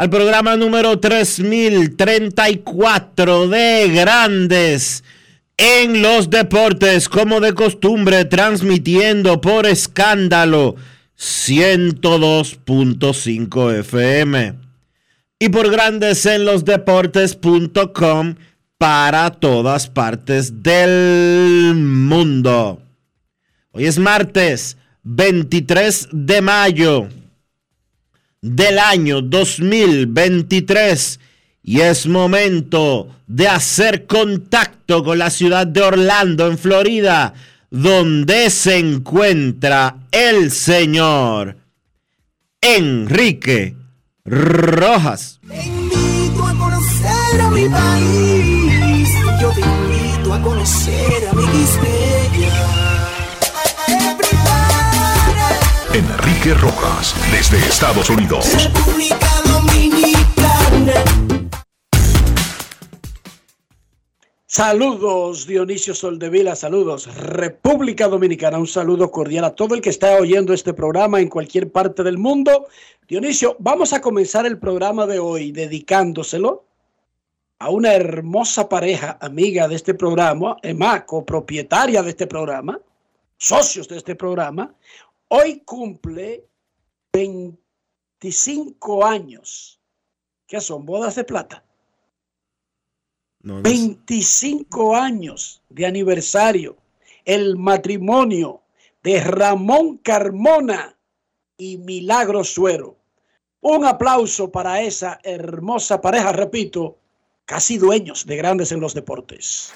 [0.00, 5.04] al programa número 3034 de Grandes
[5.58, 10.76] en los Deportes, como de costumbre, transmitiendo por escándalo
[11.18, 14.54] 102.5 FM
[15.38, 18.36] y por Grandes en los Deportes.com
[18.78, 22.80] para todas partes del mundo.
[23.72, 27.19] Hoy es martes 23 de mayo
[28.42, 31.20] del año 2023
[31.62, 37.34] y es momento de hacer contacto con la ciudad de Orlando, en Florida,
[37.70, 41.56] donde se encuentra el señor
[42.60, 43.76] Enrique
[44.24, 45.40] Rojas.
[55.92, 58.46] Enrique Rojas desde Estados Unidos.
[58.62, 60.92] República Dominicana.
[64.46, 70.52] Saludos Dionisio Soldevila, saludos República Dominicana, un saludo cordial a todo el que está oyendo
[70.52, 72.68] este programa en cualquier parte del mundo.
[73.08, 76.66] Dionisio, vamos a comenzar el programa de hoy dedicándoselo
[77.58, 82.78] a una hermosa pareja amiga de este programa, Emma, copropietaria de este programa,
[83.36, 84.72] socios de este programa.
[85.32, 86.48] Hoy cumple
[87.12, 89.80] 25 años,
[90.44, 91.64] que son bodas de plata.
[93.40, 93.70] No, no sé.
[93.70, 96.76] 25 años de aniversario,
[97.24, 98.62] el matrimonio
[99.04, 100.98] de Ramón Carmona
[101.56, 102.96] y Milagro Suero.
[103.60, 106.98] Un aplauso para esa hermosa pareja, repito,
[107.44, 109.72] casi dueños de grandes en los deportes.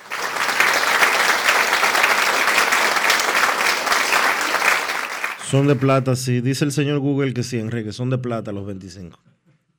[5.54, 6.40] Son de plata, sí.
[6.40, 9.16] Dice el señor Google que sí, Enrique, son de plata los 25.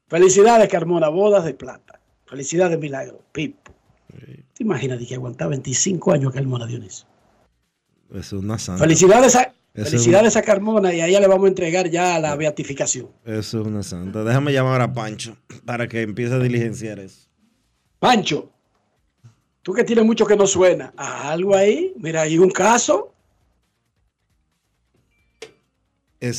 [0.08, 2.00] Felicidades, Carmona, bodas de plata.
[2.26, 3.74] Felicidades, Milagro, Pipo.
[4.08, 7.06] ¿Te imaginas de que aguantaba 25 años Carmona Dionisio?
[8.12, 8.84] Eso es una santa.
[8.84, 12.20] Felicidades a, Eso es felicidades a Carmona y a ella le vamos a entregar ya
[12.20, 13.10] la beatificación.
[13.26, 14.24] Eso es una santa.
[14.24, 15.36] Déjame llamar a Pancho
[15.66, 17.28] para que empiece a diligenciar eso.
[18.00, 18.50] Pancho,
[19.62, 23.12] tú que tienes mucho que no suena, ¿a algo ahí, mira, hay un caso.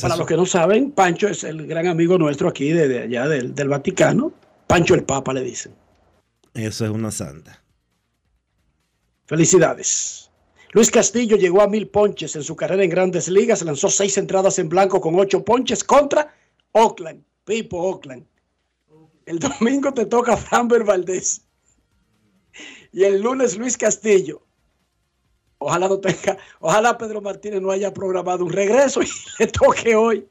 [0.01, 3.27] Para los que no saben, Pancho es el gran amigo nuestro aquí de, de allá
[3.27, 4.33] del, del Vaticano.
[4.67, 5.73] Pancho el Papa le dicen.
[6.53, 7.61] Eso es una santa.
[9.25, 10.31] Felicidades.
[10.71, 14.59] Luis Castillo llegó a mil ponches en su carrera en grandes ligas, lanzó seis entradas
[14.59, 16.33] en blanco con ocho ponches contra
[16.71, 18.25] Oakland, Pipo Oakland.
[19.25, 21.41] El domingo te toca Framber Valdés.
[22.93, 24.46] Y el lunes Luis Castillo.
[25.59, 29.07] Ojalá no tenga, ojalá Pedro Martínez no haya programado un regreso y
[29.39, 30.27] le toque hoy.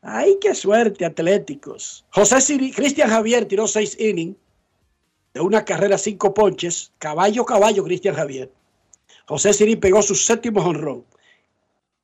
[0.00, 2.04] Ay, qué suerte, Atléticos.
[2.10, 4.36] José Siri, Cristian Javier tiró seis innings
[5.34, 8.50] de una carrera cinco ponches, caballo caballo Cristian Javier.
[9.26, 11.04] José Siri pegó su séptimo jonrón,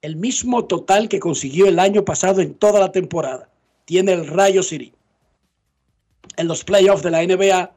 [0.02, 3.48] el mismo total que consiguió el año pasado en toda la temporada.
[3.84, 4.92] Tiene el Rayo Siri.
[6.36, 7.72] En los playoffs de la NBA,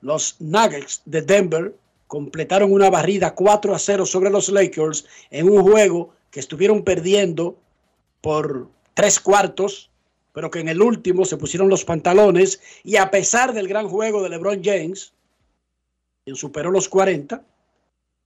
[0.00, 1.74] los Nuggets de Denver
[2.06, 7.56] completaron una barrida 4 a 0 sobre los Lakers en un juego que estuvieron perdiendo
[8.20, 9.90] por tres cuartos,
[10.32, 14.22] pero que en el último se pusieron los pantalones y a pesar del gran juego
[14.22, 15.12] de LeBron James,
[16.24, 17.42] quien superó los 40,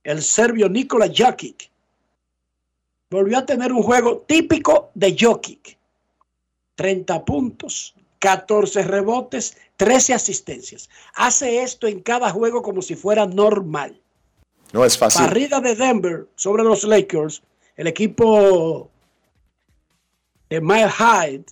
[0.05, 1.71] el serbio Nikola Jokic
[3.11, 5.77] volvió a tener un juego típico de Jokic.
[6.77, 10.88] 30 puntos, 14 rebotes, 13 asistencias.
[11.14, 14.00] Hace esto en cada juego como si fuera normal.
[14.72, 15.22] No es fácil.
[15.22, 17.43] Barrida de Denver sobre los Lakers.
[17.76, 18.90] El equipo
[20.49, 21.46] de Mile Hyde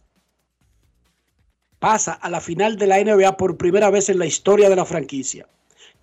[1.78, 4.84] pasa a la final de la NBA por primera vez en la historia de la
[4.84, 5.48] franquicia.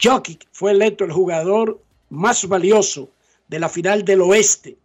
[0.02, 1.80] Jokic fue electo el jugador
[2.10, 3.10] más valioso
[3.48, 4.78] de la final del oeste.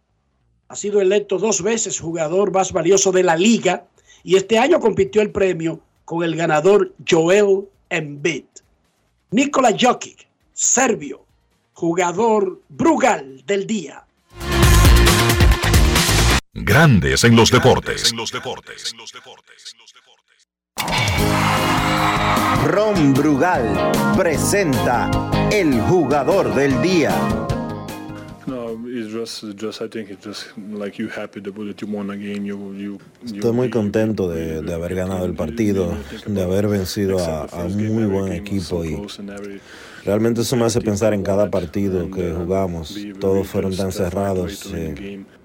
[0.67, 3.85] Ha sido electo dos veces jugador más valioso de la liga
[4.23, 8.45] y este año compitió el premio con el ganador Joel Embiid.
[9.31, 11.25] Nikola Jokic, serbio,
[11.73, 14.05] jugador Brugal del día.
[16.53, 18.13] Grandes en los deportes.
[22.65, 25.09] Ron Brugal presenta
[25.51, 27.13] el jugador del día.
[33.25, 35.93] Estoy muy contento de, de haber ganado el partido,
[36.25, 38.95] de haber vencido a, a un muy buen equipo y
[40.05, 42.95] realmente eso me hace pensar en cada partido que jugamos.
[43.19, 44.93] Todos fueron tan cerrados, eh,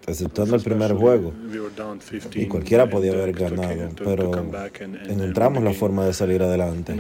[0.09, 1.33] exceptuando el primer juego.
[2.43, 4.31] Y cualquiera podía haber ganado, pero
[5.13, 6.95] encontramos la forma de salir adelante.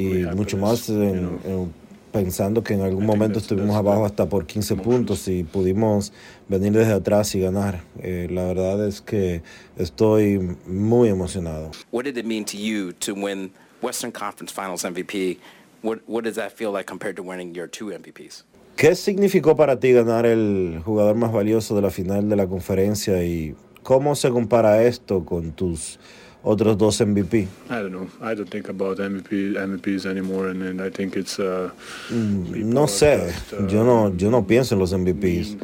[0.00, 0.04] Y
[0.36, 1.85] mucho más en- en-
[2.16, 6.14] pensando que en algún momento estuvimos abajo hasta por 15 puntos y pudimos
[6.48, 7.82] venir desde atrás y ganar.
[8.02, 9.42] Eh, la verdad es que
[9.76, 11.72] estoy muy emocionado.
[11.92, 13.52] What did it mean to you to win
[13.82, 15.38] Western Conference Finals MVP?
[15.82, 18.44] What, what does that feel like compared to winning your two MVPs?
[18.76, 23.22] ¿Qué significó para ti ganar el jugador más valioso de la final de la conferencia
[23.22, 25.98] y cómo se compara esto con tus
[26.46, 27.36] otros dos MVP?
[27.36, 28.06] I don't know.
[28.22, 31.38] I don't think about MVP, MVPs anymore, and, and I think it's.
[31.38, 31.70] Uh,
[32.10, 33.32] No sé,
[33.68, 35.56] yo no, yo no pienso en los MVPs.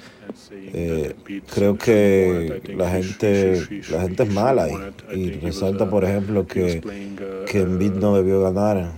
[0.74, 1.14] Eh,
[1.54, 4.68] creo que la gente, la gente es mala
[5.14, 6.80] y, y resalta, por ejemplo, que,
[7.46, 8.92] que Embiid no debió ganar.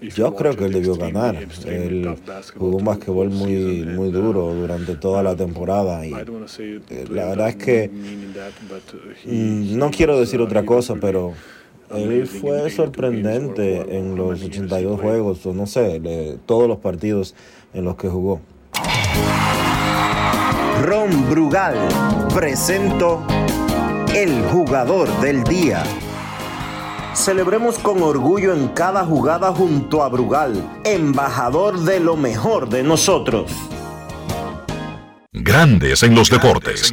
[0.00, 1.36] Yo creo que él debió ganar.
[1.64, 2.16] Él
[2.56, 7.56] jugó un basquetbol muy, muy duro durante toda la temporada y eh, la verdad es
[7.56, 11.32] que mm, no quiero decir otra cosa, pero
[11.94, 17.34] él fue sorprendente en los 82 juegos, o no sé, todos los partidos
[17.72, 18.40] en los que jugó.
[20.82, 21.76] Ron Brugal
[22.34, 23.22] presento
[24.14, 25.82] el jugador del día.
[27.16, 33.50] Celebremos con orgullo en cada jugada junto a Brugal, embajador de lo mejor de nosotros.
[35.32, 36.92] Grandes en los deportes.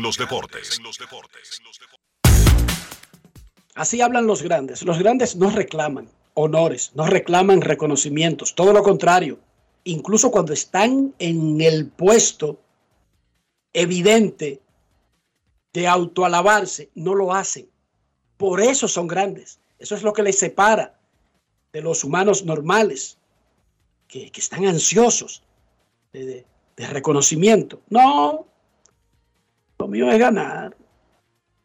[3.75, 4.83] Así hablan los grandes.
[4.83, 9.39] Los grandes no reclaman honores, no reclaman reconocimientos, todo lo contrario.
[9.83, 12.59] Incluso cuando están en el puesto
[13.73, 14.61] evidente
[15.73, 17.67] de autoalabarse, no lo hacen.
[18.37, 19.59] Por eso son grandes.
[19.83, 20.97] Eso es lo que les separa
[21.73, 23.17] de los humanos normales,
[24.07, 25.43] que, que están ansiosos
[26.13, 26.45] de,
[26.77, 27.81] de- reconocimiento.
[27.89, 28.47] No,
[29.77, 30.73] lo mío es ganar.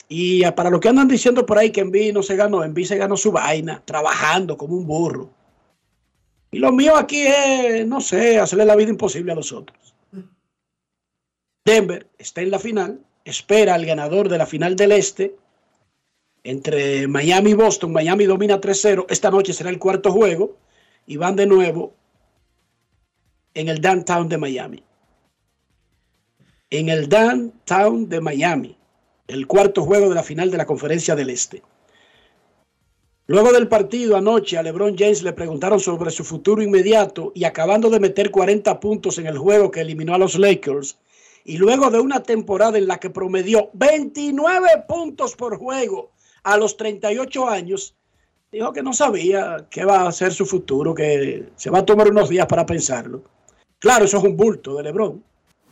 [0.09, 2.97] Y para los que andan diciendo por ahí que Envy no se ganó, Envy se
[2.97, 5.31] ganó su vaina, trabajando como un burro.
[6.50, 9.95] Y lo mío aquí es, no sé, hacerle la vida imposible a los otros.
[11.64, 15.37] Denver está en la final, espera al ganador de la final del Este
[16.49, 17.93] entre Miami y Boston.
[17.93, 19.05] Miami domina 3-0.
[19.11, 20.57] Esta noche será el cuarto juego
[21.07, 21.93] y van de nuevo
[23.52, 24.83] en el downtown de Miami.
[26.71, 28.78] En el downtown de Miami
[29.26, 31.62] el cuarto juego de la final de la Conferencia del Este.
[33.26, 37.90] Luego del partido anoche a LeBron James le preguntaron sobre su futuro inmediato y acabando
[37.90, 40.97] de meter 40 puntos en el juego que eliminó a los Lakers
[41.45, 46.76] y luego de una temporada en la que promedió 29 puntos por juego a los
[46.76, 47.95] 38 años,
[48.50, 52.09] dijo que no sabía qué va a ser su futuro, que se va a tomar
[52.11, 53.23] unos días para pensarlo.
[53.78, 55.23] Claro, eso es un bulto de LeBron.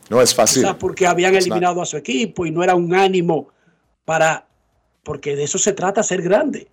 [0.09, 0.63] No es fácil.
[0.63, 1.57] Quizás porque habían It's not.
[1.57, 3.49] eliminado a su equipo y no era un ánimo
[4.05, 4.47] para,
[5.03, 6.67] porque de eso se trata ser grande.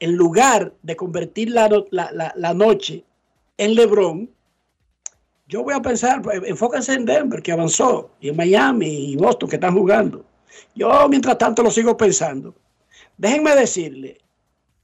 [0.00, 3.04] En lugar de convertir la- la- la noche
[3.58, 4.30] en LeBron,
[5.48, 9.48] yo voy a pensar, pues, enfóquense en Denver, que avanzó, y en Miami y Boston,
[9.48, 10.24] que están jugando.
[10.74, 12.54] Yo, mientras tanto, lo sigo pensando.
[13.18, 14.20] Déjenme decirle,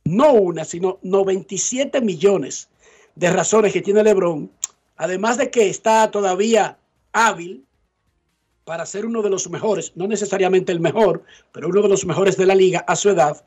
[0.04, 2.68] no una, sino 97 millones
[3.14, 4.50] de razones que tiene LeBron,
[4.96, 6.76] además de que está todavía
[7.12, 7.64] hábil
[8.64, 11.22] para ser uno de los mejores, no necesariamente el mejor,
[11.52, 13.44] pero uno de los mejores de la liga a su edad,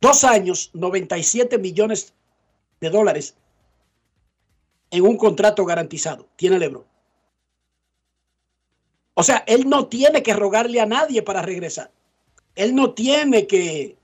[0.00, 2.12] dos años, 97 millones
[2.80, 3.36] de dólares
[4.90, 6.84] en un contrato garantizado, tiene LeBron.
[9.14, 11.92] O sea, él no tiene que rogarle a nadie para regresar.
[12.56, 13.99] Él no tiene que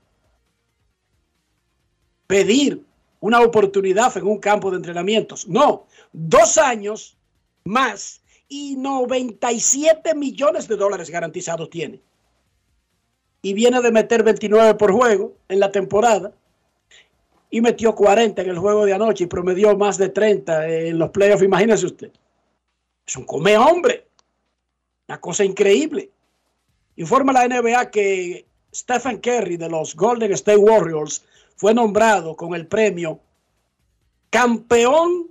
[2.27, 2.83] pedir
[3.19, 5.47] una oportunidad en un campo de entrenamientos.
[5.47, 7.17] No, dos años
[7.63, 12.01] más y 97 millones de dólares garantizados tiene.
[13.41, 16.33] Y viene de meter 29 por juego en la temporada.
[17.49, 21.11] Y metió 40 en el juego de anoche y promedió más de 30 en los
[21.11, 21.43] playoffs.
[21.43, 22.11] Imagínese usted.
[23.05, 24.07] Es un come hombre.
[25.07, 26.11] Una cosa increíble.
[26.97, 31.23] Informa la NBA que Stephen Curry de los Golden State Warriors
[31.57, 33.19] fue nombrado con el premio
[34.29, 35.27] Campeón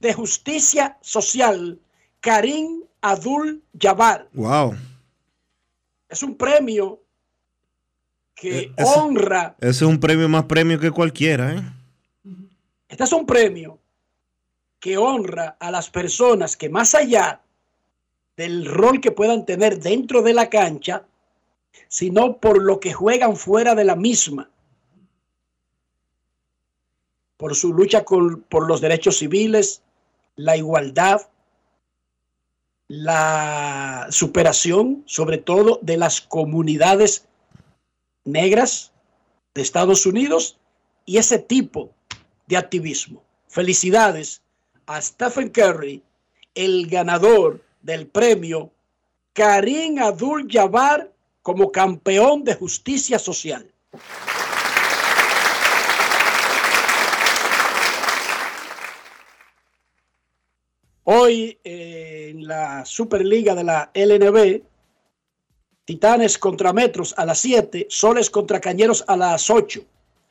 [0.00, 1.78] de Justicia Social
[2.20, 4.28] Karim Abdul Jabbar.
[4.32, 4.74] Wow.
[6.08, 7.00] Es un premio
[8.34, 9.56] que Es- honra.
[9.60, 11.62] Ese es un premio más premio que cualquiera, ¿eh?
[12.88, 13.78] Este es un premio
[14.78, 17.40] que honra a las personas que más allá
[18.36, 21.04] del rol que puedan tener dentro de la cancha,
[21.88, 24.50] sino por lo que juegan fuera de la misma,
[27.42, 29.82] por su lucha por los derechos civiles,
[30.36, 31.22] la igualdad,
[32.86, 37.26] la superación, sobre todo de las comunidades
[38.24, 38.92] negras
[39.56, 40.56] de Estados Unidos
[41.04, 41.90] y ese tipo
[42.46, 43.24] de activismo.
[43.48, 44.42] Felicidades
[44.86, 46.00] a Stephen Curry,
[46.54, 48.70] el ganador del premio
[49.32, 51.10] Karim Abdul Jabbar
[51.42, 53.68] como campeón de justicia social.
[61.04, 64.62] Hoy eh, en la Superliga de la LNB,
[65.84, 69.80] Titanes contra Metros a las 7, Soles contra Cañeros a las 8.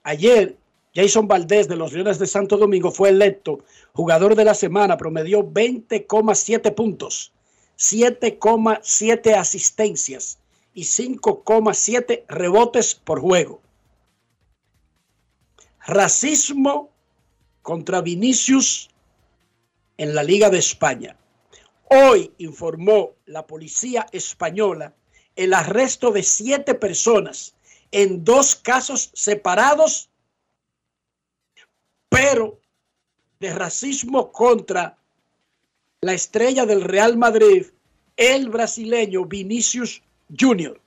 [0.04, 0.56] Ayer,
[0.96, 3.60] Jason Valdés de los Leones de Santo Domingo fue electo
[3.94, 7.34] jugador de la semana, promedió 20,7 puntos,
[7.78, 10.40] 7,7 asistencias
[10.74, 13.62] y 5,7 rebotes por juego.
[15.86, 16.92] Racismo
[17.62, 18.91] contra Vinicius
[20.02, 21.16] en la Liga de España.
[21.84, 24.96] Hoy informó la policía española
[25.36, 27.54] el arresto de siete personas
[27.92, 30.10] en dos casos separados,
[32.10, 32.60] pero
[33.40, 34.98] de racismo contra
[36.02, 37.68] la estrella del Real Madrid,
[38.18, 40.02] el brasileño Vinicius
[40.36, 40.82] Junior.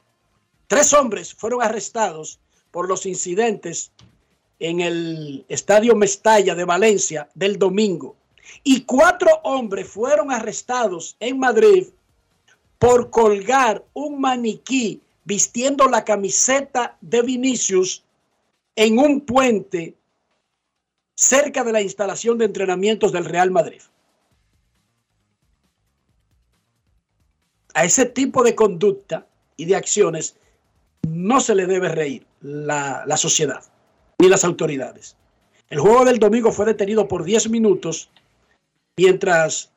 [0.66, 2.40] Tres hombres fueron arrestados
[2.72, 3.92] por los incidentes
[4.58, 8.16] en el Estadio Mestalla de Valencia del domingo.
[8.62, 11.88] Y cuatro hombres fueron arrestados en Madrid
[12.78, 18.04] por colgar un maniquí vistiendo la camiseta de Vinicius
[18.76, 19.94] en un puente
[21.14, 23.80] cerca de la instalación de entrenamientos del Real Madrid.
[27.74, 30.36] A ese tipo de conducta y de acciones
[31.08, 33.62] no se le debe reír la, la sociedad
[34.18, 35.16] ni las autoridades.
[35.70, 38.10] El juego del domingo fue detenido por 10 minutos
[38.96, 39.70] mientras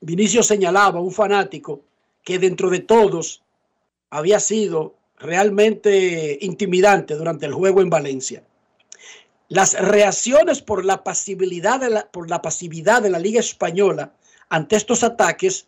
[0.00, 1.80] Vinicio señalaba un fanático
[2.22, 3.42] que dentro de todos
[4.10, 8.44] había sido realmente intimidante durante el juego en Valencia.
[9.48, 14.12] Las reacciones por la pasividad de la, por la pasividad de la Liga Española
[14.50, 15.66] ante estos ataques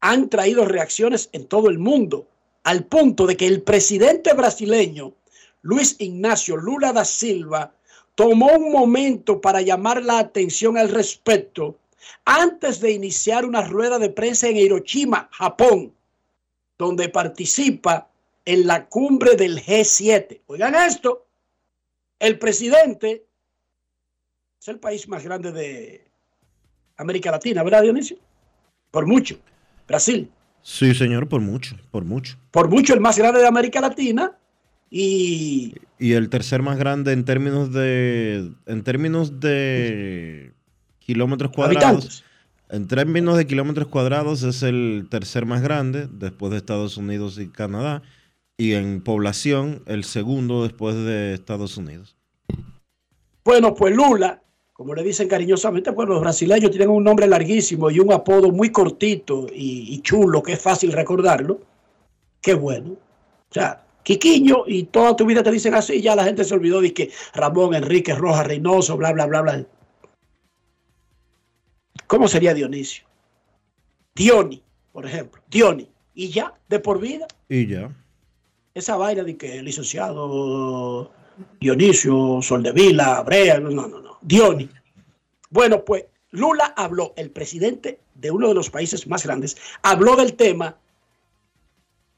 [0.00, 2.26] han traído reacciones en todo el mundo,
[2.64, 5.12] al punto de que el presidente brasileño,
[5.62, 7.74] Luis Ignacio Lula da Silva,
[8.14, 11.78] tomó un momento para llamar la atención al respecto
[12.24, 15.92] antes de iniciar una rueda de prensa en Hiroshima, Japón,
[16.78, 18.08] donde participa
[18.44, 20.40] en la cumbre del G7.
[20.46, 21.26] Oigan esto,
[22.18, 23.24] el presidente
[24.60, 26.04] es el país más grande de
[26.96, 28.16] América Latina, ¿verdad, Dionisio?
[28.90, 29.38] Por mucho,
[29.88, 30.30] Brasil.
[30.62, 32.36] Sí, señor, por mucho, por mucho.
[32.50, 34.36] Por mucho el más grande de América Latina
[34.94, 40.52] y Y el tercer más grande en términos de en términos de
[40.98, 41.84] kilómetros cuadrados.
[41.84, 42.24] habitantes.
[42.68, 47.48] En términos de kilómetros cuadrados es el tercer más grande después de Estados Unidos y
[47.48, 48.02] Canadá.
[48.58, 52.16] Y en población el segundo después de Estados Unidos.
[53.44, 54.42] Bueno, pues Lula,
[54.74, 58.70] como le dicen cariñosamente, pues los brasileños tienen un nombre larguísimo y un apodo muy
[58.70, 61.60] cortito y, y chulo, que es fácil recordarlo.
[62.42, 62.90] Qué bueno.
[62.90, 66.80] O sea, Quiquiño y toda tu vida te dicen así, ya la gente se olvidó
[66.80, 69.66] de que Ramón, Enrique, Rojas, Reynoso, bla, bla, bla, bla.
[72.06, 73.04] ¿Cómo sería Dionisio?
[74.14, 75.42] Dioni, por ejemplo.
[75.48, 75.88] Dioni.
[76.14, 77.26] Y ya, de por vida.
[77.48, 77.90] Y ya.
[78.74, 81.10] Esa vaina de que el licenciado
[81.60, 84.18] Dionisio, Soldevila, Brea, no, no, no.
[84.20, 84.68] Dioni.
[85.50, 90.34] Bueno, pues Lula habló, el presidente de uno de los países más grandes, habló del
[90.34, 90.76] tema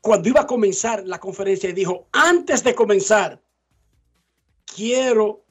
[0.04, 3.40] cuando iba a comenzar la conferencia y dijo, antes de comenzar,
[4.66, 5.46] quiero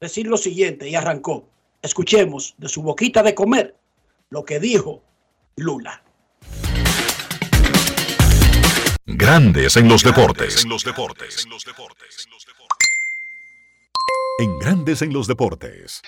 [0.00, 1.48] decir lo siguiente, y arrancó.
[1.80, 3.76] Escuchemos de su boquita de comer
[4.30, 5.04] lo que dijo
[5.54, 6.02] Lula.
[9.04, 10.64] Grandes en los deportes.
[10.64, 11.46] En los deportes.
[14.40, 16.02] En Grandes en los deportes.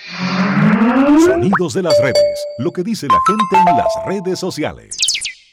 [1.25, 2.45] Sonidos de las redes.
[2.59, 4.97] Lo que dice la gente en las redes sociales.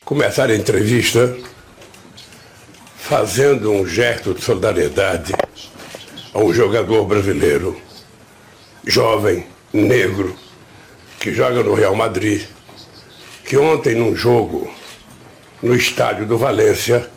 [0.03, 1.29] Começar a entrevista
[3.07, 5.31] fazendo um gesto de solidariedade
[6.33, 7.79] a um jogador brasileiro,
[8.83, 10.35] jovem, negro,
[11.19, 12.41] que joga no Real Madrid,
[13.45, 14.73] que ontem num jogo
[15.61, 17.07] no estádio do Valência,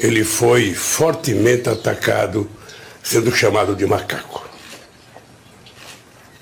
[0.00, 2.48] ele foi fortemente atacado,
[3.02, 4.48] sendo chamado de macaco.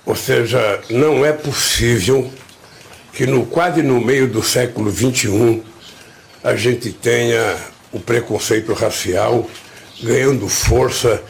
[0.06, 2.30] Ou seja, não é possível
[3.12, 5.60] que no quase no meio do século XXI
[6.44, 7.58] a gente tenha
[7.92, 9.48] o preconceito racial
[10.02, 11.22] ganhando força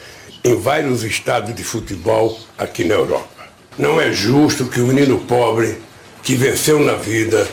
[0.43, 3.27] em vários estados de futebol aqui na Europa.
[3.77, 5.77] Não é justo que o menino pobre
[6.23, 7.47] que venceu na vida,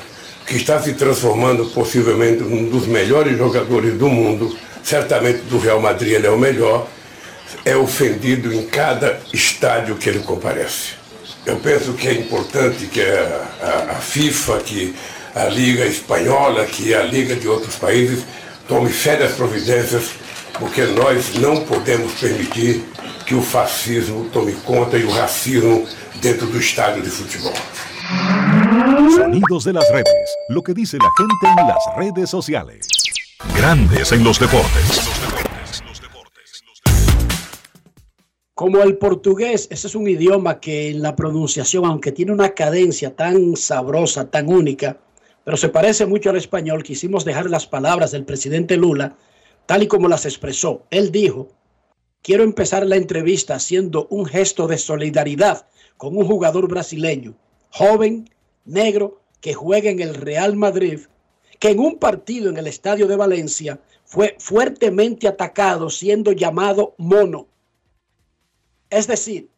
[0.46, 6.12] que está se transformando possivelmente num dos melhores jogadores do mundo, certamente do Real Madrid
[6.12, 6.86] ele é o melhor,
[7.64, 10.98] é ofendido em cada estádio que ele comparece.
[11.46, 14.94] Eu penso que é importante que a, a, a FIFA, que
[15.34, 18.24] a Liga Espanhola, que a Liga de outros países
[18.68, 20.10] tome sérias providências,
[20.58, 22.84] porque nós não podemos permitir
[23.26, 25.86] que o fascismo tome conta e o racismo
[26.20, 27.54] dentro do estádio de futebol.
[29.16, 30.30] Sonidos de las redes.
[30.50, 32.86] Lo que dice la gente en las redes sociales.
[33.56, 35.08] Grandes en los deportes.
[38.54, 43.14] Como el portugués, ese es un idioma que en la pronunciación, aunque tiene una cadencia
[43.14, 44.98] tan sabrosa, tan única,
[45.48, 49.16] pero se parece mucho al español, quisimos dejar las palabras del presidente Lula
[49.64, 50.82] tal y como las expresó.
[50.90, 51.48] Él dijo,
[52.20, 57.34] quiero empezar la entrevista haciendo un gesto de solidaridad con un jugador brasileño,
[57.70, 58.28] joven,
[58.66, 61.06] negro, que juega en el Real Madrid,
[61.58, 67.48] que en un partido en el Estadio de Valencia fue fuertemente atacado siendo llamado mono.
[68.90, 69.48] Es decir,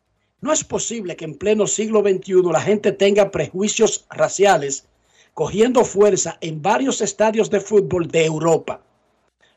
[0.40, 4.86] no es posible que en pleno siglo XXI la gente tenga prejuicios raciales
[5.34, 8.82] cogiendo fuerza en varios estadios de fútbol de Europa.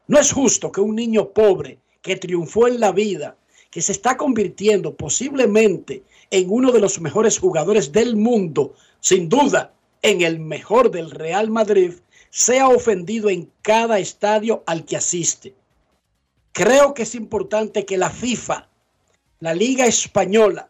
[0.08, 3.38] No es justo que un niño pobre que triunfó en la vida,
[3.72, 9.74] que se está convirtiendo posiblemente en uno de los mejores jugadores del mundo, sin duda
[10.02, 11.94] en el mejor del Real Madrid,
[12.30, 15.56] sea ofendido en cada estadio al que asiste.
[16.52, 18.68] Creo que es importante que la FIFA,
[19.40, 20.70] la Liga Española,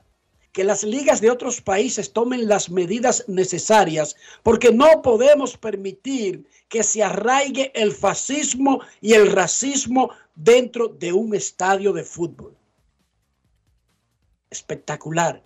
[0.53, 6.83] que las ligas de otros países tomen las medidas necesarias, porque no podemos permitir que
[6.83, 12.55] se arraigue el fascismo y el racismo dentro de un estadio de fútbol.
[14.51, 15.43] Espectacular,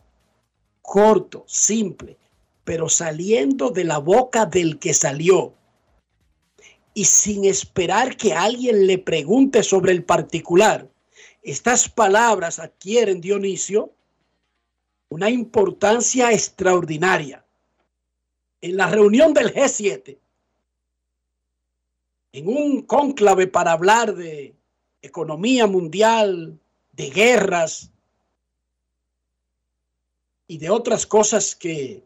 [0.81, 2.17] corto, simple,
[2.65, 5.53] pero saliendo de la boca del que salió
[6.93, 10.89] y sin esperar que alguien le pregunte sobre el particular.
[11.43, 13.93] Estas palabras adquieren, Dionisio,
[15.09, 17.43] una importancia extraordinaria.
[18.61, 20.17] En la reunión del G7,
[22.33, 24.55] en un cónclave para hablar de
[25.01, 26.59] economía mundial,
[26.91, 27.91] de guerras
[30.47, 32.03] y de otras cosas que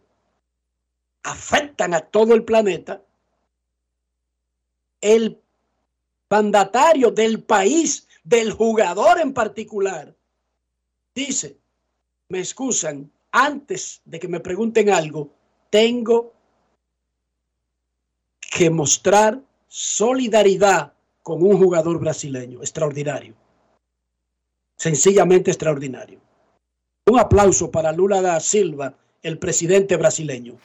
[1.24, 3.02] afectan a todo el planeta,
[5.00, 5.42] el
[6.30, 10.16] mandatario del país, del jugador en particular,
[11.16, 11.61] dice,
[12.32, 15.30] me excusan, antes de que me pregunten algo,
[15.70, 16.34] tengo
[18.40, 23.36] que mostrar solidaridad con un jugador brasileño extraordinario.
[24.78, 26.20] Sencillamente extraordinario.
[27.06, 30.58] Un aplauso para Lula da Silva, el presidente brasileño.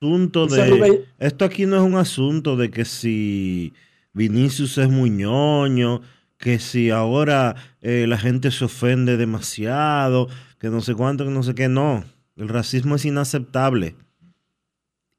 [0.00, 3.72] Asunto de esto aquí no es un asunto de que si
[4.12, 6.02] Vinicius es muy ñoño,
[6.38, 10.28] que si ahora eh, la gente se ofende demasiado,
[10.58, 12.04] que no sé cuánto, que no sé qué, no.
[12.36, 13.96] El racismo es inaceptable.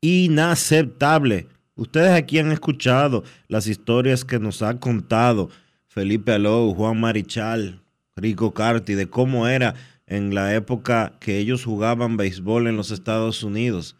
[0.01, 1.47] Inaceptable.
[1.75, 5.49] Ustedes aquí han escuchado las historias que nos ha contado
[5.87, 7.81] Felipe Alou, Juan Marichal,
[8.15, 13.43] Rico Carti, de cómo era en la época que ellos jugaban béisbol en los Estados
[13.43, 13.95] Unidos,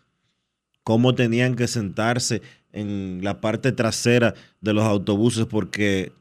[0.87, 6.13] cómo tenían que sentarse en la parte trasera de los autobuses porque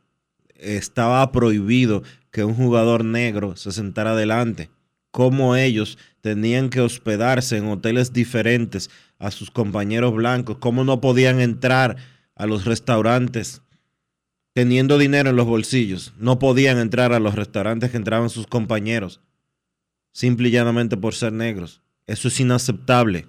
[0.57, 2.03] estaba prohibido
[2.33, 4.69] que un jugador negro se sentara adelante,
[5.13, 11.39] cómo ellos tenían que hospedarse en hoteles diferentes a sus compañeros blancos, cómo no podían
[11.39, 11.95] entrar
[12.35, 13.63] a los restaurantes
[14.53, 19.21] teniendo dinero en los bolsillos, no podían entrar a los restaurantes que entraban sus compañeros,
[20.11, 21.83] simple y llanamente por ser negros.
[22.09, 23.29] Eso es inaceptable.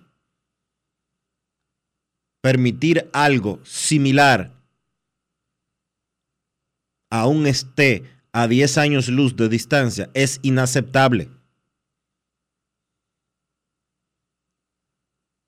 [2.47, 4.53] Permitir algo similar
[7.09, 11.29] aún esté a 10 años luz de distancia es inaceptable.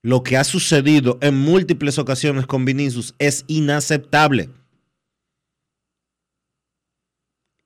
[0.01, 4.49] Lo que ha sucedido en múltiples ocasiones con Vinicius es inaceptable.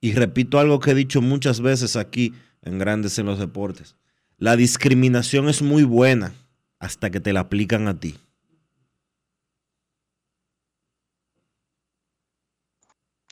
[0.00, 3.96] Y repito algo que he dicho muchas veces aquí en Grandes en los Deportes.
[4.38, 6.34] La discriminación es muy buena
[6.78, 8.14] hasta que te la aplican a ti.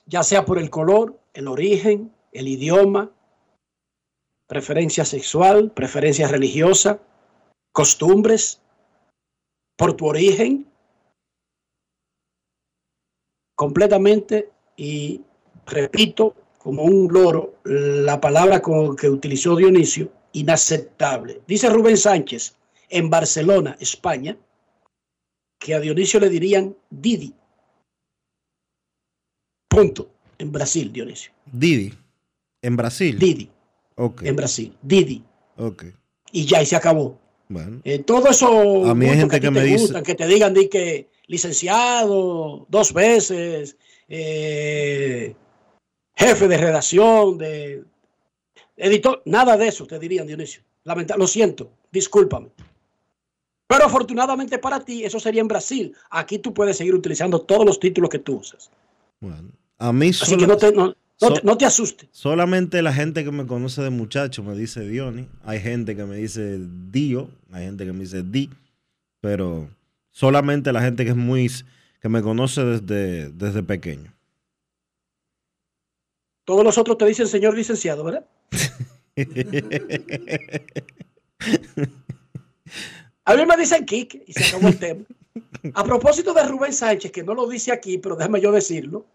[0.06, 3.10] Ya sea por el color, el origen, el idioma,
[4.46, 7.00] preferencia sexual, preferencia religiosa,
[7.72, 8.60] costumbres,
[9.76, 10.70] por tu origen,
[13.54, 15.22] completamente, y
[15.66, 21.42] repito, como un loro, la palabra con que utilizó Dionisio, inaceptable.
[21.46, 22.56] Dice Rubén Sánchez
[22.88, 24.36] en Barcelona, España,
[25.58, 27.34] que a Dionisio le dirían Didi.
[29.72, 30.10] Punto.
[30.38, 31.32] En Brasil, Dionisio.
[31.50, 31.92] Didi.
[32.62, 33.18] En Brasil.
[33.18, 33.48] Didi.
[33.96, 34.22] Ok.
[34.22, 34.76] En Brasil.
[34.82, 35.22] Didi.
[35.56, 35.84] Ok.
[36.32, 37.18] Y ya, y se acabó.
[37.48, 37.80] Bueno.
[37.84, 40.26] Eh, todo eso A mí hay gente a que me te dice- gustan, que te
[40.26, 43.76] digan di que licenciado dos veces,
[44.08, 45.34] eh,
[46.16, 47.84] jefe de redacción, de
[48.76, 50.62] editor, nada de eso te dirían, Dionisio.
[50.84, 52.48] Lamenta- lo siento, discúlpame.
[53.66, 55.94] Pero afortunadamente para ti, eso sería en Brasil.
[56.10, 58.70] Aquí tú puedes seguir utilizando todos los títulos que tú usas.
[59.20, 59.50] Bueno.
[59.82, 62.08] A mí Así solo- que no te, no, no so- te, no te asustes.
[62.12, 65.26] solamente la gente que me conoce de muchacho me dice Diony.
[65.44, 66.58] Hay gente que me dice
[66.90, 67.28] Dio.
[67.50, 68.48] Hay gente que me dice Di.
[69.20, 69.68] Pero
[70.12, 71.50] solamente la gente que es muy
[72.00, 74.12] que me conoce desde, desde pequeño.
[76.44, 78.24] Todos los otros te dicen señor licenciado, ¿verdad?
[83.24, 85.04] A mí me dicen Kike y se acabó el tema.
[85.74, 89.06] A propósito de Rubén Sánchez, que no lo dice aquí, pero déjame yo decirlo.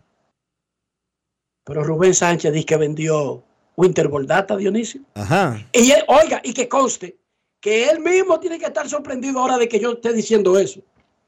[1.67, 3.43] Pero Rubén Sánchez dice que vendió
[3.75, 5.01] Winter Ball Data, Dionisio.
[5.15, 5.67] Ajá.
[5.73, 7.17] Y él, oiga, y que conste
[7.60, 10.80] que él mismo tiene que estar sorprendido ahora de que yo esté diciendo eso.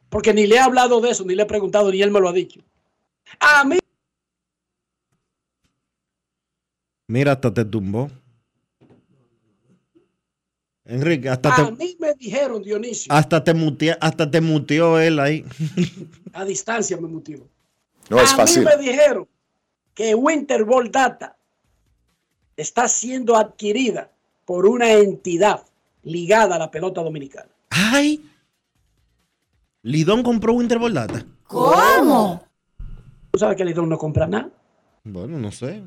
[0.09, 2.29] Porque ni le he hablado de eso, ni le he preguntado, ni él me lo
[2.29, 2.61] ha dicho.
[3.39, 3.77] A mí,
[7.07, 8.09] Mira, hasta te tumbó.
[10.85, 15.19] Enrique, hasta a te, mí me dijeron, Dionisio, hasta te mutea- hasta te muteó él
[15.19, 15.45] ahí.
[16.33, 17.45] a distancia me motivó.
[18.09, 18.59] No es a fácil.
[18.63, 19.27] mí me dijeron
[19.99, 21.35] que Winter Ball Data
[22.55, 24.09] está siendo adquirida
[24.45, 25.65] por una entidad
[26.03, 27.49] ligada a la pelota dominicana.
[27.69, 28.25] ¡Ay!
[29.81, 31.25] Lidón compró Winter Ball Data.
[31.47, 32.41] ¿Cómo?
[33.31, 34.49] Tú sabes que Lidón no compra nada.
[35.03, 35.83] Bueno, no sé.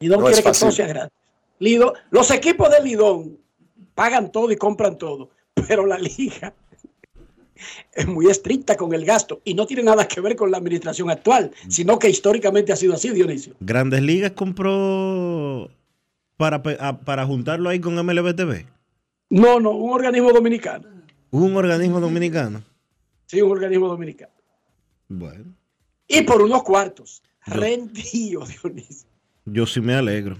[0.00, 1.12] Lidón No quiere que todo sea gratis.
[1.60, 3.38] Lidón- los equipos de Lidón
[3.94, 5.28] pagan todo y compran todo,
[5.68, 6.54] pero la liga
[7.92, 11.10] es muy estricta con el gasto y no tiene nada que ver con la administración
[11.10, 13.54] actual, sino que históricamente ha sido así, Dionisio.
[13.60, 15.70] Grandes Ligas compró
[16.36, 18.66] para, para juntarlo ahí con MLBTV.
[19.30, 20.88] No, no, un organismo dominicano.
[21.30, 22.62] Un organismo dominicano.
[23.26, 24.32] Sí, un organismo dominicano.
[25.08, 25.44] Bueno,
[26.08, 27.22] Y por unos cuartos.
[27.46, 29.08] Yo- Rendido, Dionisio.
[29.44, 30.38] yo sí me alegro.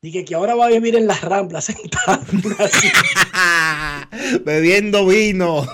[0.00, 2.22] Dije que ahora va a vivir en las ramblas sentado
[4.44, 5.66] Bebiendo vino.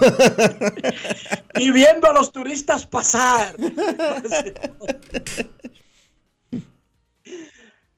[1.60, 3.54] y viendo a los turistas pasar.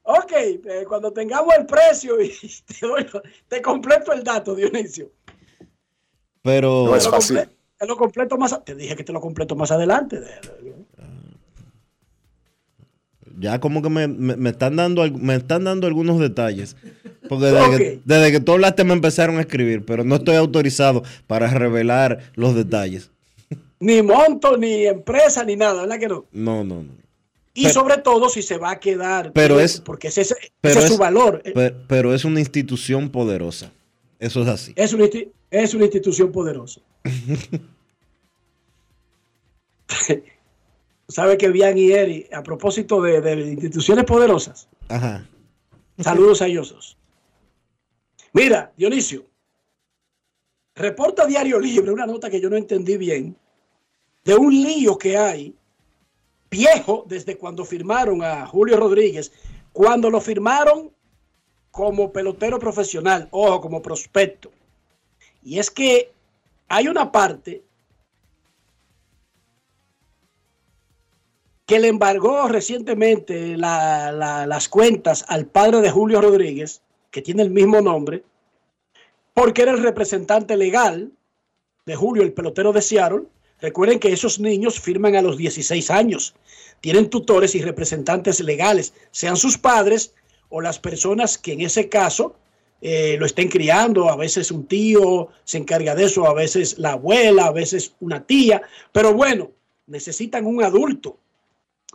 [0.02, 2.30] ok, eh, cuando tengamos el precio y
[2.66, 3.06] te, doy-
[3.48, 5.12] te completo el dato, Dionisio.
[6.42, 7.48] Pero No es fácil.
[7.78, 8.64] Te lo completo más.
[8.64, 10.20] Te dije que te lo completo más adelante.
[13.38, 16.77] Ya como que me, me- me están dando me están dando algunos detalles.
[17.29, 21.03] Porque desde, que, desde que tú hablaste me empezaron a escribir, pero no estoy autorizado
[21.27, 23.11] para revelar los detalles.
[23.81, 26.25] Ni monto, ni empresa, ni nada, ¿verdad que no?
[26.33, 26.90] No, no, no.
[27.53, 29.33] Y Pero- sobre todo si se va a quedar.
[29.33, 31.42] Pero eh, es- Porque ese, ese- pero ese es su valor.
[31.44, 33.70] Eh, Pe- Pero, es una institución poderosa.
[34.18, 34.72] Eso es así.
[34.77, 35.07] Es una,
[35.51, 36.81] es una institución poderosa.
[41.09, 45.25] Sabe que Bian y Eri, a propósito de, de instituciones poderosas, Ajá.
[45.99, 46.97] saludos a ellos dos.
[48.33, 49.25] Mira, Dionisio,
[50.75, 53.37] reporta Diario Libre una nota que yo no entendí bien
[54.25, 55.55] de un lío que hay
[56.51, 59.33] viejo desde cuando firmaron a Julio Rodríguez,
[59.73, 60.90] cuando lo firmaron
[61.71, 64.51] como pelotero profesional, ojo, como prospecto.
[65.42, 66.11] Y es que
[66.69, 67.62] hay una parte
[71.66, 77.42] que le embargó recientemente la- la- las cuentas al padre de Julio Rodríguez, que tiene
[77.42, 78.22] el mismo nombre,
[79.35, 81.11] porque era el representante legal
[81.85, 83.24] de Julio, el pelotero de Seattle.
[83.61, 86.35] Recuerden que esos niños firman a los 16 años.
[86.81, 90.14] Tienen tutores y representantes legales, sean sus padres
[90.48, 92.37] o las personas que en ese caso
[92.83, 94.09] eh, lo estén criando.
[94.11, 98.24] A veces un tío se encarga de eso, a veces la abuela, a veces una
[98.26, 98.62] tía.
[98.92, 99.50] Pero bueno,
[99.87, 101.18] necesitan un adulto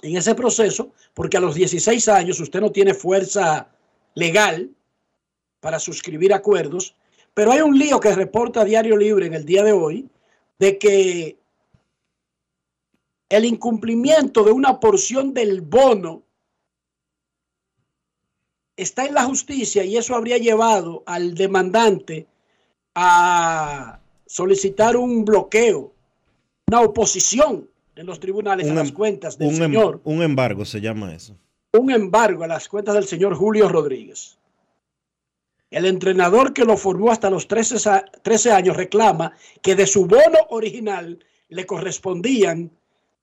[0.01, 3.69] en ese proceso porque a los 16 años usted no tiene fuerza
[4.15, 4.69] legal
[5.59, 6.95] para suscribir acuerdos.
[7.33, 10.09] Pero hay un lío que reporta Diario Libre en el día de hoy
[10.59, 11.37] de que
[13.29, 16.23] el incumplimiento de una porción del bono
[18.75, 22.27] está en la justicia y eso habría llevado al demandante
[22.95, 25.93] a solicitar un bloqueo,
[26.67, 30.65] una oposición en los tribunales a las em- cuentas del Un, em- señor, un embargo
[30.65, 31.38] se llama eso.
[31.73, 34.38] un embargo a las cuentas del señor Julio Rodríguez.
[35.69, 40.06] El entrenador que lo formó hasta los 13, sa- 13 años reclama que de su
[40.06, 42.71] bono original le correspondían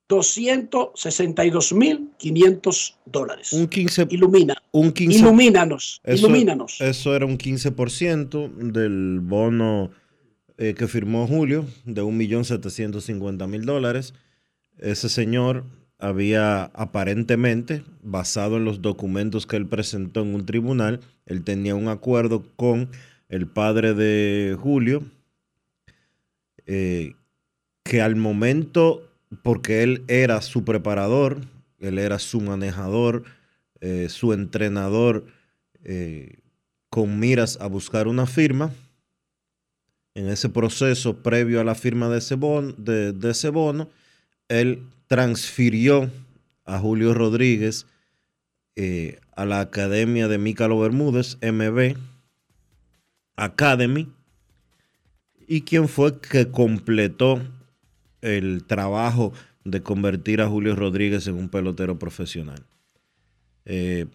[0.09, 3.53] 262.500 dólares.
[3.53, 6.81] Un 15, Ilumina, un 15 ilumínanos, Eso, ilumínanos.
[6.81, 9.91] eso era un 15% del bono
[10.57, 14.15] eh, que firmó Julio de 1.750.000 dólares.
[14.79, 15.65] Ese señor
[15.99, 21.89] había aparentemente, basado en los documentos que él presentó en un tribunal, él tenía un
[21.89, 22.91] acuerdo con
[23.29, 25.03] el padre de Julio,
[26.67, 27.15] eh,
[27.83, 29.11] que al momento,
[29.43, 31.41] porque él era su preparador,
[31.79, 33.25] él era su manejador,
[33.81, 35.27] eh, su entrenador,
[35.83, 36.39] eh,
[36.91, 38.73] con miras a buscar una firma.
[40.15, 43.89] En ese proceso previo a la firma de ese de, de ese bono
[44.49, 46.11] él transfirió
[46.65, 47.87] a Julio Rodríguez
[48.77, 51.97] eh, a la Academia de Mícalo Bermúdez, MB
[53.37, 54.09] Academy,
[55.47, 57.41] y quien fue que completó
[58.21, 59.33] el trabajo
[59.65, 62.65] de convertir a Julio Rodríguez en un pelotero profesional.
[63.65, 64.07] Eh,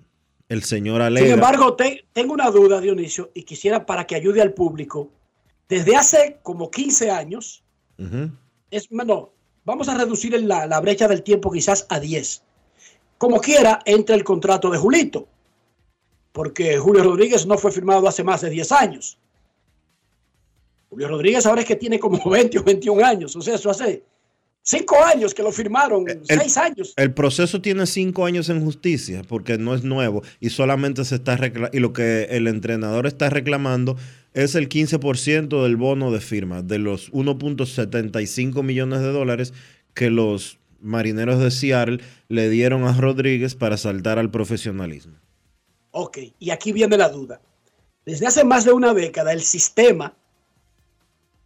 [0.50, 1.26] el señor alega...
[1.26, 5.12] Sin embargo, te- tengo una duda, Dionisio, y quisiera para que ayude al público.
[5.70, 7.64] Desde hace como 15 años,
[8.70, 9.32] es no,
[9.66, 12.44] vamos a reducir la, la brecha del tiempo quizás a 10.
[13.18, 15.28] Como quiera, entra el contrato de Julito,
[16.32, 19.18] porque Julio Rodríguez no fue firmado hace más de 10 años.
[20.90, 24.04] Julio Rodríguez ahora es que tiene como 20 o 21 años, o sea, eso hace
[24.66, 26.94] 5 años que lo firmaron, El- 6 años.
[26.96, 31.36] El proceso tiene cinco años en justicia porque no es nuevo y solamente se está
[31.36, 31.76] reclamando.
[31.78, 33.98] Y lo que el entrenador está reclamando
[34.34, 39.54] es el 15% del bono de firma de los 1.75 millones de dólares
[39.94, 45.18] que los marineros de Seattle le dieron a Rodríguez para saltar al profesionalismo.
[45.92, 47.40] Ok, y aquí viene la duda.
[48.06, 50.16] Desde hace más de una década, el sistema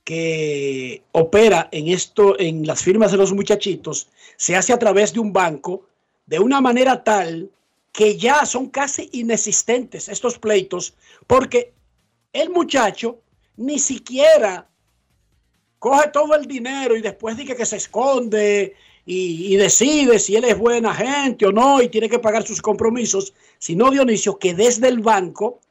[0.03, 5.19] que opera en esto, en las firmas de los muchachitos, se hace a través de
[5.19, 5.85] un banco
[6.25, 7.51] de una manera tal
[7.91, 10.93] que ya son casi inexistentes estos pleitos,
[11.25, 11.73] porque
[12.33, 13.19] el muchacho
[13.55, 14.67] ni siquiera
[15.79, 20.57] coge todo el dinero y después dice que se esconde y, decide si él es
[20.57, 24.99] buena gente o no y tiene que pagar sus compromisos, sino Dionisio que desde el
[24.99, 25.61] banco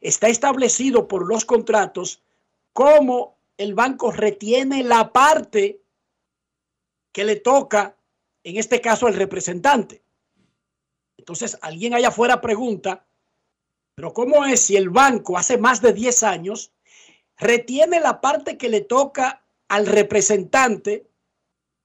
[0.00, 2.22] está establecido por los contratos
[2.72, 5.80] cómo el banco retiene la parte
[7.12, 7.96] que le toca,
[8.44, 10.02] en este caso al representante.
[11.16, 13.05] Entonces, alguien allá afuera pregunta,
[13.96, 16.70] pero ¿cómo es si el banco hace más de 10 años
[17.38, 21.06] retiene la parte que le toca al representante?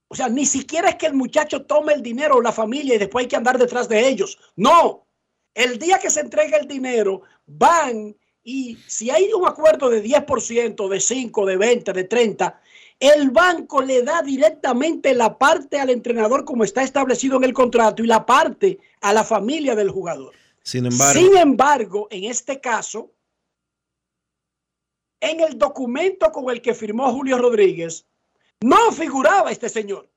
[0.09, 2.97] O sea, ni siquiera es que el muchacho tome el dinero o la familia y
[2.97, 4.37] después hay que andar detrás de ellos.
[4.57, 5.07] No,
[5.53, 10.89] el día que se entrega el dinero, van y si hay un acuerdo de 10%,
[10.89, 12.61] de 5, de 20, de 30,
[12.99, 18.03] el banco le da directamente la parte al entrenador como está establecido en el contrato
[18.03, 20.33] y la parte a la familia del jugador.
[20.63, 23.13] Sin embargo, Sin embargo, en este caso,
[25.19, 28.07] en el documento con el que firmó Julio Rodríguez,
[28.61, 30.09] no figuraba este señor.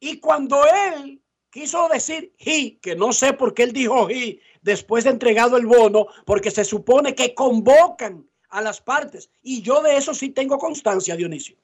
[0.00, 5.04] Y cuando él quiso decir he, que no sé por qué él dijo he, después
[5.04, 9.30] de entregado el bono, porque se supone que convocan a las partes.
[9.42, 11.56] Y yo de eso sí tengo constancia, Dionisio.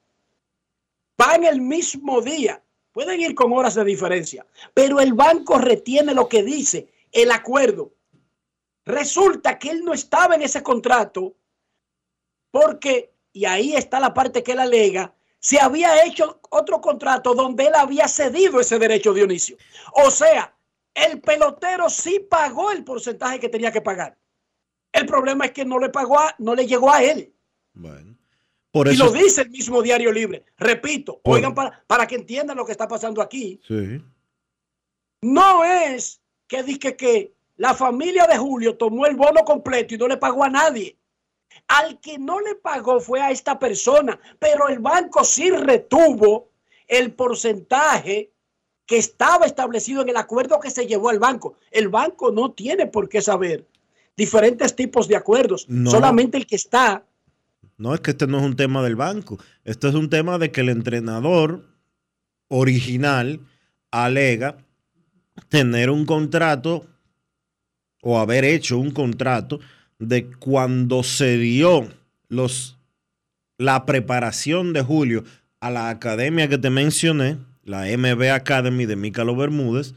[1.17, 2.63] Van el mismo día.
[2.91, 7.93] Pueden ir con horas de diferencia, pero el banco retiene lo que dice el acuerdo.
[8.85, 11.35] Resulta que él no estaba en ese contrato
[12.51, 17.67] porque, y ahí está la parte que él alega, se había hecho otro contrato donde
[17.67, 19.57] él había cedido ese derecho, Dionisio.
[19.93, 20.53] O sea,
[20.93, 24.17] el pelotero sí pagó el porcentaje que tenía que pagar.
[24.91, 27.33] El problema es que no le pagó a, no le llegó a él.
[27.73, 28.10] Bueno.
[28.71, 30.45] Por eso, y lo dice el mismo Diario Libre.
[30.57, 33.59] Repito, Por- oigan para, para que entiendan lo que está pasando aquí.
[33.67, 34.01] Sí.
[35.21, 40.07] No es que dije que la familia de Julio tomó el bono completo y no
[40.07, 40.97] le pagó a nadie.
[41.67, 46.49] Al que no le pagó fue a esta persona, pero el banco sí retuvo
[46.87, 48.31] el porcentaje
[48.85, 51.55] que estaba establecido en el acuerdo que se llevó al banco.
[51.69, 53.65] El banco no tiene por qué saber
[54.17, 55.91] diferentes tipos de acuerdos, No.
[55.91, 57.03] solamente el que está.
[57.81, 59.39] No, es que este no es un tema del banco.
[59.65, 61.65] Esto es un tema de que el entrenador
[62.47, 63.39] original
[63.89, 64.57] alega
[65.49, 66.85] tener un contrato
[68.03, 69.59] o haber hecho un contrato
[69.97, 71.87] de cuando se dio
[72.29, 72.77] los,
[73.57, 75.23] la preparación de Julio
[75.59, 79.95] a la academia que te mencioné, la MB Academy de Mícalo Bermúdez,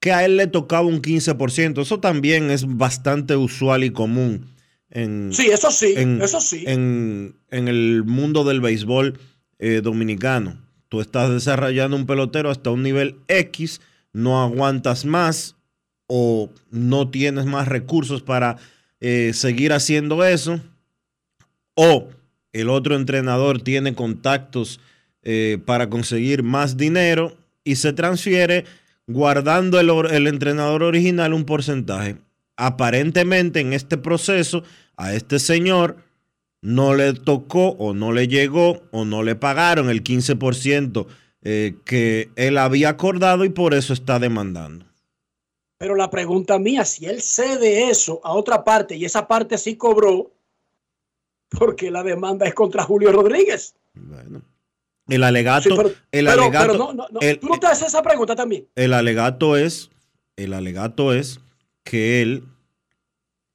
[0.00, 1.80] que a él le tocaba un 15%.
[1.80, 4.57] Eso también es bastante usual y común
[4.90, 6.64] en, Sí, eso sí, en, eso sí.
[6.66, 9.18] en, en el mundo del béisbol
[9.58, 10.56] eh, dominicano.
[10.88, 13.80] Tú estás desarrollando un pelotero hasta un nivel X,
[14.12, 15.56] no aguantas más
[16.06, 18.56] o no tienes más recursos para
[19.00, 20.60] eh, seguir haciendo eso,
[21.74, 22.08] o
[22.52, 24.80] el otro entrenador tiene contactos
[25.22, 28.64] eh, para conseguir más dinero y se transfiere
[29.06, 32.16] guardando el, el entrenador original un porcentaje.
[32.60, 34.64] Aparentemente en este proceso
[34.96, 35.98] a este señor
[36.60, 41.06] no le tocó o no le llegó o no le pagaron el 15%
[41.42, 44.84] eh, que él había acordado y por eso está demandando.
[45.78, 49.76] Pero la pregunta mía, si él cede eso a otra parte y esa parte sí
[49.76, 50.32] cobró,
[51.50, 53.76] porque la demanda es contra Julio Rodríguez.
[53.94, 54.42] Bueno,
[55.08, 57.68] el alegato, Sí, pero, el pero- alegato, pero no, no, no, el- tú no te
[57.68, 58.66] haces esa pregunta también.
[58.74, 59.90] el alegato es,
[60.36, 61.38] el alegato es
[61.88, 62.44] que él,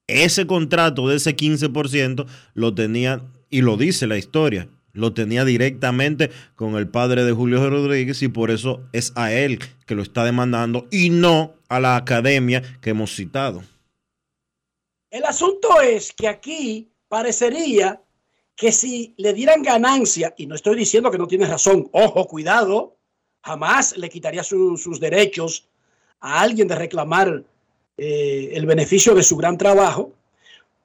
[0.07, 6.29] ese contrato de ese 15% lo tenía, y lo dice la historia, lo tenía directamente
[6.55, 10.23] con el padre de Julio Rodríguez y por eso es a él que lo está
[10.25, 13.63] demandando y no a la academia que hemos citado.
[15.11, 18.01] El asunto es que aquí parecería
[18.55, 22.97] que si le dieran ganancia, y no estoy diciendo que no tienes razón, ojo, cuidado,
[23.43, 25.67] jamás le quitaría su- sus derechos
[26.19, 27.43] a alguien de reclamar
[27.97, 30.13] eh, el beneficio de su gran trabajo,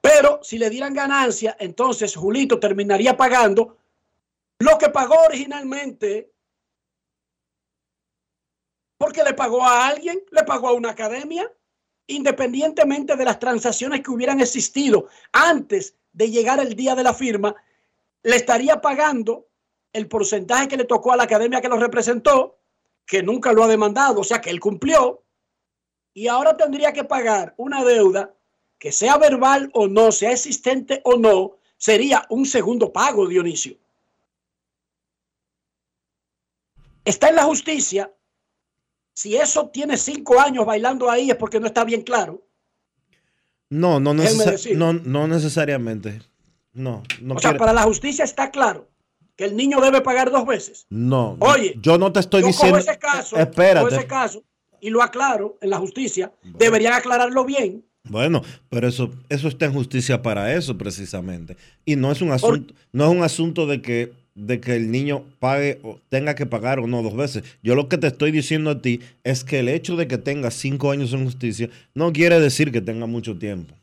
[0.01, 3.77] pero si le dieran ganancia, entonces Julito terminaría pagando
[4.59, 6.31] lo que pagó originalmente,
[8.99, 11.51] porque le pagó a alguien, le pagó a una academia,
[12.09, 17.55] independientemente de las transacciones que hubieran existido antes de llegar el día de la firma,
[18.23, 19.47] le estaría pagando
[19.93, 22.59] el porcentaje que le tocó a la academia que lo representó,
[23.07, 25.23] que nunca lo ha demandado, o sea que él cumplió,
[26.19, 28.35] y ahora tendría que pagar una deuda
[28.77, 33.77] que sea verbal o no, sea existente o no, sería un segundo pago, Dionisio.
[37.05, 38.13] Está en la justicia.
[39.13, 42.43] Si eso tiene cinco años bailando ahí es porque no está bien claro.
[43.71, 44.25] No, no, no,
[44.93, 46.21] no necesariamente.
[46.73, 48.89] No, no o sea, para la justicia está claro
[49.37, 50.85] que el niño debe pagar dos veces.
[50.91, 52.77] No, Oye, yo no te estoy Yo diciendo.
[52.77, 53.87] cojo ese caso, Espérate.
[53.87, 54.43] cojo ese caso
[54.81, 56.33] y lo aclaro en la justicia.
[56.43, 57.85] Deberían aclararlo bien.
[58.05, 61.57] Bueno, pero eso, eso está en justicia para eso precisamente.
[61.85, 65.25] Y no es un asunto, no es un asunto de que, de que el niño
[65.39, 67.45] pague o tenga que pagar o no dos veces.
[67.63, 70.51] Yo lo que te estoy diciendo a ti es que el hecho de que tenga
[70.51, 73.75] cinco años en justicia no quiere decir que tenga mucho tiempo.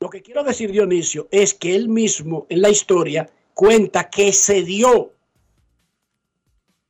[0.00, 5.12] Lo que quiero decir, Dionisio, es que él mismo en la historia cuenta que cedió.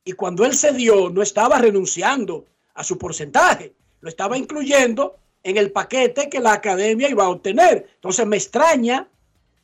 [0.03, 2.45] Y cuando él cedió, no estaba renunciando
[2.75, 7.87] a su porcentaje, lo estaba incluyendo en el paquete que la academia iba a obtener.
[7.95, 9.07] Entonces me extraña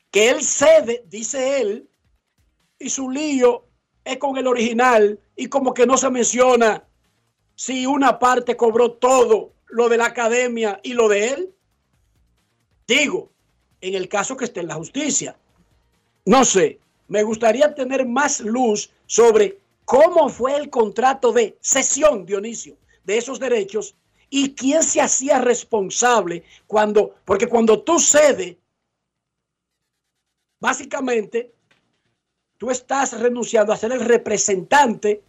[0.09, 1.87] que él cede, dice él,
[2.79, 3.65] y su lío
[4.03, 6.83] es con el original y como que no se menciona
[7.55, 11.55] si una parte cobró todo lo de la academia y lo de él.
[12.87, 13.31] Digo,
[13.81, 15.35] en el caso que esté en la justicia.
[16.25, 22.77] No sé, me gustaría tener más luz sobre cómo fue el contrato de cesión, Dionisio,
[23.03, 23.95] de esos derechos
[24.29, 28.55] y quién se hacía responsable cuando, porque cuando tú cedes,
[30.59, 31.53] básicamente
[32.57, 35.21] tú estás renunciando a ser el representante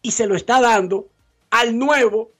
[0.00, 1.08] y se lo está dando
[1.50, 2.30] al nuevo.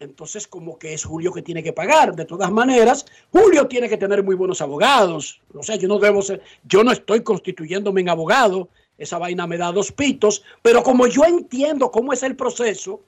[0.00, 2.16] Entonces, como que es Julio que tiene que pagar.
[2.16, 5.40] De todas maneras, Julio tiene que tener muy buenos abogados.
[5.54, 8.68] O sea, yo no debo ser, yo no estoy constituyéndome en abogado.
[8.98, 10.42] Esa vaina me da dos pitos.
[10.62, 13.02] Pero como yo entiendo cómo es el proceso,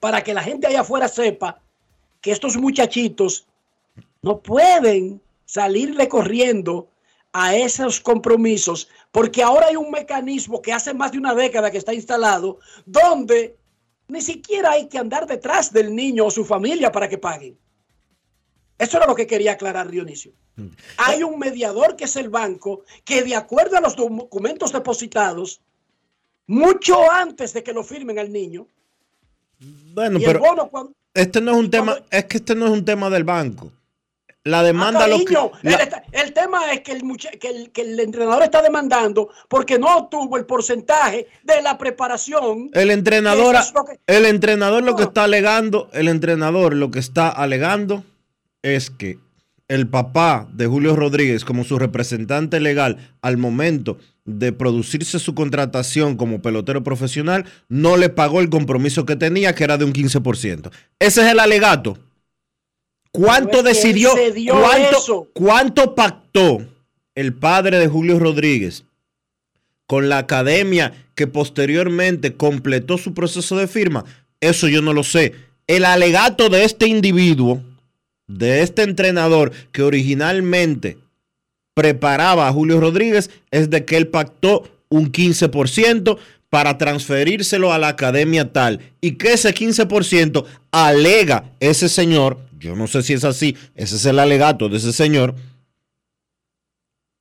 [0.00, 1.60] para que la gente allá afuera sepa
[2.20, 3.46] que estos muchachitos
[4.22, 6.88] no pueden salirle corriendo
[7.32, 11.78] a esos compromisos, porque ahora hay un mecanismo que hace más de una década que
[11.78, 13.56] está instalado, donde
[14.08, 17.56] ni siquiera hay que andar detrás del niño o su familia para que paguen.
[18.78, 20.32] Eso era lo que quería aclarar Dionisio.
[20.96, 25.60] Hay un mediador que es el banco que de acuerdo a los documentos depositados,
[26.46, 28.66] mucho antes de que lo firmen al niño,
[29.94, 30.42] bueno, pero
[31.14, 33.72] este no es un tema, es que este no es un tema del banco.
[34.42, 35.36] La demanda lo que,
[36.12, 41.26] el, tema es que el, que el, entrenador está demandando porque no obtuvo el porcentaje
[41.42, 42.70] de la preparación.
[42.72, 43.54] El entrenador,
[44.06, 48.02] el entrenador lo que está alegando, el entrenador lo que está alegando
[48.62, 49.18] es que
[49.68, 53.98] el papá de Julio Rodríguez como su representante legal al momento
[54.38, 59.64] de producirse su contratación como pelotero profesional, no le pagó el compromiso que tenía, que
[59.64, 60.70] era de un 15%.
[60.98, 61.98] Ese es el alegato.
[63.12, 64.12] ¿Cuánto decidió?
[64.50, 66.58] Cuánto, ¿Cuánto pactó
[67.14, 68.84] el padre de Julio Rodríguez
[69.86, 74.04] con la academia que posteriormente completó su proceso de firma?
[74.40, 75.34] Eso yo no lo sé.
[75.66, 77.62] El alegato de este individuo,
[78.26, 80.98] de este entrenador que originalmente
[81.74, 86.18] preparaba a Julio Rodríguez, es de que él pactó un 15%
[86.48, 88.80] para transferírselo a la academia tal.
[89.00, 94.04] Y que ese 15% alega ese señor yo no sé si es así, ese es
[94.04, 95.34] el alegato de ese señor,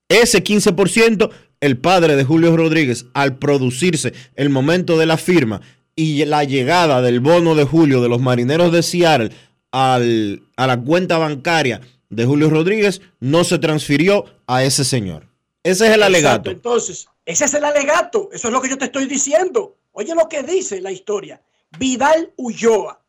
[0.09, 1.29] ese 15%,
[1.61, 5.61] el padre de Julio Rodríguez, al producirse el momento de la firma
[5.95, 9.31] y la llegada del bono de Julio de los marineros de Seattle
[9.71, 15.27] al, a la cuenta bancaria de Julio Rodríguez, no se transfirió a ese señor.
[15.63, 16.51] Ese es el alegato.
[16.51, 18.29] Entonces, ese es el alegato.
[18.33, 19.77] Eso es lo que yo te estoy diciendo.
[19.91, 21.41] Oye lo que dice la historia.
[21.77, 22.99] Vidal Ulloa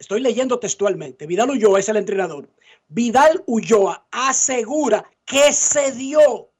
[0.00, 2.48] estoy leyendo textualmente, Vidal Ulloa es el entrenador.
[2.88, 6.50] Vidal Ulloa asegura que se dio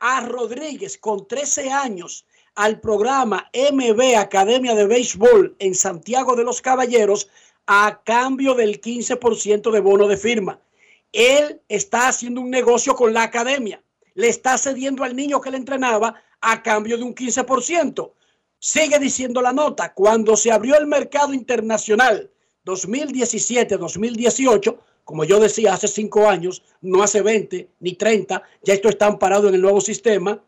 [0.00, 6.60] a Rodríguez con 13 años al programa MB Academia de Béisbol en Santiago de los
[6.60, 7.28] Caballeros
[7.66, 10.60] a cambio del 15% de bono de firma.
[11.12, 13.82] Él está haciendo un negocio con la academia.
[14.14, 18.12] Le está cediendo al niño que le entrenaba a cambio de un 15%.
[18.58, 22.30] Sigue diciendo la nota, cuando se abrió el mercado internacional
[22.64, 29.06] 2017-2018, como yo decía hace cinco años, no hace 20 ni 30, ya esto está
[29.06, 30.40] amparado en el nuevo sistema.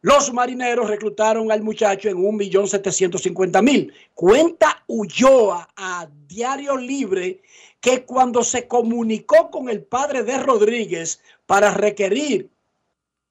[0.00, 3.92] Los marineros reclutaron al muchacho en 1.750.000.
[4.14, 7.42] Cuenta Ulloa a Diario Libre
[7.80, 12.48] que cuando se comunicó con el padre de Rodríguez para requerir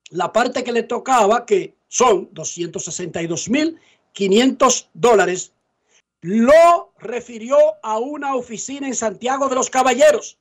[0.09, 5.51] la parte que le tocaba, que son 262.500 dólares,
[6.21, 10.37] lo refirió a una oficina en Santiago de los Caballeros,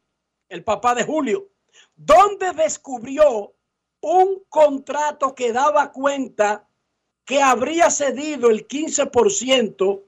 [0.49, 1.49] el papá de Julio,
[1.97, 3.53] donde descubrió
[4.01, 6.65] un contrato que daba cuenta
[7.25, 10.01] que habría cedido el 15%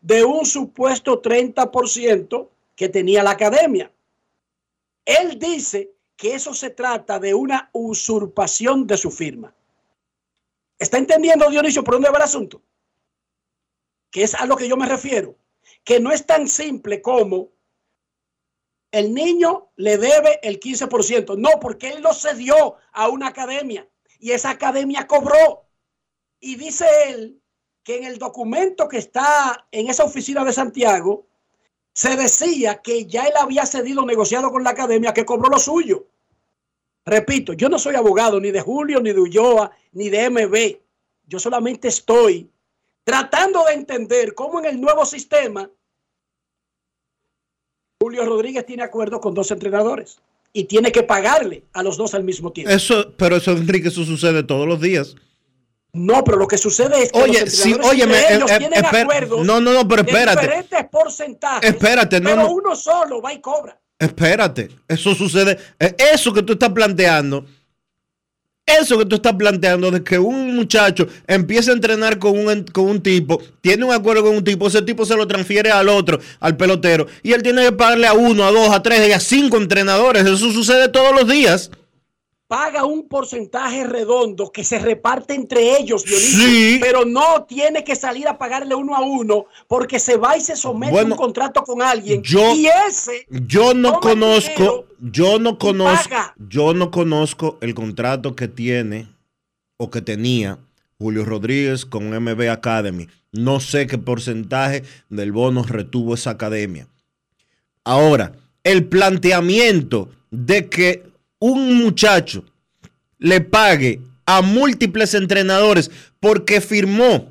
[0.00, 2.48] de un supuesto 30%
[2.78, 3.92] que tenía la academia.
[5.04, 9.54] Él dice que eso se trata de una usurpación de su firma.
[10.78, 12.62] ¿Está entendiendo, Dionisio, por dónde va el asunto?
[14.10, 15.36] que es a lo que yo me refiero,
[15.84, 17.52] que no es tan simple como
[18.90, 21.36] el niño le debe el 15%.
[21.36, 25.66] No, porque él lo cedió a una academia y esa academia cobró.
[26.40, 27.42] Y dice él
[27.82, 31.27] que en el documento que está en esa oficina de Santiago,
[31.98, 36.06] se decía que ya él había cedido, negociado con la academia, que cobró lo suyo.
[37.04, 40.78] Repito, yo no soy abogado ni de Julio, ni de Ulloa, ni de MB.
[41.26, 42.48] Yo solamente estoy
[43.02, 45.68] tratando de entender cómo en el nuevo sistema
[48.00, 50.20] Julio Rodríguez tiene acuerdo con dos entrenadores
[50.52, 52.70] y tiene que pagarle a los dos al mismo tiempo.
[52.70, 55.16] Eso, pero eso, Enrique, eso sucede todos los días.
[55.98, 59.44] No, pero lo que sucede es que oye, los sí, oye, ellos eh, tienen acuerdos
[59.44, 60.40] no, no, no, pero espérate.
[60.40, 61.70] De diferentes porcentajes.
[61.70, 63.78] Espérate, no, pero uno solo va y cobra.
[63.98, 65.58] Espérate, eso sucede.
[65.78, 67.44] Eh, eso que tú estás planteando
[68.64, 72.84] Eso que tú estás planteando de que un muchacho empieza a entrenar con un, con
[72.84, 76.20] un tipo, tiene un acuerdo con un tipo, ese tipo se lo transfiere al otro,
[76.38, 79.20] al pelotero, y él tiene que pagarle a uno, a dos, a tres y a
[79.20, 80.24] cinco entrenadores.
[80.24, 81.70] Eso sucede todos los días
[82.48, 88.26] paga un porcentaje redondo que se reparte entre ellos, Dionisio, pero no tiene que salir
[88.26, 91.82] a pagarle uno a uno porque se va y se somete a un contrato con
[91.82, 96.16] alguien yo, y ese yo no conozco, yo no conozco,
[96.48, 99.08] yo no conozco el contrato que tiene
[99.76, 100.58] o que tenía
[100.98, 103.08] Julio Rodríguez con MB Academy.
[103.30, 106.88] No sé qué porcentaje del bono retuvo esa academia.
[107.84, 108.32] Ahora,
[108.64, 111.04] el planteamiento de que
[111.38, 112.44] un muchacho
[113.18, 117.28] le pague a múltiples entrenadores porque firmó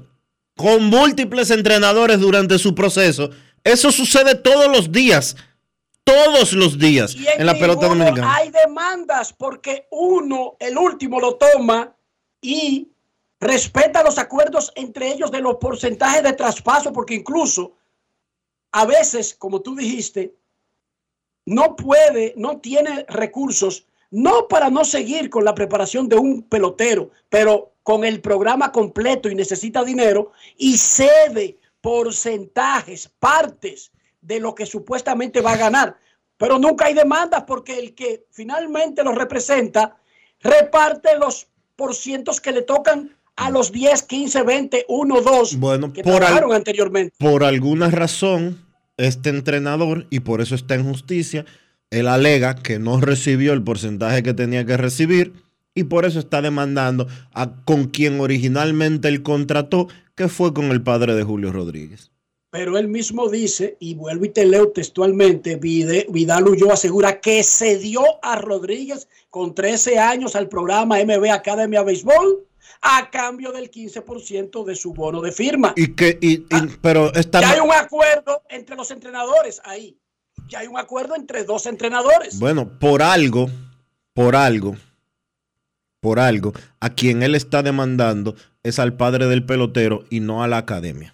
[0.56, 3.30] con múltiples entrenadores durante su proceso,
[3.64, 5.36] eso sucede todos los días.
[6.04, 8.34] Todos los días en, la pelota dominicana.
[8.34, 11.94] Hay demandas porque uno, el último, lo toma
[12.42, 12.88] y
[13.42, 17.74] respeta los acuerdos entre ellos de los porcentajes de traspaso, porque incluso
[18.72, 20.34] a veces, como tú dijiste,
[21.46, 27.12] no puede, no tiene recursos no para no seguir con la preparación de un pelotero,
[27.30, 33.92] pero con el programa completo y necesita dinero y cede porcentajes, partes
[34.22, 35.98] de lo que supuestamente va a ganar.
[36.38, 39.98] Pero nunca hay demandas porque el que finalmente lo representa
[40.42, 46.04] reparte los porcientos que le tocan a los 10, 15, 20, 1, 2 bueno, que
[46.04, 47.16] por anteriormente.
[47.20, 48.66] Por alguna razón,
[48.98, 51.46] este entrenador, y por eso está en justicia,
[51.90, 55.34] él alega que no recibió el porcentaje que tenía que recibir
[55.74, 60.82] y por eso está demandando a con quien originalmente él contrató, que fue con el
[60.82, 62.12] padre de Julio Rodríguez.
[62.50, 67.78] Pero él mismo dice, y vuelvo y te leo textualmente, Vidal Ulloa asegura que se
[67.78, 72.48] dio a Rodríguez con 13 años al programa MB Academia Béisbol
[72.82, 75.74] a cambio del 15% de su bono de firma.
[75.76, 77.40] Y que, y, ah, pero está...
[77.40, 79.98] hay un acuerdo entre los entrenadores ahí
[80.48, 82.40] ya hay un acuerdo entre dos entrenadores.
[82.40, 83.50] Bueno, por algo,
[84.14, 84.76] por algo,
[86.00, 90.48] por algo, a quien él está demandando es al padre del pelotero y no a
[90.48, 91.14] la academia.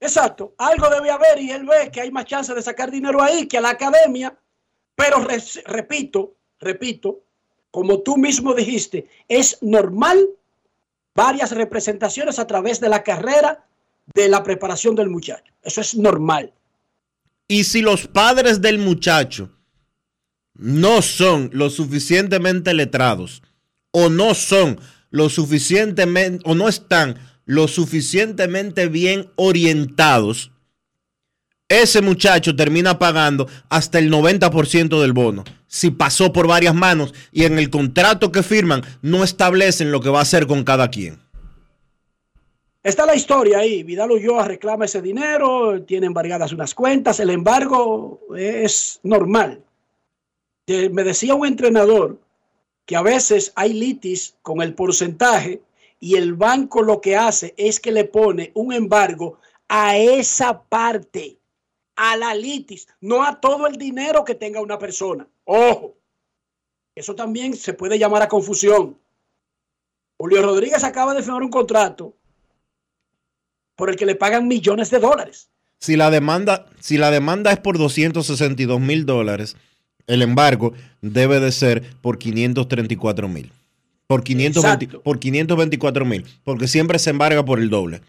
[0.00, 3.46] Exacto, algo debe haber y él ve que hay más chance de sacar dinero ahí
[3.46, 4.36] que a la academia,
[4.94, 5.16] pero
[5.66, 7.20] repito, repito,
[7.70, 10.28] como tú mismo dijiste, es normal
[11.14, 13.64] varias representaciones a través de la carrera
[14.14, 15.52] de la preparación del muchacho.
[15.62, 16.52] Eso es normal.
[17.48, 19.50] Y si los padres del muchacho
[20.54, 23.42] no son lo suficientemente letrados
[23.90, 24.80] o no son
[25.10, 30.52] lo suficientemente o no están lo suficientemente bien orientados,
[31.68, 35.44] ese muchacho termina pagando hasta el 90% del bono.
[35.66, 40.08] Si pasó por varias manos y en el contrato que firman no establecen lo que
[40.08, 41.23] va a hacer con cada quien.
[42.84, 43.82] Está la historia ahí.
[43.82, 49.64] Vidal Ulloa reclama ese dinero, tiene embargadas unas cuentas, el embargo es normal.
[50.66, 52.18] Me decía un entrenador
[52.84, 55.62] que a veces hay litis con el porcentaje
[55.98, 61.38] y el banco lo que hace es que le pone un embargo a esa parte,
[61.96, 65.26] a la litis, no a todo el dinero que tenga una persona.
[65.44, 65.94] Ojo,
[66.94, 68.98] eso también se puede llamar a confusión.
[70.18, 72.12] Julio Rodríguez acaba de firmar un contrato
[73.76, 75.48] por el que le pagan millones de dólares.
[75.78, 79.56] Si la demanda, si la demanda es por 262 mil dólares,
[80.06, 83.52] el embargo debe de ser por 534 mil.
[84.06, 84.22] Por,
[85.02, 88.02] por 524 mil, porque siempre se embarga por el doble.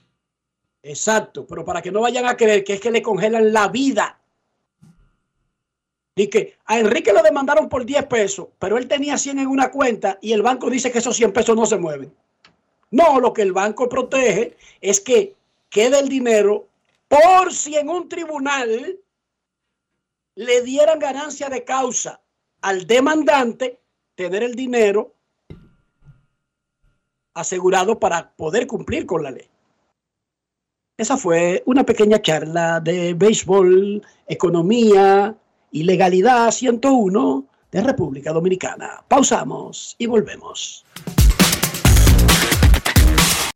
[0.83, 4.19] Exacto, pero para que no vayan a creer que es que le congelan la vida.
[6.15, 9.71] Y que a Enrique lo demandaron por 10 pesos, pero él tenía 100 en una
[9.71, 12.13] cuenta y el banco dice que esos 100 pesos no se mueven.
[12.91, 15.34] No, lo que el banco protege es que
[15.75, 16.69] queda el dinero
[17.09, 18.97] por si en un tribunal
[20.35, 22.21] le dieran ganancia de causa
[22.61, 23.81] al demandante,
[24.15, 25.13] tener el dinero
[27.33, 29.49] asegurado para poder cumplir con la ley.
[30.97, 35.35] Esa fue una pequeña charla de béisbol, economía
[35.71, 39.03] y legalidad 101 de República Dominicana.
[39.09, 40.85] Pausamos y volvemos.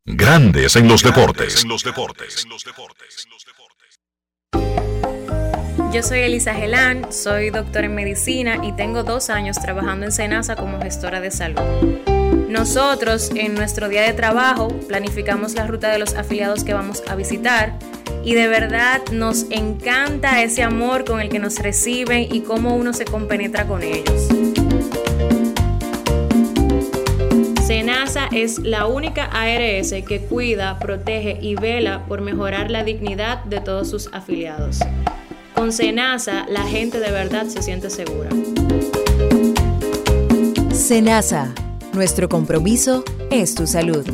[0.06, 1.66] Grandes en los deportes.
[5.92, 10.56] Yo soy Elisa Gelán, soy doctora en medicina y tengo dos años trabajando en Senasa
[10.56, 11.60] como gestora de salud.
[12.48, 17.14] Nosotros en nuestro día de trabajo planificamos la ruta de los afiliados que vamos a
[17.14, 17.78] visitar
[18.24, 22.94] y de verdad nos encanta ese amor con el que nos reciben y cómo uno
[22.94, 24.28] se compenetra con ellos.
[27.70, 33.60] SENASA es la única ARS que cuida, protege y vela por mejorar la dignidad de
[33.60, 34.80] todos sus afiliados.
[35.54, 38.30] Con SENASA, la gente de verdad se siente segura.
[40.72, 41.54] SENASA,
[41.92, 44.04] nuestro compromiso es tu salud.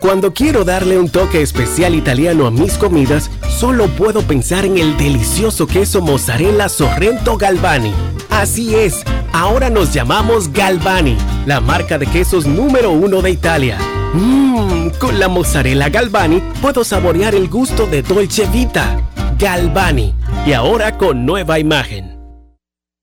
[0.00, 4.96] Cuando quiero darle un toque especial italiano a mis comidas, solo puedo pensar en el
[4.96, 7.92] delicioso queso mozzarella Sorrento Galvani.
[8.30, 11.16] Así es, ahora nos llamamos Galvani,
[11.46, 13.78] la marca de quesos número uno de Italia.
[14.14, 19.00] Mmm, con la mozzarella Galvani puedo saborear el gusto de Dolce Vita.
[19.38, 20.14] Galvani,
[20.46, 22.17] y ahora con nueva imagen.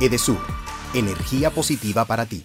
[0.00, 0.40] Edesur,
[0.92, 2.44] energía positiva para ti.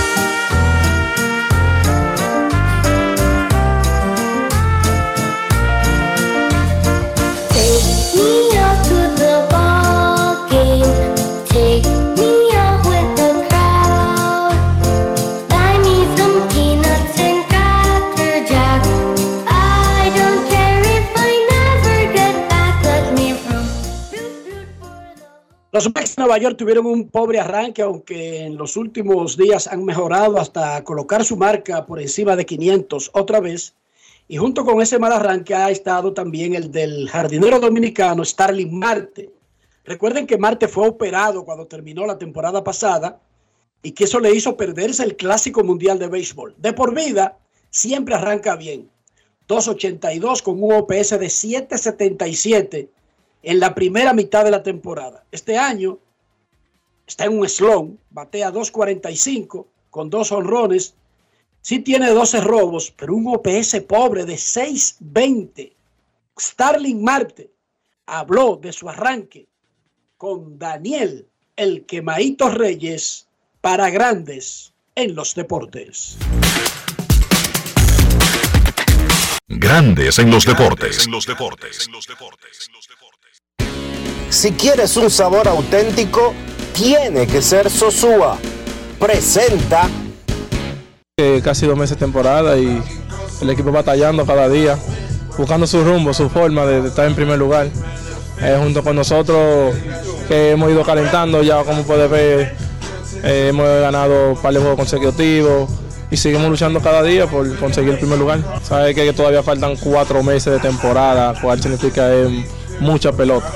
[25.73, 30.37] Mets de Nueva York tuvieron un pobre arranque, aunque en los últimos días han mejorado
[30.37, 33.73] hasta colocar su marca por encima de 500 otra vez.
[34.27, 39.31] Y junto con ese mal arranque ha estado también el del jardinero dominicano Starling Marte.
[39.85, 43.21] Recuerden que Marte fue operado cuando terminó la temporada pasada
[43.81, 46.53] y que eso le hizo perderse el Clásico Mundial de Béisbol.
[46.57, 47.37] De por vida,
[47.69, 48.89] siempre arranca bien.
[49.47, 52.89] 2.82 con un OPS de 7.77
[53.43, 55.23] en la primera mitad de la temporada.
[55.31, 55.97] Este año
[57.07, 60.95] está en un slump, batea 2.45 con dos honrones.
[61.61, 65.73] Sí tiene 12 robos, pero un OPS pobre de 6.20.
[66.39, 67.51] Starling Marte
[68.05, 69.47] habló de su arranque
[70.17, 73.27] con Daniel, el quemaito Reyes,
[73.59, 76.17] para grandes en los deportes.
[79.47, 81.05] Grandes en los deportes.
[81.05, 81.87] En los deportes.
[84.31, 86.33] Si quieres un sabor auténtico,
[86.73, 88.37] tiene que ser Sosúa.
[88.97, 89.89] Presenta.
[91.43, 92.81] casi dos meses de temporada y
[93.41, 94.77] el equipo batallando cada día,
[95.37, 97.67] buscando su rumbo, su forma de, estar en primer lugar.
[98.39, 99.75] Eh, junto con nosotros
[100.29, 102.55] que hemos ido calentando, ya como puedes ver,
[103.23, 105.69] eh, hemos ganado un par de juegos consecutivos
[106.09, 108.39] y seguimos luchando cada día por conseguir el primer lugar.
[108.63, 112.07] Sabes que todavía faltan cuatro meses de temporada, cual significa
[112.81, 113.47] mucha pelota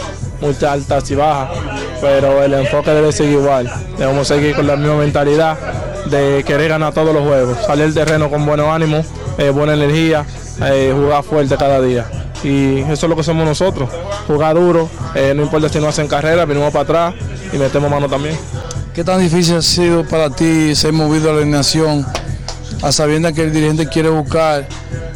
[0.42, 1.58] muchas altas y bajas,
[2.02, 3.72] pero el enfoque debe seguir igual.
[3.98, 5.58] Debemos seguir con la misma mentalidad
[6.06, 9.06] de querer ganar todos los juegos, salir del terreno con buenos ánimos,
[9.38, 10.26] eh, buena energía,
[10.64, 12.06] eh, jugar fuerte cada día.
[12.44, 13.90] Y eso es lo que somos nosotros,
[14.28, 17.14] jugar duro, eh, no importa si no hacen carrera, venimos para atrás
[17.52, 18.38] y metemos mano también.
[18.94, 22.06] ¿Qué tan difícil ha sido para ti ser movido a la alineación
[22.82, 24.68] a sabiendo que el dirigente quiere buscar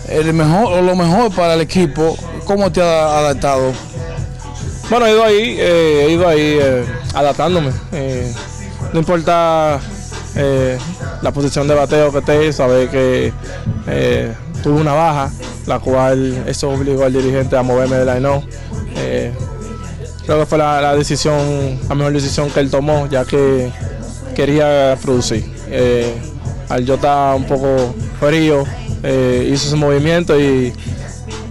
[0.09, 2.17] el mejor lo mejor para el equipo?
[2.45, 3.73] ¿Cómo te ha adaptado?
[4.89, 6.83] Bueno, he ido ahí, eh, he ido ahí eh,
[7.13, 7.71] adaptándome.
[7.91, 8.33] Eh,
[8.91, 9.79] no importa
[11.21, 13.33] la posición de bateo que esté, saber que
[14.63, 15.31] tuve una baja,
[15.67, 18.43] la cual eso obligó al dirigente a moverme de la no.
[20.25, 23.69] creo que fue la, decisión, la mejor decisión que él tomó, ya que
[24.33, 25.43] quería producir.
[26.69, 28.63] al yo estar un poco frío,
[29.03, 30.73] hizo ese movimiento y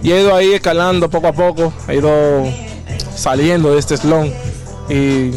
[0.03, 2.43] he ido ahí escalando poco a poco, he ido
[3.19, 4.33] saliendo de este slon.
[4.89, 5.31] Y,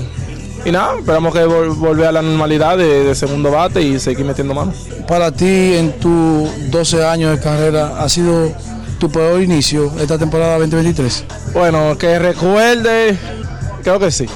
[0.65, 4.77] y nada, esperamos que volver a la normalidad de, segundo bate y seguir metiendo manos.
[5.09, 8.51] Para ti, en tus 12 años de carrera, ¿ha sido
[8.99, 11.25] tu peor inicio esta temporada 2023?
[11.53, 13.19] Bueno, que recuerde,
[13.83, 14.27] creo que sí.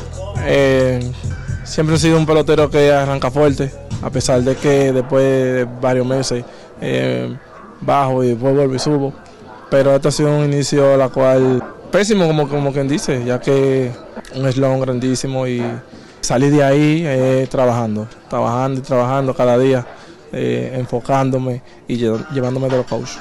[0.44, 1.12] Eh,
[1.64, 3.72] siempre he sido un pelotero que arranca fuerte,
[4.02, 6.44] a pesar de que después de varios meses
[6.80, 7.36] eh,
[7.80, 9.12] bajo y después vuelvo y subo.
[9.70, 13.90] Pero este ha sido un inicio la cual pésimo, como, como quien dice, ya que
[14.34, 15.62] un eslón grandísimo y
[16.20, 19.86] salí de ahí eh, trabajando, trabajando y trabajando cada día,
[20.32, 23.18] eh, enfocándome y llevándome de los coaches.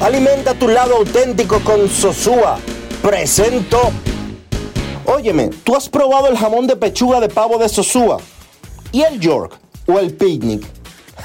[0.00, 2.58] Alimenta tu lado auténtico con Sosúa.
[3.02, 3.90] Presento.
[5.06, 8.18] Óyeme, ¿tú has probado el jamón de pechuga de pavo de Sosúa?
[8.92, 10.64] ¿Y el York o el picnic?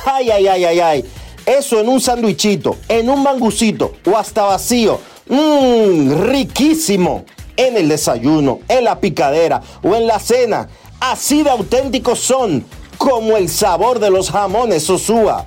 [0.06, 1.06] Ay, ay, ay, ay, ay.
[1.46, 5.00] Eso en un sandwichito, en un mangucito o hasta vacío
[5.32, 7.26] Mmm, riquísimo.
[7.56, 10.68] En el desayuno, en la picadera o en la cena.
[11.00, 12.66] Así de auténticos son
[12.98, 15.46] como el sabor de los jamones Sosúa.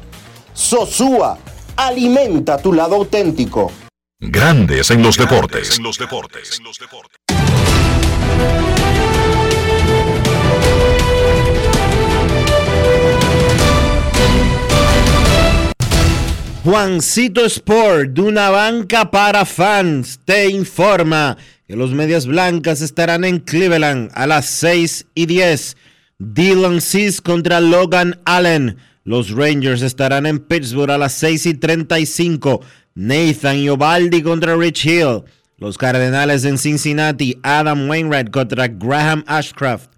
[0.55, 1.39] Sosúa,
[1.77, 3.71] alimenta tu lado auténtico.
[4.21, 5.77] Grandes en los deportes.
[5.77, 6.61] En los deportes.
[16.65, 21.37] Juancito Sport, de una banca para fans, te informa
[21.69, 25.77] que los Medias Blancas estarán en Cleveland a las 6 y 10.
[26.19, 28.79] Dylan Cis contra Logan Allen.
[29.05, 32.63] Los Rangers estarán en Pittsburgh a las 6 y 35.
[32.95, 35.25] Nathan Iovaldi contra Rich Hill.
[35.59, 37.39] Los Cardenales en Cincinnati.
[37.43, 39.91] Adam Wainwright contra Graham Ashcraft.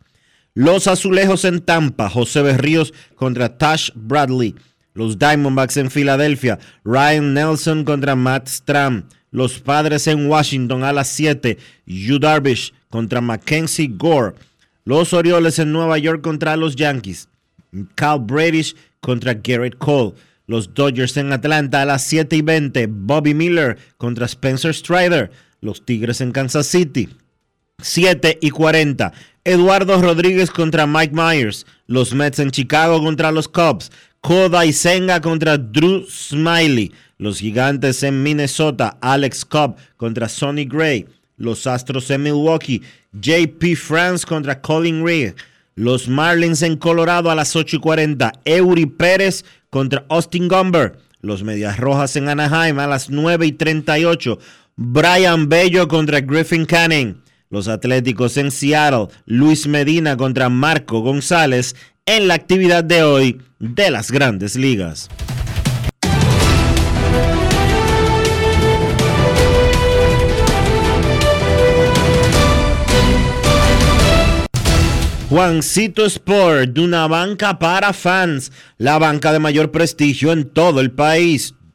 [0.55, 2.11] Los Azulejos en Tampa.
[2.11, 4.57] José Berríos contra Tash Bradley.
[4.97, 6.59] Los Diamondbacks en Filadelfia.
[6.83, 9.05] Ryan Nelson contra Matt Stram.
[9.31, 11.59] Los Padres en Washington a las 7.
[11.85, 14.35] Yu Darvish contra Mackenzie Gore.
[14.87, 17.29] Los Orioles en Nueva York contra los Yankees.
[17.95, 20.15] Cal Bradish contra Garrett Cole.
[20.47, 22.87] Los Dodgers en Atlanta a las 7 y 20.
[22.89, 25.31] Bobby Miller contra Spencer Strider.
[25.61, 27.11] Los Tigres en Kansas City.
[27.83, 29.13] 7 y 40.
[29.45, 31.67] Eduardo Rodríguez contra Mike Myers.
[31.87, 33.93] Los Mets en Chicago contra los Cubs.
[34.27, 36.91] Koda Senga contra Drew Smiley.
[37.17, 38.99] Los Gigantes en Minnesota.
[39.01, 41.07] Alex Cobb contra Sonny Gray.
[41.37, 42.83] Los Astros en Milwaukee.
[43.13, 45.35] JP France contra Colin Reed.
[45.77, 48.33] Los Marlins en Colorado a las 8 y 40.
[48.45, 50.99] Eury Pérez contra Austin Gumber.
[51.21, 54.41] Los Medias Rojas en Anaheim a las 9 y 38.
[54.75, 57.23] Brian Bello contra Griffin Canning.
[57.51, 59.09] Los Atléticos en Seattle.
[59.25, 61.77] Luis Medina contra Marco González
[62.07, 65.09] en la actividad de hoy de las grandes ligas.
[75.29, 80.93] Juancito Sport, de una banca para fans, la banca de mayor prestigio en todo el
[80.93, 81.55] país.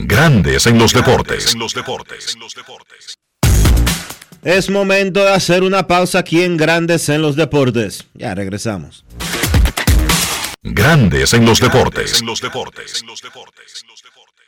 [0.00, 1.56] Grandes en los deportes.
[4.44, 8.06] Es momento de hacer una pausa aquí en Grandes en los Deportes.
[8.14, 9.04] Ya regresamos.
[10.62, 12.22] Grandes en los deportes.
[12.22, 12.28] En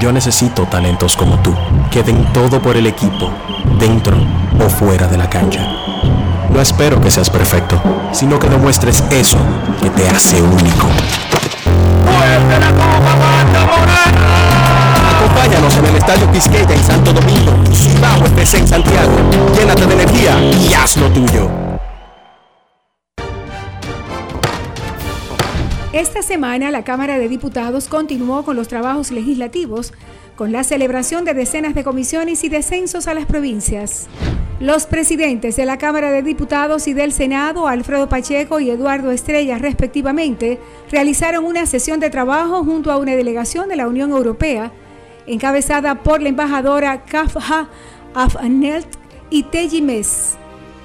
[0.00, 1.54] Yo necesito talentos como tú,
[1.90, 3.30] que den todo por el equipo,
[3.78, 4.16] dentro
[4.64, 5.66] o fuera de la cancha.
[6.50, 7.80] No espero que seas perfecto,
[8.12, 9.38] sino que demuestres eso
[9.82, 10.88] que te hace único.
[15.16, 17.52] Acompáñanos en el Estadio Quisqueya en Santo Domingo,
[18.00, 19.12] Bajo FC en Santiago.
[19.56, 21.63] Llénate de energía y haz lo tuyo.
[25.94, 29.92] Esta semana la Cámara de Diputados continuó con los trabajos legislativos
[30.34, 34.08] con la celebración de decenas de comisiones y descensos a las provincias.
[34.58, 39.56] Los presidentes de la Cámara de Diputados y del Senado, Alfredo Pacheco y Eduardo Estrella,
[39.58, 40.58] respectivamente,
[40.90, 44.72] realizaron una sesión de trabajo junto a una delegación de la Unión Europea,
[45.28, 47.68] encabezada por la embajadora Kafha
[48.14, 48.88] Afnelt
[49.30, 49.80] y Teji.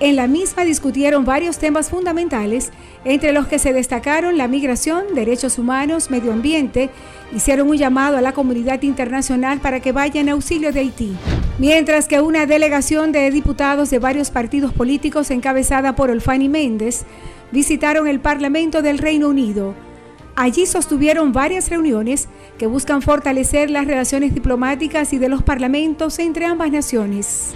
[0.01, 2.71] En la misma discutieron varios temas fundamentales,
[3.03, 6.89] entre los que se destacaron la migración, derechos humanos, medio ambiente,
[7.35, 11.17] hicieron un llamado a la comunidad internacional para que vaya en auxilio de Haití.
[11.57, 17.03] Mientras que una delegación de diputados de varios partidos políticos encabezada por Olfani Méndez
[17.51, 19.75] visitaron el Parlamento del Reino Unido.
[20.37, 26.45] Allí sostuvieron varias reuniones que buscan fortalecer las relaciones diplomáticas y de los parlamentos entre
[26.45, 27.53] ambas naciones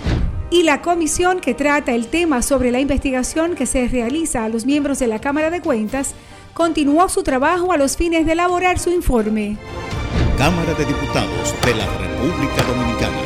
[0.53, 4.67] y la comisión que trata el tema sobre la investigación que se realiza a los
[4.67, 6.13] miembros de la Cámara de Cuentas
[6.53, 9.57] continuó su trabajo a los fines de elaborar su informe.
[10.37, 13.17] Cámara de Diputados de la República Dominicana.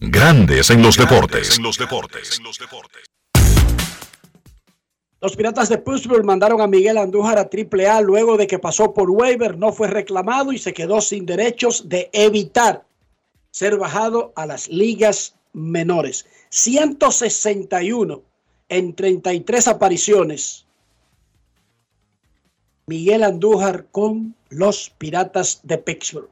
[0.00, 1.60] Grandes en los deportes.
[5.20, 9.08] Los Piratas de Pittsburgh mandaron a Miguel Andújar a AAA luego de que pasó por
[9.08, 12.84] waiver, no fue reclamado y se quedó sin derechos de evitar
[13.52, 16.26] ser bajado a las ligas menores.
[16.50, 18.22] 161
[18.68, 20.66] en 33 apariciones.
[22.86, 26.28] Miguel Andújar con los Piratas de Pittsburgh.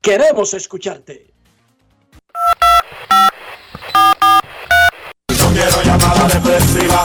[0.00, 1.32] Queremos escucharte.
[5.38, 7.02] No quiero llamada depresiva.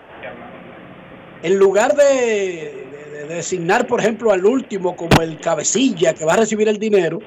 [1.42, 2.86] en lugar de, de-
[3.26, 7.18] de designar, por ejemplo, al último como el cabecilla que va a recibir el dinero,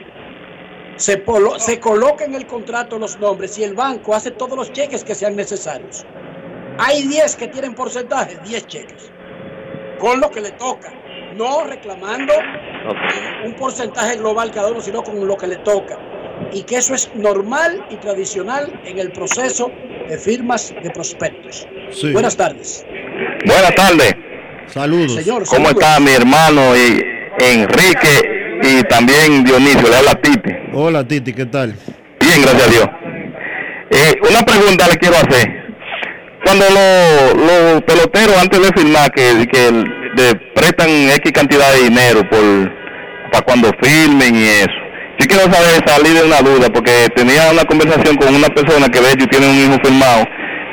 [1.00, 4.72] Se, polo- se coloca en el contrato los nombres y el banco hace todos los
[4.74, 6.06] cheques que sean necesarios.
[6.78, 9.12] Hay 10 que tienen porcentaje, 10 cheques.
[9.98, 10.94] Con lo que le toca.
[11.36, 15.98] No reclamando eh, un porcentaje global cada uno, sino con lo que le toca.
[16.52, 19.72] Y que eso es normal y tradicional en el proceso
[20.08, 21.68] de firmas de prospectos.
[21.92, 22.12] Sí.
[22.12, 22.86] Buenas tardes.
[23.46, 24.16] Buenas tardes.
[24.68, 25.16] Saludos.
[25.16, 25.84] Señor, ¿Cómo saludos.
[25.84, 27.02] está mi hermano y
[27.40, 29.90] Enrique y también Dionisio?
[29.90, 30.52] Le habla Titi.
[30.74, 31.76] Hola Titi, ¿qué tal?
[32.20, 32.88] Bien, gracias a Dios.
[33.92, 35.48] Eh, una pregunta le quiero hacer.
[36.46, 42.28] Cuando los los peloteros antes de firmar que, que le prestan X cantidad de dinero
[42.30, 42.40] por
[43.32, 44.80] para cuando firmen y eso.
[45.20, 49.02] Yo quiero saber, salir de una duda, porque tenía una conversación con una persona que
[49.02, 50.24] de hecho tiene un hijo firmado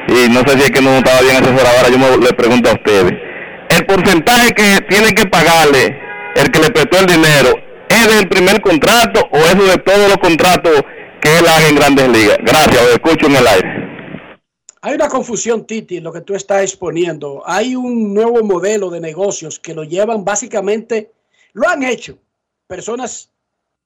[0.09, 1.77] y no sé si es que no estaba bien asesorado.
[1.77, 3.13] Ahora yo me, le pregunto a ustedes.
[3.71, 5.99] El porcentaje que tiene que pagarle
[6.37, 7.51] el que le prestó el dinero,
[7.89, 10.83] ¿es del primer contrato o es de todos los contratos
[11.21, 12.39] que él haga en grandes ligas?
[12.43, 13.87] Gracias, lo escucho en el aire.
[14.83, 17.43] Hay una confusión, Titi, en lo que tú estás exponiendo.
[17.45, 21.13] Hay un nuevo modelo de negocios que lo llevan básicamente,
[21.55, 22.19] lo han hecho
[22.67, 23.31] personas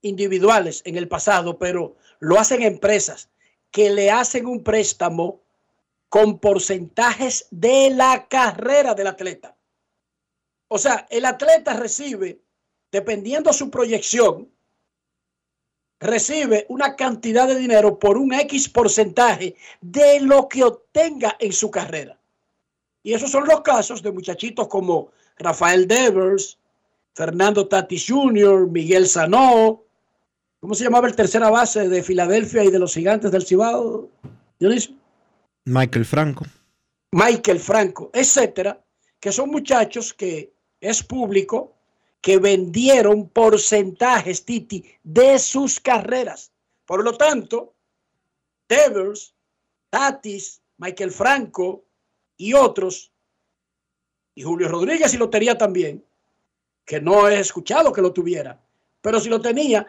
[0.03, 3.31] individuales en el pasado, pero lo hacen empresas
[3.71, 5.41] que le hacen un préstamo
[6.09, 9.57] con porcentajes de la carrera del atleta.
[10.69, 12.41] O sea, el atleta recibe,
[12.91, 14.49] dependiendo su proyección,
[16.01, 21.71] recibe una cantidad de dinero por un X porcentaje de lo que obtenga en su
[21.71, 22.19] carrera.
[23.03, 26.59] Y esos son los casos de muchachitos como Rafael Devers,
[27.15, 29.83] Fernando Tatis Jr., Miguel Sanó,
[30.61, 34.09] ¿cómo se llamaba el tercera base de Filadelfia y de los gigantes del Cibao?
[34.59, 34.95] Dionisio?
[35.65, 36.47] Michael Franco.
[37.13, 38.81] Michael Franco, etcétera,
[39.19, 41.75] que son muchachos que es público,
[42.21, 46.53] que vendieron porcentajes, Titi, de sus carreras.
[46.85, 47.75] Por lo tanto,
[48.69, 49.35] Devers,
[49.89, 51.85] Tatis, Michael Franco
[52.37, 53.13] y otros,
[54.35, 56.05] y Julio Rodríguez y lo tenía también,
[56.85, 58.61] que no he escuchado que lo tuviera,
[59.01, 59.87] pero si lo tenía,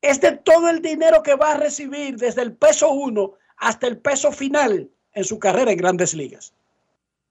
[0.00, 3.98] es de todo el dinero que va a recibir desde el peso 1 hasta el
[3.98, 6.54] peso final en su carrera en grandes ligas.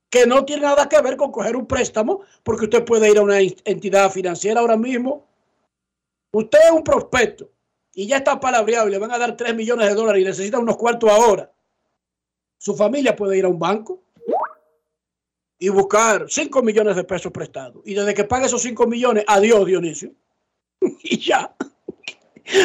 [0.10, 3.22] Que no tiene nada que ver con coger un préstamo, porque usted puede ir a
[3.22, 5.28] una entidad financiera ahora mismo.
[6.32, 7.50] Usted es un prospecto
[7.94, 10.60] y ya está palabreado y le van a dar 3 millones de dólares y necesita
[10.60, 11.52] unos cuartos ahora.
[12.58, 14.04] Su familia puede ir a un banco
[15.58, 17.82] y buscar 5 millones de pesos prestados.
[17.86, 20.12] Y desde que pague esos 5 millones, adiós Dionisio.
[20.82, 21.54] y ya.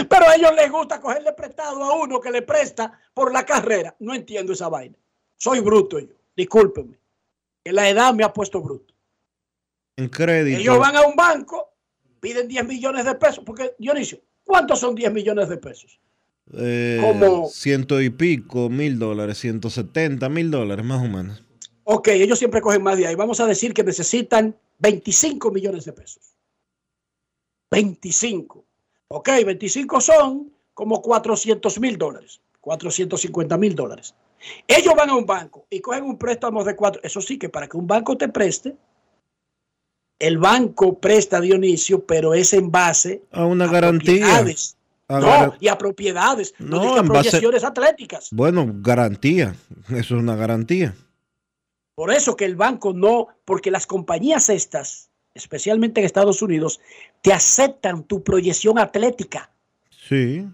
[0.08, 3.94] Pero a ellos les gusta cogerle prestado a uno que le presta por la carrera.
[3.98, 4.96] No entiendo esa vaina.
[5.36, 6.14] Soy bruto yo.
[6.36, 6.98] Discúlpenme.
[7.64, 8.94] La edad me ha puesto bruto.
[9.96, 10.58] En crédito.
[10.60, 11.70] Ellos van a un banco,
[12.20, 13.42] piden 10 millones de pesos.
[13.44, 16.00] Porque, Dionisio, ¿cuántos son 10 millones de pesos?
[16.52, 21.42] eh, como- ciento y pico mil dólares, 170 mil dólares más o menos.
[21.84, 23.14] Ok, ellos siempre cogen más de ahí.
[23.14, 26.34] Vamos a decir que necesitan 25 millones de pesos.
[27.70, 28.64] 25.
[29.08, 32.40] Ok, 25 son como 400 mil dólares.
[32.60, 34.14] 450 mil dólares.
[34.66, 37.00] Ellos van a un banco y cogen un préstamo de cuatro.
[37.04, 38.76] Eso sí, que para que un banco te preste,
[40.18, 44.24] el banco presta Dionisio, pero es en base A una garantía.
[44.26, 44.76] propiedades.
[45.08, 48.28] A No, gar- y a propiedades, no, No, en base- proyecciones atléticas.
[48.32, 49.54] Bueno, garantía.
[49.88, 50.94] Eso es una garantía.
[51.94, 56.80] Por eso que el banco no, porque las compañías estas, especialmente en Estados Unidos,
[57.22, 59.50] te aceptan tu proyección atlética
[59.90, 60.46] Sí.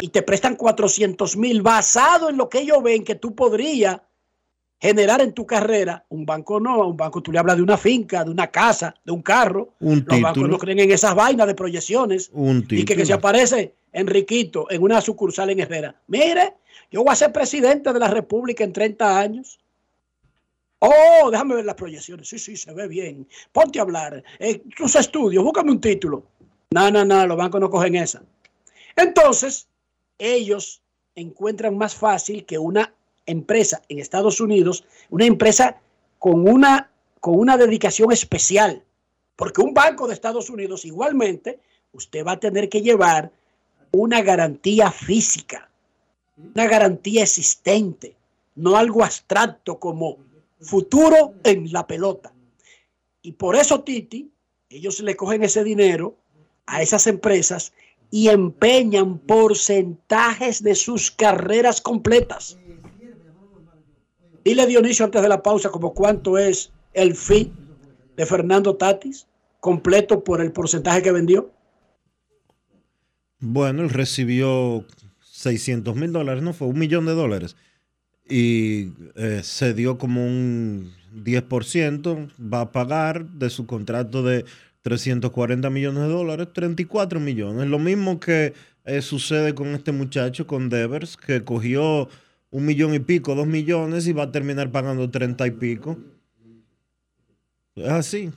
[0.00, 4.00] Y te prestan 400 mil basado en lo que ellos ven que tú podrías
[4.80, 6.04] generar en tu carrera.
[6.08, 8.94] Un banco no, a un banco tú le hablas de una finca, de una casa,
[9.04, 9.74] de un carro.
[9.80, 12.30] Un Los bancos no creen en esas vainas de proyecciones.
[12.32, 16.00] Un Y que, que se aparece Enriquito en una sucursal en Herrera.
[16.06, 16.54] Mire,
[16.90, 19.58] yo voy a ser presidente de la República en 30 años.
[20.78, 22.28] Oh, déjame ver las proyecciones.
[22.28, 23.28] Sí, sí, se ve bien.
[23.52, 24.22] Ponte a hablar.
[24.38, 26.24] Eh, tus estudios, búscame un título.
[26.70, 28.22] No, no, no, los bancos no cogen esa.
[28.96, 29.68] Entonces,
[30.20, 30.82] ellos
[31.16, 32.94] encuentran más fácil que una
[33.26, 35.80] empresa en Estados Unidos, una empresa
[36.18, 38.84] con una, con una dedicación especial.
[39.34, 41.58] Porque un banco de Estados Unidos igualmente,
[41.92, 43.32] usted va a tener que llevar
[43.90, 45.70] una garantía física,
[46.54, 48.14] una garantía existente,
[48.54, 50.18] no algo abstracto como
[50.60, 52.32] futuro en la pelota.
[53.22, 54.30] Y por eso, Titi,
[54.68, 56.14] ellos le cogen ese dinero
[56.66, 57.72] a esas empresas
[58.10, 62.58] y empeñan porcentajes de sus carreras completas.
[64.44, 67.52] Dile Dionisio antes de la pausa como cuánto es el fee
[68.16, 69.26] de Fernando Tatis
[69.60, 71.50] completo por el porcentaje que vendió.
[73.38, 74.84] Bueno, él recibió
[75.22, 77.56] 600 mil dólares, no fue un millón de dólares.
[78.28, 84.44] Y eh, se dio como un 10%, va a pagar de su contrato de
[84.82, 87.66] 340 millones de dólares, 34 millones.
[87.68, 88.54] Lo mismo que
[88.84, 92.08] eh, sucede con este muchacho, con Devers, que cogió
[92.50, 95.98] un millón y pico, dos millones y va a terminar pagando 30 y pico.
[97.76, 98.30] Es así.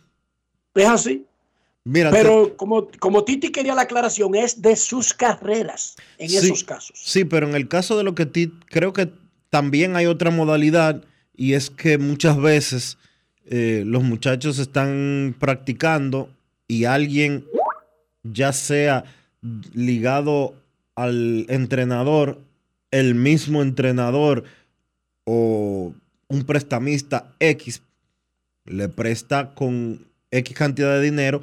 [0.76, 1.26] Es así.
[1.86, 6.64] Mira, pero como, como Titi quería la aclaración, es de sus carreras en Sí, esos
[6.64, 6.98] casos.
[7.04, 9.12] Sí, pero en el caso de lo que ti, creo que
[9.50, 11.04] también hay otra modalidad
[11.36, 12.98] y es que muchas veces
[13.46, 16.30] eh, los muchachos están practicando
[16.68, 17.46] y alguien,
[18.24, 19.04] ya sea
[19.74, 20.56] ligado
[20.96, 22.40] al entrenador,
[22.92, 24.44] el mismo entrenador
[25.26, 25.94] o
[26.28, 27.82] un prestamista X,
[28.66, 31.42] le presta con X cantidad de dinero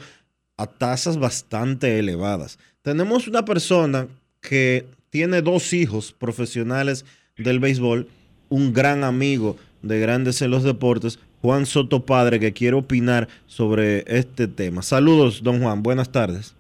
[0.57, 2.59] a tasas bastante elevadas.
[2.83, 4.09] Tenemos una persona
[4.41, 7.05] que tiene dos hijos profesionales
[7.37, 8.09] del béisbol,
[8.49, 14.05] un gran amigo de Grandes en los Deportes, Juan Soto Padre, que quiere opinar sobre
[14.07, 14.83] este tema.
[14.83, 16.55] Saludos, don Juan, buenas tardes.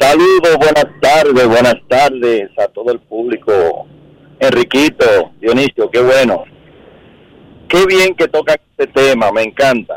[0.00, 3.86] Saludos, buenas tardes, buenas tardes a todo el público.
[4.40, 6.44] Enriquito, Dionisio, qué bueno.
[7.68, 9.94] Qué bien que toca este tema, me encanta.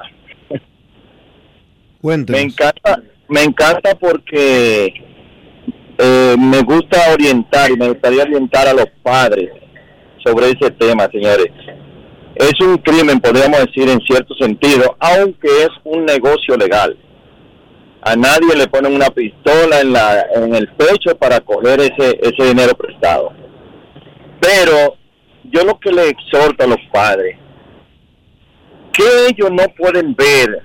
[2.01, 4.93] Me encanta, me encanta porque
[5.97, 9.49] eh, me gusta orientar y me gustaría orientar a los padres
[10.23, 11.47] sobre ese tema, señores.
[12.35, 16.97] Es un crimen, podríamos decir, en cierto sentido, aunque es un negocio legal.
[18.01, 22.43] A nadie le ponen una pistola en, la, en el pecho para coger ese, ese
[22.47, 23.31] dinero prestado.
[24.41, 24.97] Pero
[25.43, 27.37] yo lo que le exhorto a los padres,
[28.91, 30.63] que ellos no pueden ver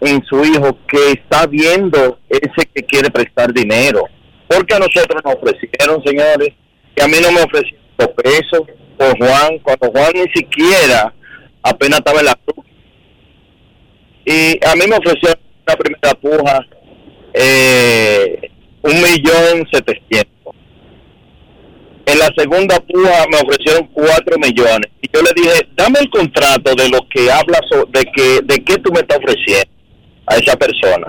[0.00, 4.04] en su hijo que está viendo ese que quiere prestar dinero.
[4.46, 6.50] Porque a nosotros nos ofrecieron, señores,
[6.94, 8.62] que a mí no me ofrecieron dos pesos
[8.96, 11.12] por Juan, cuando Juan ni siquiera
[11.62, 12.64] apenas estaba en la cruz.
[14.24, 16.66] Y a mí me ofrecieron la primera puja
[17.32, 18.50] eh,
[18.82, 20.54] un millón setecientos.
[22.06, 24.90] En la segunda puja me ofrecieron cuatro millones.
[25.02, 28.78] Y yo le dije, dame el contrato de lo que hablas, de que de qué
[28.78, 29.70] tú me estás ofreciendo
[30.26, 31.08] a esa persona.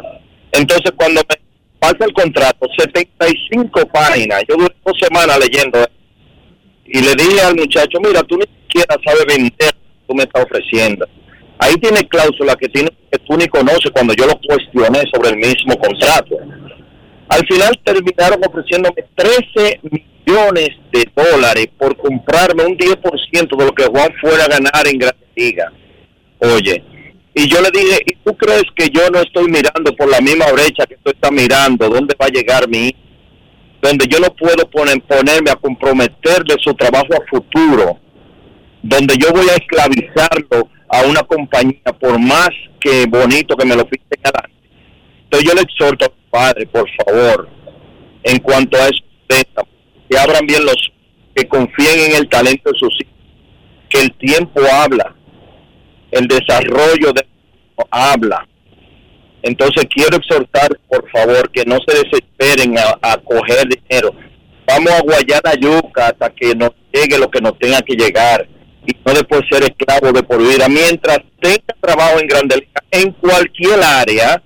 [0.51, 1.35] Entonces, cuando me
[1.79, 5.85] pasa el contrato, 75 páginas, yo duré dos semanas leyendo.
[6.87, 9.75] Y le dije al muchacho, mira, tú ni siquiera sabes vender
[10.07, 11.07] tú me estás ofreciendo.
[11.59, 15.37] Ahí tiene cláusula que, tiene, que tú ni conoces cuando yo lo cuestioné sobre el
[15.37, 16.37] mismo contrato.
[17.29, 23.85] Al final terminaron ofreciéndome 13 millones de dólares por comprarme un 10% de lo que
[23.85, 25.71] Juan fuera a ganar en Gran Liga.
[26.39, 26.83] Oye,
[27.33, 30.51] y yo le dije, ¿y tú crees que yo no estoy mirando por la misma
[30.51, 31.89] brecha que tú estás mirando?
[31.89, 32.97] ¿Dónde va a llegar mi hijo?
[33.81, 37.99] Donde yo no puedo poner, ponerme a comprometer de su trabajo a futuro.
[38.81, 42.49] Donde yo voy a esclavizarlo a una compañía por más
[42.79, 44.57] que bonito que me lo piden adelante.
[45.23, 47.49] Entonces yo le exhorto a los padres, por favor,
[48.23, 49.03] en cuanto a eso,
[50.09, 50.91] que abran bien los,
[51.35, 53.13] que confíen en el talento de sus hijos,
[53.89, 55.15] que el tiempo habla,
[56.11, 57.27] el desarrollo de
[57.91, 58.47] habla.
[59.47, 64.11] Entonces quiero exhortar, por favor, que no se desesperen a, a coger dinero.
[64.67, 68.47] Vamos a guayar la yuca hasta que nos llegue lo que nos tenga que llegar
[68.85, 70.67] y no después ser esclavo de por vida.
[70.67, 74.41] Mientras tenga trabajo en Grande Liga, en cualquier área,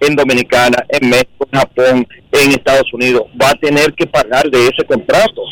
[0.00, 4.66] en Dominicana, en México, en Japón, en Estados Unidos, va a tener que pagar de
[4.68, 5.42] ese contrato.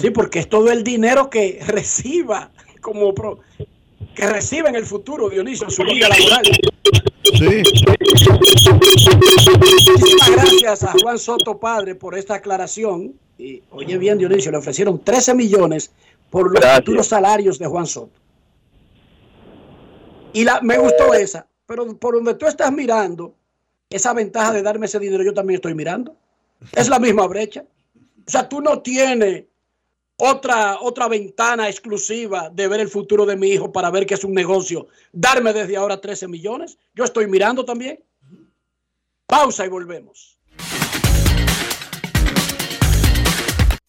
[0.00, 2.50] Sí, porque es todo el dinero que reciba
[2.80, 3.40] como pro-
[4.14, 6.44] que reciba en el futuro Dionisio en su vida laboral.
[7.24, 7.62] Sí.
[9.58, 13.14] Muchísimas gracias a Juan Soto Padre por esta aclaración.
[13.38, 15.92] Y, oye bien, Dionisio, le ofrecieron 13 millones
[16.28, 16.78] por los Gracias.
[16.78, 18.20] futuros salarios de Juan Soto.
[20.32, 23.34] Y la, me gustó esa, pero por donde tú estás mirando,
[23.88, 26.14] esa ventaja de darme ese dinero, yo también estoy mirando.
[26.72, 27.64] Es la misma brecha.
[28.26, 29.44] O sea, tú no tienes
[30.20, 34.24] otra, otra ventana exclusiva de ver el futuro de mi hijo para ver que es
[34.24, 34.88] un negocio.
[35.12, 36.78] Darme desde ahora 13 millones.
[36.94, 38.04] Yo estoy mirando también.
[39.26, 40.39] Pausa y volvemos.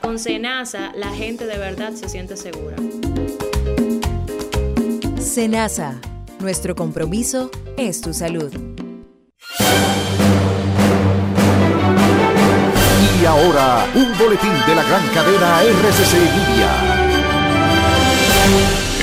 [0.00, 2.76] Con Senasa, la gente de verdad se siente segura.
[5.18, 6.00] Senasa,
[6.40, 8.52] nuestro compromiso es tu salud.
[13.20, 17.08] Y ahora, un boletín de la gran cadena RCC Media.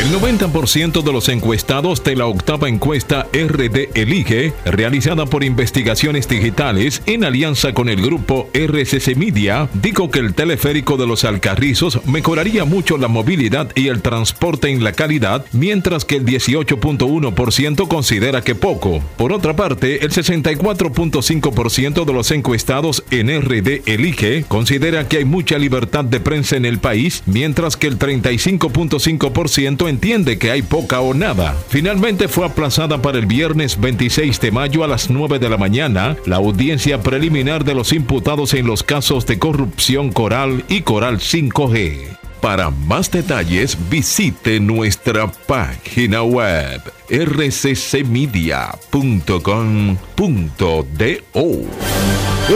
[0.06, 7.02] El 90% de los encuestados de la octava encuesta RD Elige, realizada por Investigaciones Digitales
[7.08, 12.66] en alianza con el grupo RCC Media, dijo que el teleférico de los Alcarrizos mejoraría
[12.66, 18.54] mucho la movilidad y el transporte en la calidad, mientras que el 18.1% considera que
[18.54, 19.02] poco.
[19.18, 25.58] Por otra parte, el 64.5% de los encuestados en RD Elige considera que hay mucha
[25.58, 31.14] libertad de prensa en el país, mientras que el 35.5% entiende que hay poca o
[31.14, 31.56] nada.
[31.70, 36.18] Finalmente fue aplazada para el viernes 26 de mayo a las 9 de la mañana
[36.26, 42.18] la audiencia preliminar de los imputados en los casos de corrupción Coral y Coral 5G.
[42.42, 48.60] Para más detalles visite nuestra página web rccmedia.com.do.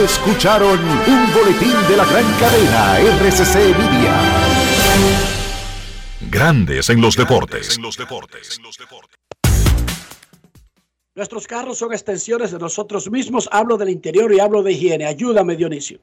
[0.04, 5.39] Escucharon un boletín de la gran cadena RCC Media.
[6.28, 7.78] Grandes en los deportes.
[11.14, 13.48] Nuestros carros son extensiones de nosotros mismos.
[13.50, 15.06] Hablo del interior y hablo de higiene.
[15.06, 15.98] Ayúdame, Dionisio.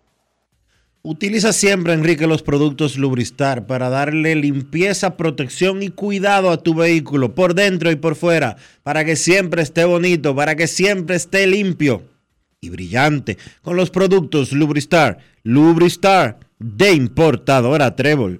[1.03, 7.35] Utiliza siempre, Enrique, los productos Lubristar para darle limpieza, protección y cuidado a tu vehículo
[7.35, 12.03] por dentro y por fuera, para que siempre esté bonito, para que siempre esté limpio
[12.60, 13.38] y brillante.
[13.61, 18.39] Con los productos Lubristar, Lubristar de importadora Trébol.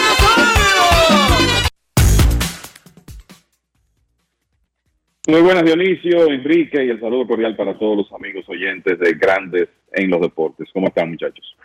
[5.27, 9.69] Muy buenas Dionisio, Enrique y el saludo cordial para todos los amigos oyentes de Grandes
[9.93, 10.67] en los Deportes.
[10.73, 11.55] ¿Cómo están muchachos?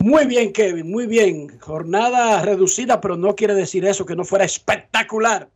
[0.00, 1.58] Muy bien, Kevin, muy bien.
[1.60, 5.48] Jornada reducida, pero no quiere decir eso, que no fuera espectacular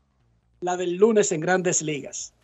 [0.63, 2.35] la del lunes en grandes ligas.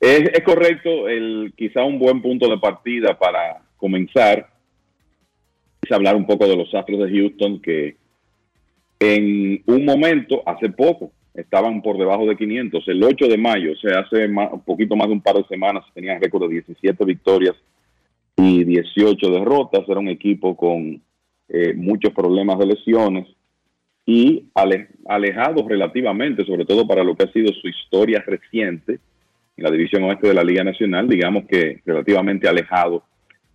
[0.00, 4.48] Es, es correcto, el, quizá un buen punto de partida para comenzar
[5.82, 7.96] es hablar un poco de los Astros de Houston que
[8.98, 12.88] en un momento, hace poco, estaban por debajo de 500.
[12.88, 15.44] El 8 de mayo, o sea, hace más, un poquito más de un par de
[15.44, 17.54] semanas, tenían récord de 17 victorias
[18.36, 19.82] y 18 derrotas.
[19.88, 21.02] Era un equipo con
[21.48, 23.26] eh, muchos problemas de lesiones
[24.06, 29.00] y ale, alejado relativamente, sobre todo para lo que ha sido su historia reciente
[29.56, 33.04] en la división oeste de la Liga Nacional, digamos que relativamente alejado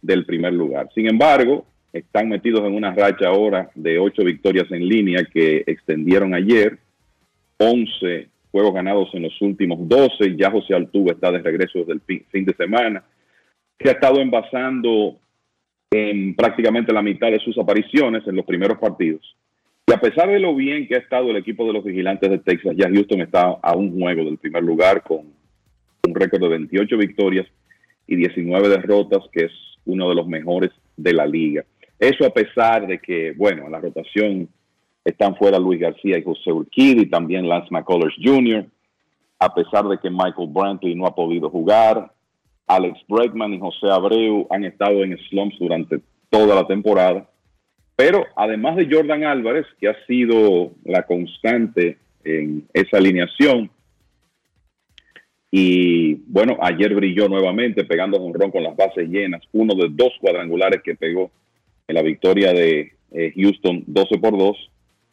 [0.02, 0.90] del primer lugar.
[0.96, 6.34] Sin embargo, están metidos en una racha ahora de ocho victorias en línea que extendieron
[6.34, 6.80] ayer
[7.60, 10.36] 11 juegos ganados en los últimos 12.
[10.38, 13.04] Ya José Altuve está de regreso desde el fin de semana.
[13.78, 15.18] Que ha estado envasando
[15.92, 19.36] en prácticamente la mitad de sus apariciones en los primeros partidos.
[19.88, 22.38] Y a pesar de lo bien que ha estado el equipo de los vigilantes de
[22.40, 25.34] Texas, ya Houston está a un juego del primer lugar con
[26.08, 27.48] un récord de 28 victorias
[28.06, 29.52] y 19 derrotas, que es
[29.86, 31.66] uno de los mejores de la liga.
[31.98, 34.48] Eso a pesar de que, bueno, la rotación
[35.04, 38.66] están fuera Luis García y José Urquidi, también Lance McCullers Jr.,
[39.40, 42.12] a pesar de que Michael Brantley no ha podido jugar.
[42.68, 47.28] Alex Bregman y José Abreu han estado en slumps durante toda la temporada.
[47.96, 53.72] Pero además de Jordan Álvarez, que ha sido la constante en esa alineación,
[55.52, 60.14] y bueno, ayer brilló nuevamente pegando un ron con las bases llenas, uno de dos
[60.22, 61.32] cuadrangulares que pegó
[61.88, 64.70] en la victoria de eh, Houston 12 por 2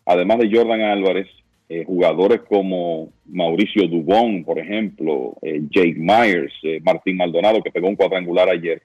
[0.07, 1.29] además de Jordan Álvarez,
[1.69, 7.89] eh, jugadores como Mauricio Dubón, por ejemplo, eh, Jake Myers, eh, Martín Maldonado, que pegó
[7.89, 8.83] un cuadrangular ayer,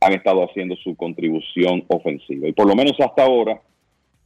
[0.00, 2.48] han estado haciendo su contribución ofensiva.
[2.48, 3.60] Y por lo menos hasta ahora,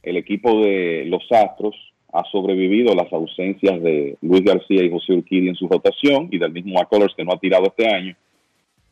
[0.01, 1.75] el equipo de los Astros
[2.11, 6.51] ha sobrevivido las ausencias de Luis García y José Urquidi en su rotación y del
[6.51, 8.15] mismo McCullers que no ha tirado este año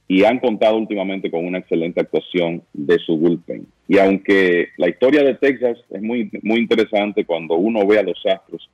[0.08, 3.68] y han contado últimamente con una excelente actuación de su bullpen.
[3.90, 8.24] Y aunque la historia de Texas es muy, muy interesante cuando uno ve a los
[8.24, 8.70] Astros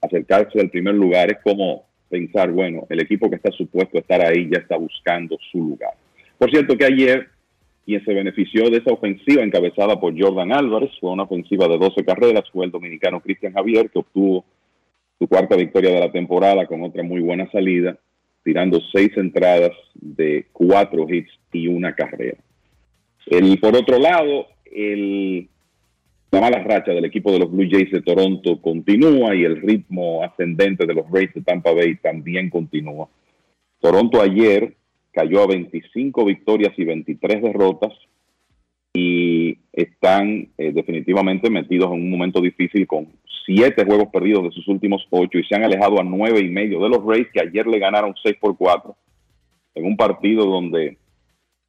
[0.00, 4.24] acercarse al primer lugar, es como pensar, bueno, el equipo que está supuesto a estar
[4.24, 5.94] ahí ya está buscando su lugar.
[6.38, 7.28] Por cierto que ayer
[7.84, 12.04] quien se benefició de esa ofensiva encabezada por Jordan Álvarez fue una ofensiva de 12
[12.04, 14.44] carreras, fue el dominicano Cristian Javier que obtuvo
[15.18, 17.98] su cuarta victoria de la temporada con otra muy buena salida
[18.44, 22.36] tirando seis entradas de cuatro hits y una carrera.
[23.26, 25.48] El, por otro lado, el,
[26.30, 30.22] la mala racha del equipo de los Blue Jays de Toronto continúa y el ritmo
[30.22, 33.08] ascendente de los Rays de Tampa Bay también continúa.
[33.80, 34.74] Toronto ayer
[35.12, 37.92] cayó a 25 victorias y 23 derrotas
[38.92, 43.08] y están eh, definitivamente metidos en un momento difícil con
[43.44, 46.80] siete juegos perdidos de sus últimos ocho y se han alejado a nueve y medio
[46.80, 48.96] de los Rays que ayer le ganaron seis por cuatro
[49.74, 50.96] en un partido donde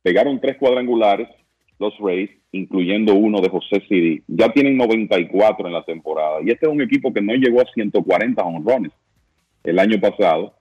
[0.01, 1.27] pegaron tres cuadrangulares
[1.79, 4.23] los Rays, incluyendo uno de José Siri.
[4.27, 7.65] Ya tienen 94 en la temporada y este es un equipo que no llegó a
[7.73, 8.91] 140 honrones
[9.63, 10.53] el año pasado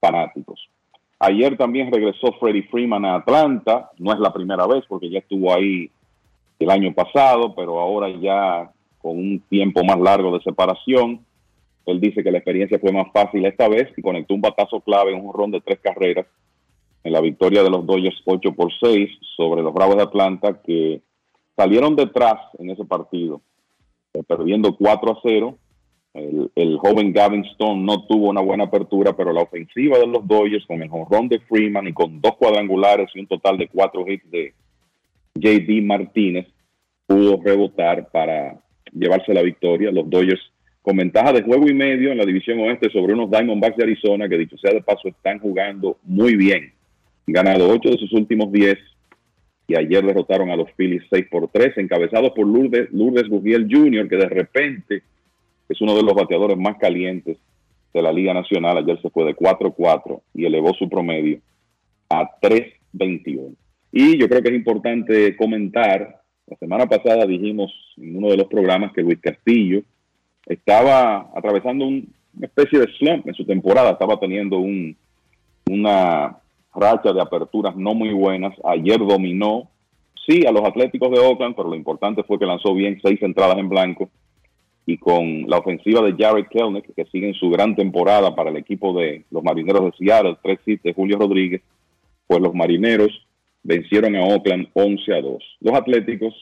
[0.00, 0.68] fanáticos.
[1.26, 3.90] Ayer también regresó Freddie Freeman a Atlanta.
[3.98, 5.90] No es la primera vez porque ya estuvo ahí
[6.58, 8.70] el año pasado, pero ahora ya
[9.00, 11.20] con un tiempo más largo de separación
[11.86, 15.12] él dice que la experiencia fue más fácil esta vez y conectó un batazo clave
[15.12, 16.26] en un ron de tres carreras
[17.02, 21.02] en la victoria de los Dodgers 8 por 6 sobre los Bravos de Atlanta que
[21.54, 23.42] salieron detrás en ese partido,
[24.14, 25.58] eh, perdiendo 4 a 0.
[26.14, 30.64] El, joven Gavin Stone no tuvo una buena apertura, pero la ofensiva de los Dodgers
[30.64, 34.30] con el ron de Freeman y con dos cuadrangulares y un total de cuatro hits
[34.30, 34.54] de
[35.34, 36.46] JD Martínez
[37.06, 38.60] pudo rebotar para
[38.92, 39.90] llevarse la victoria.
[39.90, 40.40] Los Dodgers
[40.82, 44.28] con ventaja de juego y medio en la división oeste sobre unos Diamondbacks de Arizona
[44.28, 46.72] que dicho sea de paso están jugando muy bien.
[47.26, 48.78] Ganado 8 de sus últimos 10
[49.66, 54.16] y ayer derrotaron a los Phillies 6 por 3, encabezados por Lourdes, Lourdes Jr., que
[54.16, 55.02] de repente
[55.68, 57.38] es uno de los bateadores más calientes
[57.92, 58.78] de la Liga Nacional.
[58.78, 61.38] Ayer se fue de 4-4 y elevó su promedio
[62.08, 63.54] a 3-21.
[63.92, 68.48] Y yo creo que es importante comentar, la semana pasada dijimos en uno de los
[68.48, 69.82] programas que Luis Castillo
[70.46, 72.06] estaba atravesando una
[72.42, 74.96] especie de slump en su temporada, estaba teniendo un,
[75.70, 76.36] una
[76.74, 78.54] racha de aperturas no muy buenas.
[78.64, 79.70] Ayer dominó,
[80.26, 83.58] sí, a los Atléticos de Oakland, pero lo importante fue que lanzó bien seis entradas
[83.58, 84.10] en blanco
[84.86, 88.56] y con la ofensiva de Jared Kelnick, que sigue en su gran temporada para el
[88.56, 91.62] equipo de los Marineros de Seattle, tres hits de Julio Rodríguez,
[92.26, 93.10] pues los Marineros
[93.62, 95.42] vencieron a Oakland 11 a 2.
[95.60, 96.34] Los Atléticos,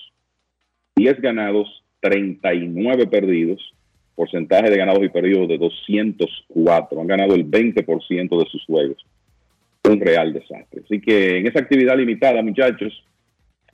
[0.97, 3.75] 10 ganados, 39 perdidos,
[4.17, 7.01] porcentaje de ganados y perdidos de 204.
[7.01, 9.07] Han ganado el 20% de sus juegos.
[9.89, 10.83] Un real desastre.
[10.85, 13.05] Así que en esa actividad limitada, muchachos,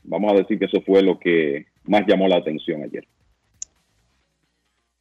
[0.04, 3.04] vamos a decir que eso fue lo que más llamó la atención ayer.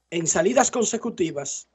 [0.09, 1.67] En salidas consecutivas,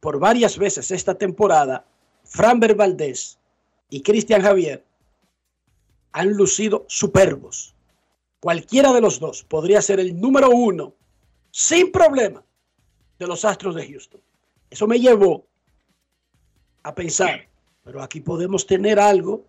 [0.00, 1.86] por varias veces esta temporada,
[2.24, 3.38] Franber Valdés
[3.88, 4.84] y Cristian Javier
[6.12, 7.74] han lucido superbos.
[8.40, 10.94] Cualquiera de los dos podría ser el número uno
[11.50, 12.44] sin problema
[13.18, 14.20] de los Astros de Houston.
[14.70, 15.46] Eso me llevó
[16.82, 17.48] a pensar,
[17.84, 19.44] pero aquí podemos tener algo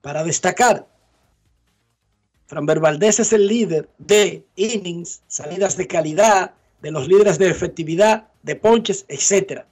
[0.00, 0.88] para destacar.
[2.46, 6.54] Framber Valdés es el líder de innings, salidas de calidad,
[6.84, 9.62] de los líderes de efectividad, de ponches, etc.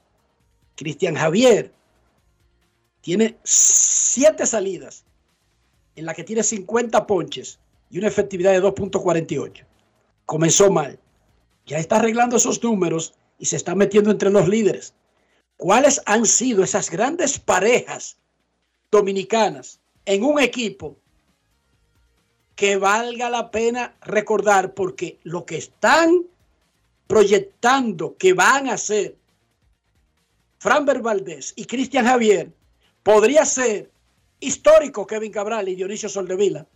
[0.74, 1.70] Cristian Javier
[3.02, 5.04] tiene siete salidas
[5.94, 7.58] en la que tiene 50 ponches
[7.90, 9.66] y una efectividad de 2.48.
[10.24, 10.98] Comenzó mal
[11.66, 14.94] ya está arreglando esos números y se está metiendo entre los líderes.
[15.58, 18.16] ¿Cuáles han sido esas grandes parejas
[18.90, 20.96] dominicanas en un equipo
[22.56, 26.26] que valga la pena recordar porque lo que están
[27.06, 29.16] proyectando que van a hacer
[30.58, 32.52] Franber Valdés y Cristian Javier
[33.02, 33.90] podría ser
[34.40, 36.66] histórico Kevin Cabral y Dionisio Soldevila.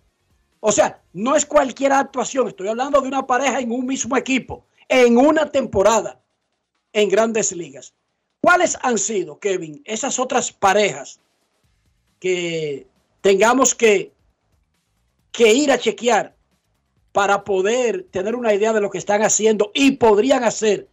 [0.60, 4.64] O sea, no es cualquier actuación, estoy hablando de una pareja en un mismo equipo,
[4.88, 6.20] en una temporada,
[6.92, 7.94] en grandes ligas.
[8.40, 11.20] ¿Cuáles han sido, Kevin, esas otras parejas
[12.20, 12.86] que
[13.20, 14.12] tengamos que,
[15.32, 16.35] que ir a chequear
[17.16, 20.86] para poder tener una idea de lo que están haciendo y podrían hacer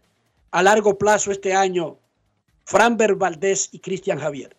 [0.52, 1.98] a largo plazo este año
[2.64, 4.56] Franber Valdés y Cristian Javier?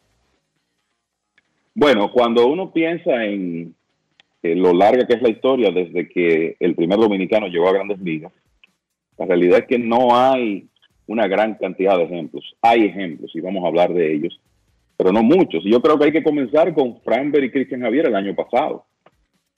[1.75, 3.75] Bueno, cuando uno piensa en
[4.43, 8.31] lo larga que es la historia desde que el primer dominicano llegó a grandes ligas,
[9.17, 10.69] la realidad es que no hay
[11.07, 12.45] una gran cantidad de ejemplos.
[12.61, 14.39] Hay ejemplos y vamos a hablar de ellos,
[14.99, 15.65] pero no muchos.
[15.65, 18.85] Y yo creo que hay que comenzar con Franber y Cristian Javier el año pasado.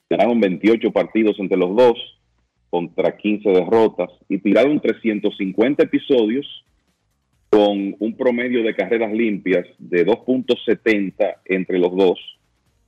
[0.09, 1.97] Ganaron 28 partidos entre los dos
[2.69, 6.45] contra 15 derrotas y tiraron 350 episodios
[7.49, 12.19] con un promedio de carreras limpias de 2.70 entre los dos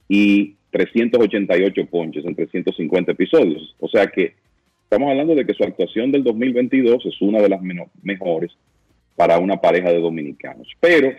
[0.07, 3.75] y 388 ponches en 350 episodios.
[3.79, 4.35] O sea que
[4.83, 7.61] estamos hablando de que su actuación del 2022 es una de las
[8.01, 8.51] mejores
[9.15, 10.67] para una pareja de dominicanos.
[10.79, 11.11] Pero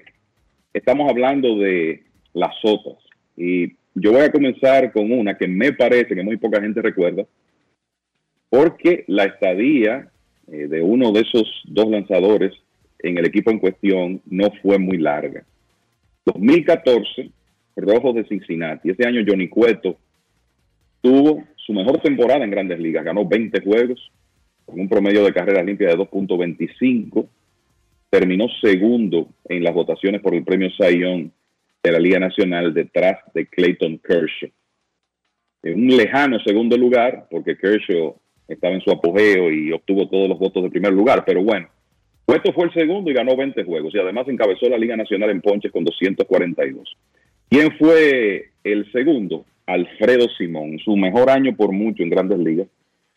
[0.73, 2.03] estamos hablando de
[2.33, 2.99] las otras.
[3.37, 7.27] Y yo voy a comenzar con una que me parece que muy poca gente recuerda,
[8.49, 10.11] porque la estadía
[10.51, 12.53] eh, de uno de esos dos lanzadores
[12.99, 15.45] en el equipo en cuestión no fue muy larga.
[16.25, 17.31] 2014,
[17.77, 18.91] Rojos de Cincinnati.
[18.91, 19.97] Ese año Johnny Cueto
[21.01, 23.05] tuvo su mejor temporada en grandes ligas.
[23.05, 24.11] Ganó 20 juegos
[24.67, 27.27] con un promedio de carrera limpia de 2.25.
[28.11, 31.33] Terminó segundo en las votaciones por el premio Sayón
[31.83, 34.51] de la Liga Nacional detrás de Clayton Kershaw.
[35.63, 38.17] En un lejano segundo lugar, porque Kershaw
[38.49, 41.69] estaba en su apogeo y obtuvo todos los votos de primer lugar, pero bueno,
[42.25, 45.41] Cueto fue el segundo y ganó 20 juegos y además encabezó la Liga Nacional en
[45.41, 46.97] ponches con 242.
[47.49, 49.45] ¿Quién fue el segundo?
[49.67, 52.69] Alfredo Simón, su mejor año por mucho en grandes ligas.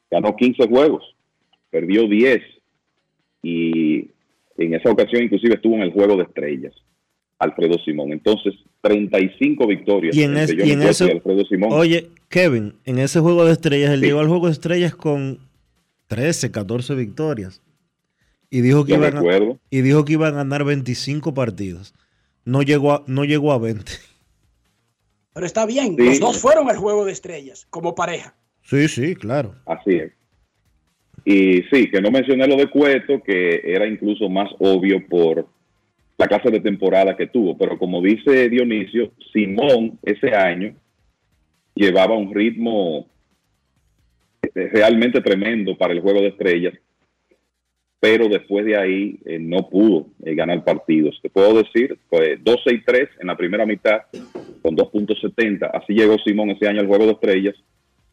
[0.10, 1.16] Ganó 15 juegos,
[1.70, 2.42] perdió 10
[3.44, 4.08] y
[4.58, 6.74] en esa ocasión inclusive estuvo en el juego de estrellas.
[7.44, 8.12] Alfredo Simón.
[8.12, 10.16] Entonces, 35 victorias.
[10.16, 11.70] Y en, ese, Alfredo Simón.
[11.72, 15.40] Oye, Kevin, en ese juego de estrellas, él llegó al juego de estrellas con
[16.08, 17.62] 13, 14 victorias.
[18.50, 19.24] Y dijo, que iban a,
[19.70, 21.96] y dijo que iban a ganar 25 partidos.
[22.46, 23.92] No llegó a, no llegó a 20.
[25.34, 28.36] Pero está bien, los dos fueron al juego de estrellas como pareja.
[28.62, 29.56] Sí, sí, claro.
[29.66, 30.12] Así es.
[31.26, 35.48] Y sí, que no mencioné lo de Cueto, que era incluso más obvio por
[36.18, 37.58] la clase de temporada que tuvo.
[37.58, 40.76] Pero como dice Dionisio, Simón ese año
[41.76, 43.08] llevaba un ritmo
[44.54, 46.74] realmente tremendo para el juego de estrellas
[48.04, 51.18] pero después de ahí eh, no pudo eh, ganar partidos.
[51.22, 54.02] Te puedo decir, pues 12 y 3 en la primera mitad
[54.62, 55.72] con 2.70.
[55.74, 57.56] Así llegó Simón ese año al Juego de Estrellas.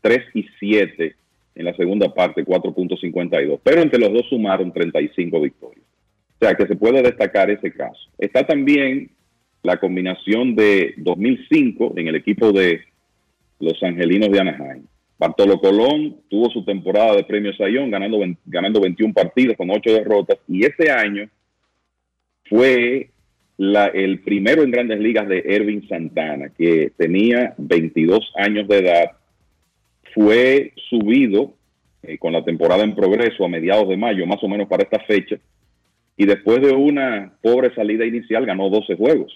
[0.02, 1.16] 3 y 7
[1.56, 3.59] en la segunda parte, 4.52.
[3.64, 5.85] Pero entre los dos sumaron 35 victorias.
[6.40, 8.00] O sea que se puede destacar ese caso.
[8.18, 9.10] Está también
[9.62, 12.80] la combinación de 2005 en el equipo de
[13.58, 14.84] los Angelinos de Anaheim.
[15.18, 20.38] Bartolo Colón tuvo su temporada de premio Sayón ganando, ganando 21 partidos con 8 derrotas
[20.48, 21.28] y ese año
[22.48, 23.10] fue
[23.58, 29.10] el primero en grandes ligas de Ervin Santana, que tenía 22 años de edad,
[30.14, 31.52] fue subido
[32.02, 35.00] eh, con la temporada en progreso a mediados de mayo, más o menos para esta
[35.00, 35.36] fecha,
[36.20, 39.32] y después de una pobre salida inicial ganó 12 juegos.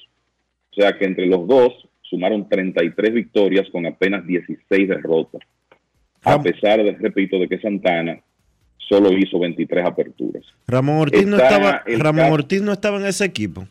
[0.71, 5.41] O sea que entre los dos sumaron 33 victorias con apenas 16 derrotas
[6.25, 8.21] a pesar de, repito, de que Santana
[8.77, 10.45] solo hizo 23 aperturas.
[10.67, 13.67] Ramón Ortiz, no estaba, Ramón Ortiz no estaba en ese equipo.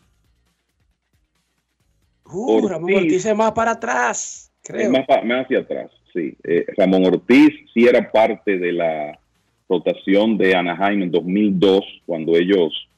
[2.24, 4.90] Uh, Ramón Ortiz es más para atrás, creo.
[4.90, 6.36] Más, más, hacia atrás, sí.
[6.42, 9.20] Eh, Ramón Ortiz sí era parte de la
[9.68, 12.88] rotación de Anaheim en 2002, cuando ellos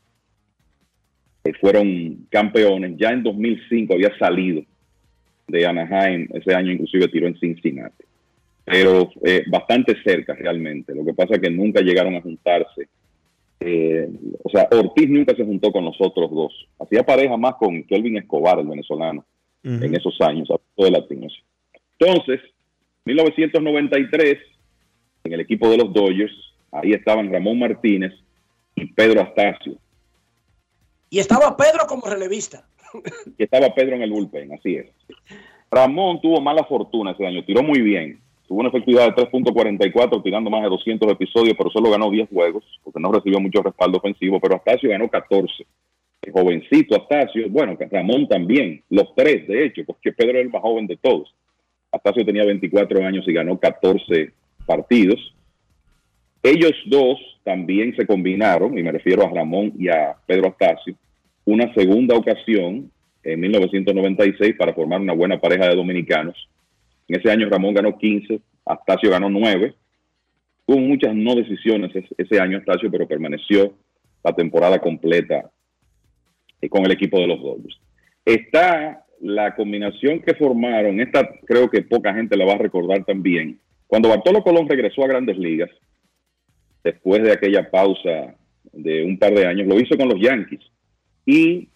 [1.54, 2.96] fueron campeones.
[2.96, 4.62] Ya en 2005 había salido
[5.48, 8.04] de Anaheim, ese año inclusive tiró en Cincinnati
[8.66, 10.92] pero eh, bastante cerca realmente.
[10.92, 12.88] Lo que pasa es que nunca llegaron a juntarse.
[13.60, 14.10] Eh,
[14.42, 16.68] o sea, Ortiz nunca se juntó con los otros dos.
[16.80, 19.24] Hacía pareja más con Kelvin Escobar, el venezolano,
[19.62, 21.32] en esos años, de latinos.
[21.98, 22.40] Entonces,
[23.04, 24.36] 1993,
[25.24, 26.34] en el equipo de los Dodgers,
[26.72, 28.12] ahí estaban Ramón Martínez
[28.74, 29.76] y Pedro Astacio.
[31.10, 32.64] Y estaba Pedro como relevista.
[33.36, 34.86] Y estaba Pedro en el bullpen, así es.
[35.70, 40.48] Ramón tuvo mala fortuna ese año, tiró muy bien, tuvo una efectividad de 3.44, tirando
[40.50, 44.40] más de 200 episodios, pero solo ganó 10 juegos, porque no recibió mucho respaldo ofensivo,
[44.40, 45.66] pero Astacio ganó 14.
[46.22, 50.62] El jovencito Astacio, bueno, Ramón también, los tres, de hecho, porque Pedro era el más
[50.62, 51.34] joven de todos.
[51.92, 54.32] Astacio tenía 24 años y ganó 14
[54.66, 55.34] partidos.
[56.42, 60.94] Ellos dos también se combinaron, y me refiero a Ramón y a Pedro Astacio,
[61.44, 62.90] una segunda ocasión
[63.22, 66.48] en 1996 para formar una buena pareja de dominicanos.
[67.08, 69.74] En ese año Ramón ganó 15, Astacio ganó 9.
[70.66, 73.74] Hubo muchas no decisiones ese año Astacio, pero permaneció
[74.24, 75.50] la temporada completa
[76.68, 77.80] con el equipo de los Dodgers.
[78.24, 83.58] Está la combinación que formaron, esta creo que poca gente la va a recordar también.
[83.86, 85.70] Cuando Bartolo Colón regresó a Grandes Ligas,
[86.86, 88.36] después de aquella pausa
[88.72, 90.60] de un par de años, lo hizo con los Yankees
[91.24, 91.68] y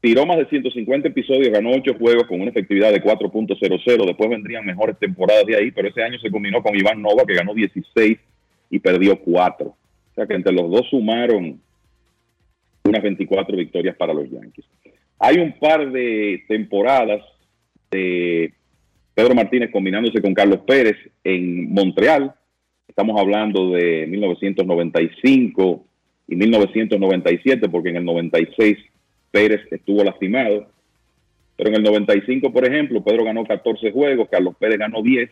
[0.00, 4.06] tiró más de 150 episodios, ganó 8 juegos con una efectividad de 4.00.
[4.06, 7.34] Después vendrían mejores temporadas de ahí, pero ese año se combinó con Iván Nova, que
[7.34, 8.18] ganó 16
[8.70, 9.66] y perdió 4.
[9.66, 11.60] O sea que entre los dos sumaron
[12.84, 14.66] unas 24 victorias para los Yankees.
[15.18, 17.22] Hay un par de temporadas
[17.90, 18.52] de
[19.14, 22.34] Pedro Martínez combinándose con Carlos Pérez en Montreal.
[22.92, 25.82] Estamos hablando de 1995
[26.28, 28.76] y 1997, porque en el 96
[29.30, 30.66] Pérez estuvo lastimado.
[31.56, 35.30] Pero en el 95, por ejemplo, Pedro ganó 14 juegos, Carlos Pérez ganó 10.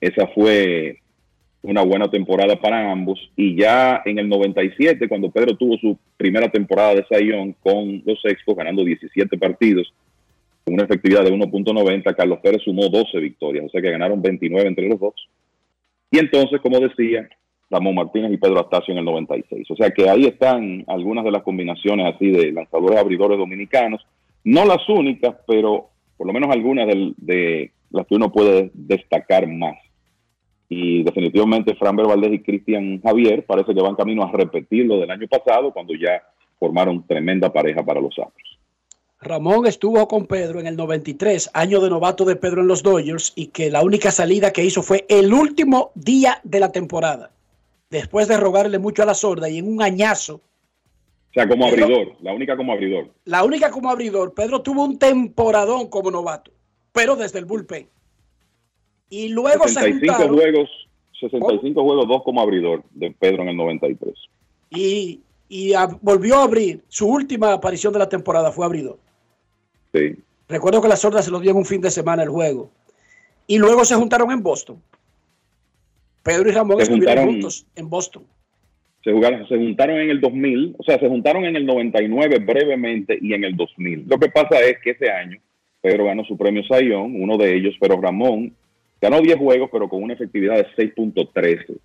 [0.00, 0.98] Esa fue
[1.62, 3.18] una buena temporada para ambos.
[3.34, 8.24] Y ya en el 97, cuando Pedro tuvo su primera temporada de Sayón con los
[8.24, 9.92] Expos, ganando 17 partidos,
[10.64, 14.68] con una efectividad de 1.90, Carlos Pérez sumó 12 victorias, o sea que ganaron 29
[14.68, 15.14] entre los dos.
[16.12, 17.26] Y entonces, como decía,
[17.70, 19.68] Ramón Martínez y Pedro Astacio en el 96.
[19.70, 24.06] O sea que ahí están algunas de las combinaciones así de lanzadores abridores dominicanos.
[24.44, 29.76] No las únicas, pero por lo menos algunas de, las que uno puede destacar más.
[30.68, 35.10] Y definitivamente Fran Valdez y Cristian Javier parece que van camino a repetir lo del
[35.10, 36.22] año pasado cuando ya
[36.58, 38.51] formaron tremenda pareja para los Astros.
[39.22, 43.32] Ramón estuvo con Pedro en el 93, año de novato de Pedro en los Dodgers,
[43.36, 47.30] y que la única salida que hizo fue el último día de la temporada
[47.88, 50.36] después de rogarle mucho a la sorda y en un añazo.
[50.36, 53.10] O sea, como abridor, la única como abridor.
[53.26, 54.34] La única como abridor.
[54.34, 56.50] Pedro tuvo un temporadón como novato,
[56.92, 57.86] pero desde el bullpen.
[59.08, 60.70] Y luego 65 se juegos,
[61.20, 64.14] 65 juegos, dos como abridor de Pedro en el 93.
[64.70, 66.82] Y, y volvió a abrir.
[66.88, 68.98] Su última aparición de la temporada fue abridor.
[69.92, 70.16] Sí.
[70.48, 72.70] Recuerdo que la sorda se lo dio en un fin de semana el juego.
[73.46, 74.80] Y luego se juntaron en Boston.
[76.22, 78.24] Pedro y Ramón estuvieron juntos en Boston.
[79.02, 83.18] Se, jugaron, se juntaron en el 2000, o sea, se juntaron en el 99 brevemente
[83.20, 84.04] y en el 2000.
[84.06, 85.38] Lo que pasa es que ese año
[85.80, 88.54] Pedro ganó su premio Sayón, uno de ellos, pero Ramón
[89.00, 91.76] ganó 10 juegos, pero con una efectividad de 6.13,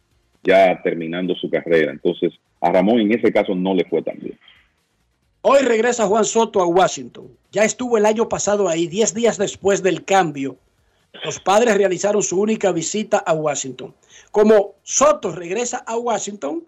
[0.44, 1.92] ya terminando su carrera.
[1.92, 4.38] Entonces, a Ramón en ese caso no le fue tan bien.
[5.50, 7.30] Hoy regresa Juan Soto a Washington.
[7.54, 10.58] Ya estuvo el año pasado ahí, 10 días después del cambio.
[11.24, 13.96] Los padres realizaron su única visita a Washington.
[14.32, 16.66] Como Soto regresa a Washington,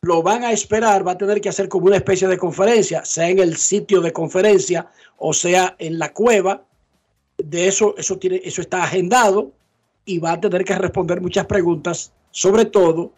[0.00, 3.28] lo van a esperar, va a tener que hacer como una especie de conferencia, sea
[3.28, 6.62] en el sitio de conferencia o sea en la cueva.
[7.36, 9.52] De eso, eso, tiene, eso está agendado
[10.06, 13.12] y va a tener que responder muchas preguntas, sobre todo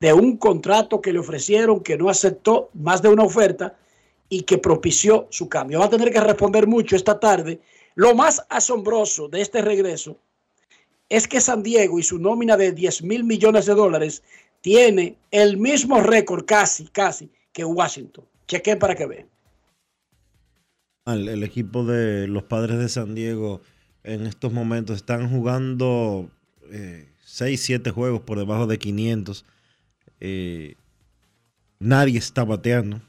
[0.00, 3.74] de un contrato que le ofrecieron que no aceptó más de una oferta
[4.28, 5.80] y que propició su cambio.
[5.80, 7.60] Va a tener que responder mucho esta tarde.
[7.94, 10.18] Lo más asombroso de este regreso
[11.08, 14.22] es que San Diego y su nómina de 10 mil millones de dólares
[14.60, 18.24] tiene el mismo récord casi, casi que Washington.
[18.46, 19.26] Chequen para que vean.
[21.06, 23.62] El, equipo de los padres de San Diego
[24.04, 26.30] en estos momentos están jugando
[27.24, 29.44] 6, 7 juegos por debajo de 500.
[30.20, 30.74] Eh,
[31.78, 33.00] nadie está bateando.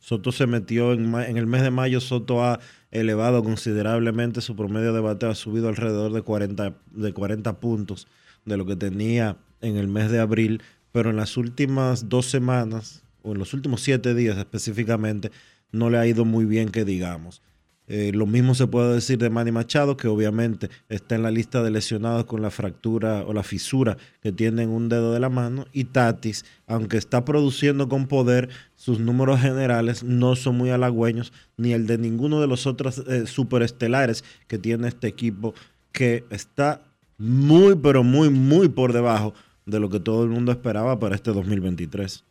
[0.00, 2.58] Soto se metió en, en, el mes de mayo, Soto ha
[2.90, 8.08] elevado considerablemente su promedio de bateo, ha subido alrededor de 40, de 40 puntos
[8.44, 13.02] de lo que tenía en el mes de abril, pero en las últimas dos semanas,
[13.22, 15.30] o en los últimos siete días específicamente,
[15.70, 17.42] no le ha ido muy bien que digamos.
[17.92, 21.60] Eh, lo mismo se puede decir de Manny Machado, que obviamente está en la lista
[21.60, 25.28] de lesionados con la fractura o la fisura que tiene en un dedo de la
[25.28, 25.66] mano.
[25.72, 31.72] Y Tatis, aunque está produciendo con poder, sus números generales no son muy halagüeños, ni
[31.72, 35.52] el de ninguno de los otros eh, superestelares que tiene este equipo,
[35.90, 36.82] que está
[37.18, 39.34] muy, pero muy, muy por debajo
[39.66, 42.22] de lo que todo el mundo esperaba para este 2023.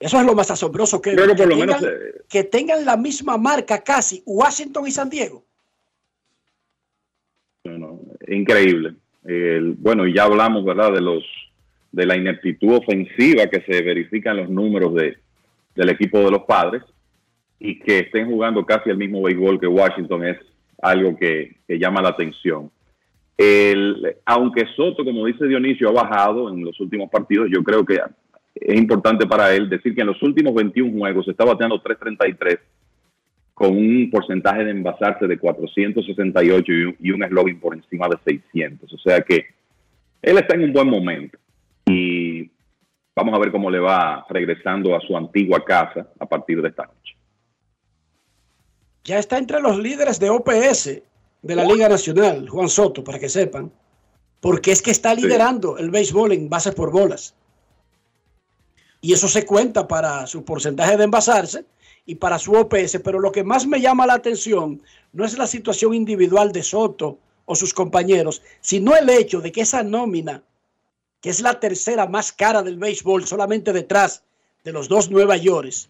[0.00, 4.22] Eso es lo más asombroso que, que, tengan, eh, que tengan la misma marca casi
[4.24, 5.44] Washington y San Diego.
[8.26, 8.94] increíble.
[9.24, 11.22] El- bueno, y ya hablamos, ¿verdad?, de los
[11.92, 15.16] de la ineptitud ofensiva que se verifica en los números de,
[15.74, 16.82] del equipo de los padres
[17.58, 20.38] y que estén jugando casi el mismo béisbol que Washington es
[20.80, 22.70] algo que, que llama la atención.
[23.36, 27.98] El, aunque Soto, como dice Dionisio, ha bajado en los últimos partidos, yo creo que
[28.60, 32.58] es importante para él decir que en los últimos 21 juegos se está bateando 333
[33.54, 38.16] con un porcentaje de envasarse de 468 y un, y un slogan por encima de
[38.24, 38.92] 600.
[38.92, 39.46] O sea que
[40.22, 41.38] él está en un buen momento
[41.86, 42.50] y
[43.14, 46.84] vamos a ver cómo le va regresando a su antigua casa a partir de esta
[46.84, 47.16] noche.
[49.04, 51.02] Ya está entre los líderes de OPS
[51.42, 53.72] de la Liga Nacional, Juan Soto, para que sepan.
[54.40, 57.34] Porque es que está liderando el béisbol en bases por bolas.
[59.00, 61.64] Y eso se cuenta para su porcentaje de envasarse
[62.06, 63.00] y para su OPS.
[63.02, 64.82] Pero lo que más me llama la atención
[65.12, 69.62] no es la situación individual de Soto o sus compañeros, sino el hecho de que
[69.62, 70.42] esa nómina,
[71.20, 74.22] que es la tercera más cara del béisbol, solamente detrás
[74.64, 75.88] de los dos Nueva Yorkes,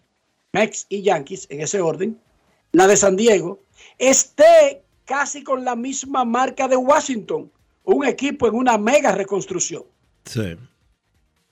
[0.53, 2.19] Mex y Yankees, en ese orden,
[2.71, 3.59] la de San Diego,
[3.97, 7.51] esté casi con la misma marca de Washington,
[7.83, 9.83] un equipo en una mega reconstrucción.
[10.25, 10.57] Sí.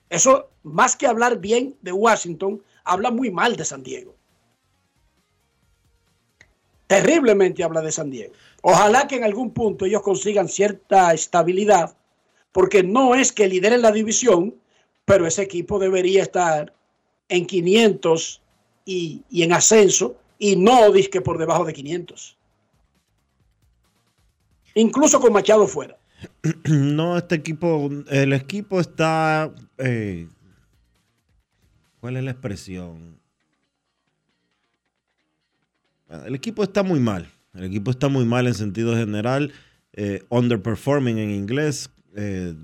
[0.10, 4.16] Eso, más que hablar bien de Washington, habla muy mal de San Diego.
[6.88, 8.34] Terriblemente habla de San Diego.
[8.64, 11.96] Ojalá que en algún punto ellos consigan cierta estabilidad,
[12.52, 14.56] porque no es que lideren la división,
[15.06, 16.74] pero ese equipo debería estar
[17.30, 18.42] en 500
[18.86, 22.38] y, y en ascenso, y no disque por debajo de 500.
[24.74, 25.99] Incluso con Machado fuera.
[26.70, 30.28] No, este equipo, el equipo está, eh,
[32.00, 33.20] ¿cuál es la expresión?
[36.26, 37.30] El equipo está muy mal.
[37.54, 39.52] El equipo está muy mal en sentido general.
[39.94, 41.90] eh, underperforming en inglés.
[42.16, 42.56] eh,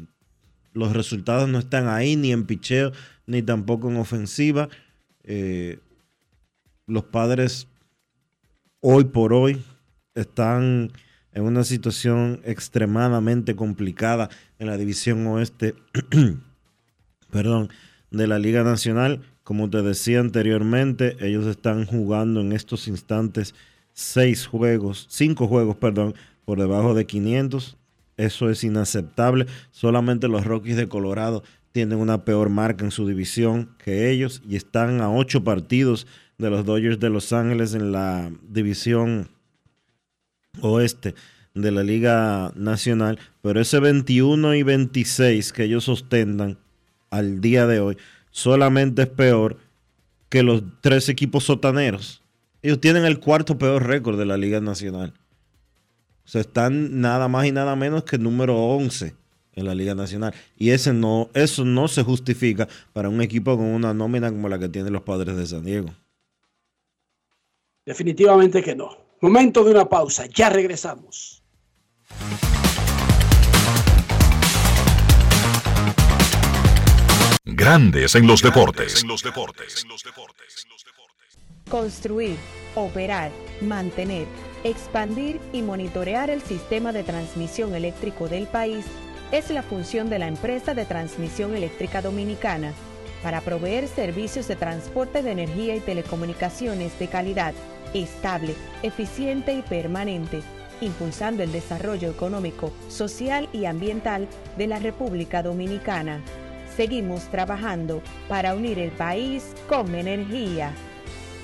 [0.73, 2.91] los resultados no están ahí ni en picheo
[3.25, 4.67] ni tampoco en ofensiva.
[6.85, 7.67] Los padres
[8.81, 9.63] hoy por hoy
[10.15, 10.91] están
[11.35, 15.75] en una situación extremadamente complicada en la división oeste,
[17.29, 17.69] perdón,
[18.09, 19.21] de la Liga Nacional.
[19.43, 23.53] Como te decía anteriormente, ellos están jugando en estos instantes
[23.93, 27.77] seis juegos, cinco juegos, perdón, por debajo de 500.
[28.15, 29.45] Eso es inaceptable.
[29.71, 31.43] Solamente los Rockies de Colorado
[31.73, 36.07] tienen una peor marca en su división que ellos y están a ocho partidos
[36.37, 39.34] de los Dodgers de Los Ángeles en la división
[40.61, 41.15] oeste
[41.53, 46.57] de la Liga Nacional, pero ese 21 y 26 que ellos ostentan
[47.09, 47.97] al día de hoy
[48.29, 49.57] solamente es peor
[50.29, 52.21] que los tres equipos sotaneros.
[52.61, 55.13] Ellos tienen el cuarto peor récord de la Liga Nacional.
[56.25, 59.15] O sea, están nada más y nada menos que número 11
[59.53, 60.33] en la Liga Nacional.
[60.57, 64.59] Y ese no, eso no se justifica para un equipo con una nómina como la
[64.59, 65.93] que tienen los padres de San Diego.
[67.85, 69.04] Definitivamente que no.
[69.21, 70.25] Momento de una pausa.
[70.27, 71.41] Ya regresamos.
[77.45, 79.05] Grandes en los deportes.
[81.69, 82.35] Construir,
[82.75, 83.31] operar,
[83.61, 84.27] mantener,
[84.63, 88.85] expandir y monitorear el sistema de transmisión eléctrico del país
[89.31, 92.73] es la función de la empresa de transmisión eléctrica dominicana
[93.23, 97.53] para proveer servicios de transporte de energía y telecomunicaciones de calidad,
[97.93, 100.41] estable, eficiente y permanente,
[100.81, 106.21] impulsando el desarrollo económico, social y ambiental de la República Dominicana.
[106.75, 110.73] Seguimos trabajando para unir el país con energía.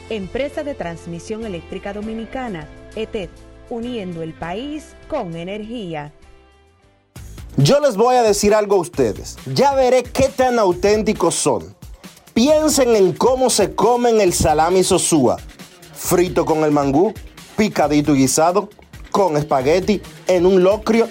[0.10, 3.30] Empresa de Transmisión Eléctrica Dominicana, ETED,
[3.70, 6.12] uniendo el país con energía.
[7.58, 9.38] Yo les voy a decir algo a ustedes.
[9.54, 11.76] Ya veré qué tan auténticos son.
[12.34, 15.38] Piensen en cómo se comen el salami sosúa.
[16.04, 17.14] Frito con el mangú,
[17.56, 18.70] picadito y guisado,
[19.12, 21.08] con espagueti, en un locrio.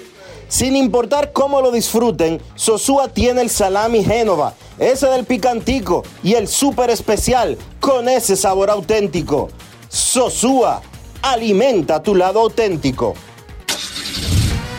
[0.49, 6.49] Sin importar cómo lo disfruten, Sosúa tiene el salami Génova, ese del picantico y el
[6.49, 9.49] súper especial con ese sabor auténtico.
[9.89, 10.83] Sosúa,
[11.23, 13.15] alimenta tu lado auténtico.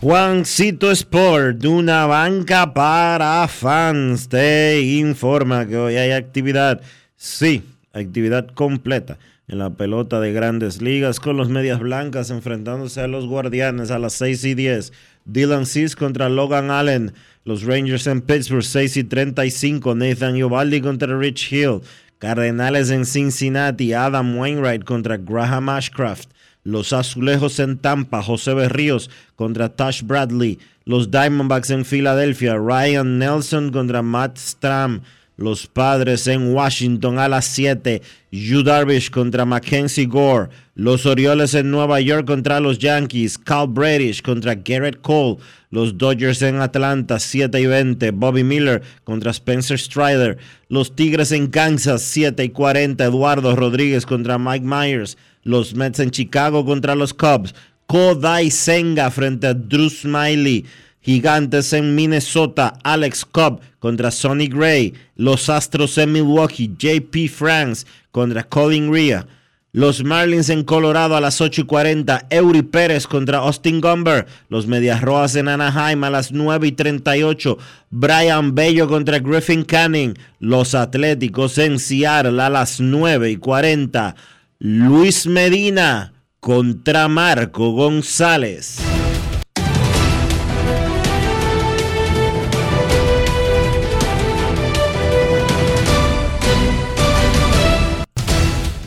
[0.00, 6.80] Juancito Sport, una banca para fans, te informa que hoy hay actividad.
[7.16, 9.18] Sí, actividad completa
[9.48, 13.98] en la pelota de grandes ligas con los medias blancas enfrentándose a los guardianes a
[13.98, 14.92] las 6 y 10.
[15.24, 17.12] Dylan Cis contra Logan Allen.
[17.44, 19.96] Los Rangers en Pittsburgh 6 y 35.
[19.96, 21.80] Nathan Iovaldi contra Rich Hill.
[22.18, 23.94] Cardenales en Cincinnati.
[23.94, 26.28] Adam Wainwright contra Graham Ashcraft.
[26.64, 30.58] Los Azulejos en Tampa, José Berríos contra Tash Bradley.
[30.84, 35.02] Los Diamondbacks en Filadelfia, Ryan Nelson contra Matt Stram.
[35.38, 38.02] Los Padres en Washington a las 7,
[38.32, 40.48] Yu Darvish contra Mackenzie Gore.
[40.74, 45.36] Los Orioles en Nueva York contra los Yankees, Cal Bradish contra Garrett Cole.
[45.70, 50.38] Los Dodgers en Atlanta, 7 y 20, Bobby Miller contra Spencer Strider.
[50.68, 55.16] Los Tigres en Kansas, 7 y 40, Eduardo Rodríguez contra Mike Myers.
[55.44, 57.54] Los Mets en Chicago contra los Cubs.
[57.86, 60.64] Kodai Senga frente a Drew Smiley.
[61.00, 62.74] Gigantes en Minnesota.
[62.84, 64.92] Alex Cobb contra Sonny Gray.
[65.16, 66.70] Los Astros en Milwaukee.
[66.78, 69.26] JP Franks contra Colin Ria.
[69.72, 72.26] Los Marlins en Colorado a las 8 y 40.
[72.30, 74.26] Eury Pérez contra Austin Gumber.
[74.48, 77.56] Los Medias Rojas en Anaheim a las 9 y 38.
[77.90, 80.14] Brian Bello contra Griffin Canning.
[80.40, 84.16] Los Atléticos en Seattle a las 9 y 40.
[84.60, 88.80] Luis Medina contra Marco González.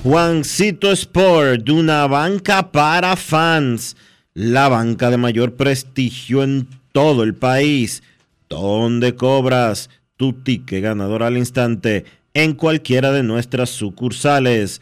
[0.03, 3.95] Juancito Sport, una banca para fans,
[4.33, 8.03] la banca de mayor prestigio en todo el país,
[8.49, 12.03] donde cobras tu ticket ganador al instante
[12.33, 14.81] en cualquiera de nuestras sucursales.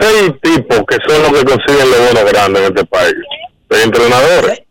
[0.00, 3.14] seis tipos que son los que consiguen los bonos grandes en este país,
[3.68, 4.62] de entrenadores.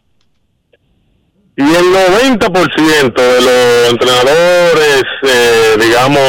[1.58, 6.22] Y el 90% de los entrenadores, eh, digamos,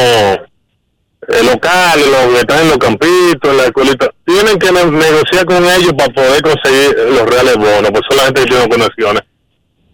[1.29, 5.45] eh, locales, los que están en los campitos, en la escuelita, tienen que ne- negociar
[5.47, 9.23] con ellos para poder conseguir los reales bonos, pues son la gente que tiene conexiones.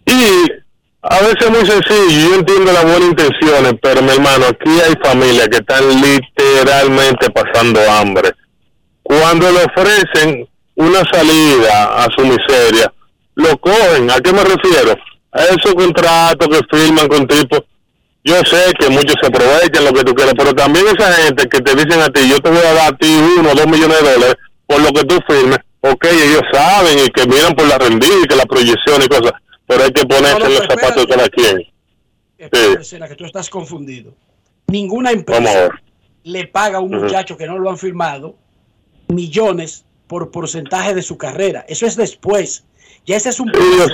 [0.07, 0.51] Y
[1.09, 4.93] a veces es muy sencillo, yo entiendo las buenas intenciones, pero mi hermano, aquí hay
[5.03, 8.31] familias que están literalmente pasando hambre.
[9.03, 12.91] Cuando le ofrecen una salida a su miseria,
[13.35, 14.11] lo cogen.
[14.11, 14.95] ¿A qué me refiero?
[15.31, 17.61] A esos contratos que firman con tipos.
[18.23, 21.61] Yo sé que muchos se aprovechan lo que tú quieres, pero también esa gente que
[21.61, 23.07] te dicen a ti, yo te voy a dar a ti
[23.37, 24.35] uno o dos millones de dólares
[24.65, 25.59] por lo que tú firmes.
[25.79, 29.31] Ok, ellos saben y que miran por la rendida y que la proyección y cosas,
[29.67, 32.83] pero hay que ponerse No, no, en los zapatos de cada quien.
[32.83, 34.13] Sena, que tú estás confundido.
[34.67, 35.69] Ninguna empresa
[36.23, 38.35] le paga a un muchacho que no lo han firmado
[39.07, 41.65] millones por porcentaje de su carrera.
[41.67, 42.65] Eso es después.
[43.05, 43.93] Ya ese es un Sí,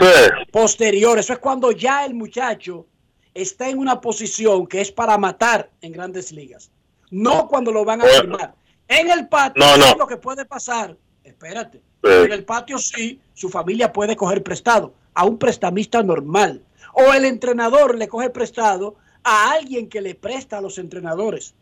[0.51, 1.19] posterior.
[1.19, 2.85] Eso es cuando ya el muchacho
[3.33, 6.71] está en una posición que es para matar en grandes ligas.
[7.11, 8.19] No cuando lo van a Bueno.
[8.21, 8.55] firmar.
[8.87, 9.83] En el patio, No, no.
[9.83, 10.95] ¿sabes lo que puede pasar?
[11.23, 11.77] Espérate.
[12.03, 12.09] Sí.
[12.25, 16.61] En el patio sí, su familia puede coger prestado a un prestamista normal.
[16.93, 21.53] O el entrenador le coge prestado a alguien que le presta a los entrenadores.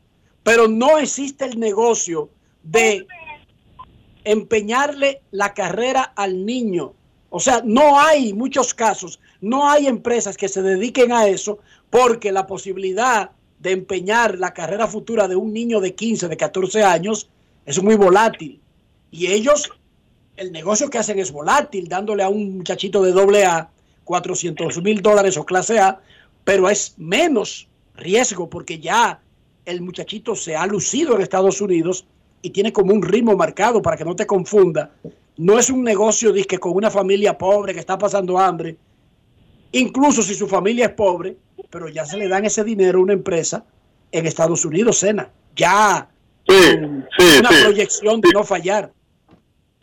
[0.44, 2.30] Pero no existe el negocio
[2.64, 3.06] de
[4.23, 6.94] empeñarle la carrera al niño.
[7.30, 11.60] O sea, no hay muchos casos, no hay empresas que se dediquen a eso
[11.90, 16.84] porque la posibilidad de empeñar la carrera futura de un niño de 15, de 14
[16.84, 17.30] años
[17.65, 18.60] es muy volátil.
[19.11, 19.72] Y ellos,
[20.42, 23.70] el negocio que hacen es volátil, dándole a un muchachito de doble A
[24.04, 26.02] 400 mil dólares o clase A,
[26.44, 29.22] pero es menos riesgo porque ya
[29.66, 32.06] el muchachito se ha lucido en Estados Unidos
[32.42, 34.92] y tiene como un ritmo marcado para que no te confunda.
[35.38, 38.78] No es un negocio disque con una familia pobre que está pasando hambre,
[39.72, 41.38] incluso si su familia es pobre,
[41.70, 43.64] pero ya se le dan ese dinero a una empresa
[44.12, 45.30] en Estados Unidos, Sena.
[45.56, 46.10] Ya
[46.48, 46.56] Sí,
[47.18, 47.64] sí, una sí.
[47.64, 48.92] proyección de no fallar.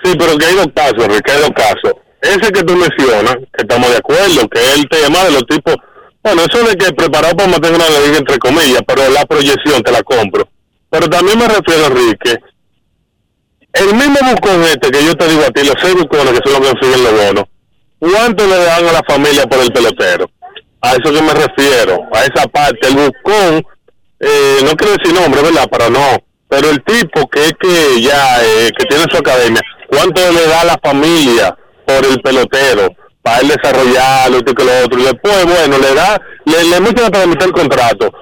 [0.03, 1.93] Sí, pero que hay dos casos, Enrique, hay dos casos.
[2.21, 5.77] Ese que tú mencionas, que estamos de acuerdo, que es el tema de los tipos,
[6.23, 9.93] bueno, eso de que preparado para mantener una liga entre comillas, pero la proyección te
[9.93, 10.49] la compro.
[10.91, 12.39] Pero también me refiero, Enrique,
[13.73, 16.61] el mismo bucón este que yo te digo a ti, los seis bucones que son
[16.61, 17.45] los que consiguen los bonos,
[17.99, 20.31] ¿cuánto le dan a la familia por el pelotero?
[20.81, 22.89] A eso que me refiero, a esa parte.
[22.89, 23.67] El bucón,
[24.21, 25.69] eh, no quiero decir nombre, ¿verdad?
[25.71, 26.19] Pero no.
[26.49, 30.65] Pero el tipo que es que ya, eh, que tiene su academia, ¿cuánto le da
[30.65, 32.89] la familia por el pelotero?
[33.23, 34.99] Para él desarrollarlo, esto y que lo otro.
[35.01, 38.13] Y después, bueno, le da, le, le meten la mitad del contrato.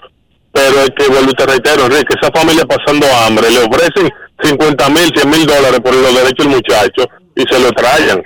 [0.52, 4.10] Pero es que, vuelvo te reitero, Enrique, esa familia pasando hambre, le ofrecen
[4.42, 8.24] 50 mil, 100 mil dólares por los derechos del muchacho y se lo traen.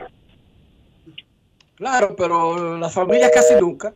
[1.74, 3.92] Claro, pero las familias casi nunca.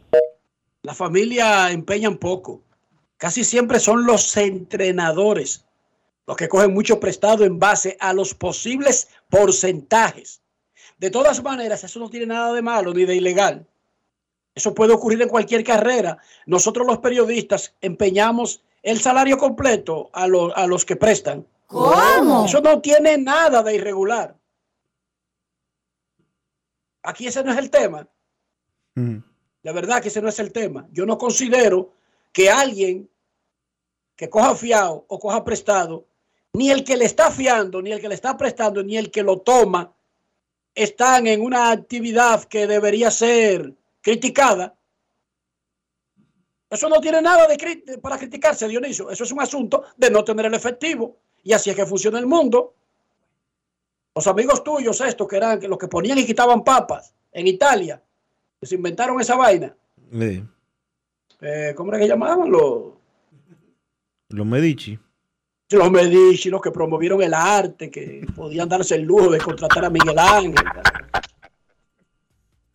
[0.82, 2.60] Las familias empeñan poco.
[3.18, 5.64] Casi siempre son los entrenadores
[6.26, 10.40] los que cogen mucho prestado en base a los posibles porcentajes.
[10.98, 13.66] De todas maneras, eso no tiene nada de malo ni de ilegal.
[14.54, 16.18] Eso puede ocurrir en cualquier carrera.
[16.46, 21.46] Nosotros los periodistas empeñamos el salario completo a, los- a los que prestan.
[21.66, 22.44] ¿Cómo?
[22.46, 24.36] Eso no tiene nada de irregular.
[27.02, 28.06] Aquí ese no es el tema.
[29.62, 30.86] De verdad que ese no es el tema.
[30.92, 31.92] Yo no considero
[32.32, 33.08] que alguien
[34.16, 36.06] que coja fiado o coja prestado,
[36.54, 39.22] ni el que le está fiando, ni el que le está prestando, ni el que
[39.22, 39.92] lo toma,
[40.74, 44.74] están en una actividad que debería ser criticada.
[46.70, 49.10] Eso no tiene nada de para criticarse, Dionisio.
[49.10, 51.18] Eso es un asunto de no tener el efectivo.
[51.42, 52.74] Y así es que funciona el mundo.
[54.14, 58.00] Los amigos tuyos, estos que eran los que ponían y quitaban papas en Italia,
[58.60, 59.76] que se inventaron esa vaina.
[60.12, 60.44] Sí.
[61.40, 62.50] Eh, ¿Cómo era que llamaban?
[62.50, 62.92] Los,
[64.28, 64.98] Los Medici.
[65.76, 69.90] Los Medici, los que promovieron el arte, que podían darse el lujo de contratar a
[69.90, 70.54] Miguel Ángel.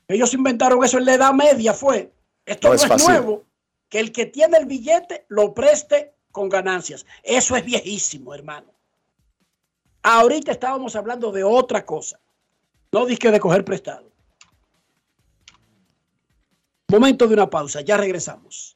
[0.07, 2.11] Ellos inventaron eso en la Edad Media, fue.
[2.45, 3.07] Esto No no, es fácil.
[3.07, 3.43] nuevo.
[3.89, 7.05] Que el que tiene el billete lo preste con ganancias.
[7.23, 8.73] Eso es viejísimo, hermano.
[10.01, 12.19] Ahorita estábamos hablando de otra cosa.
[12.91, 14.09] No disque de coger prestado.
[16.87, 18.75] Momento de una pausa, ya regresamos.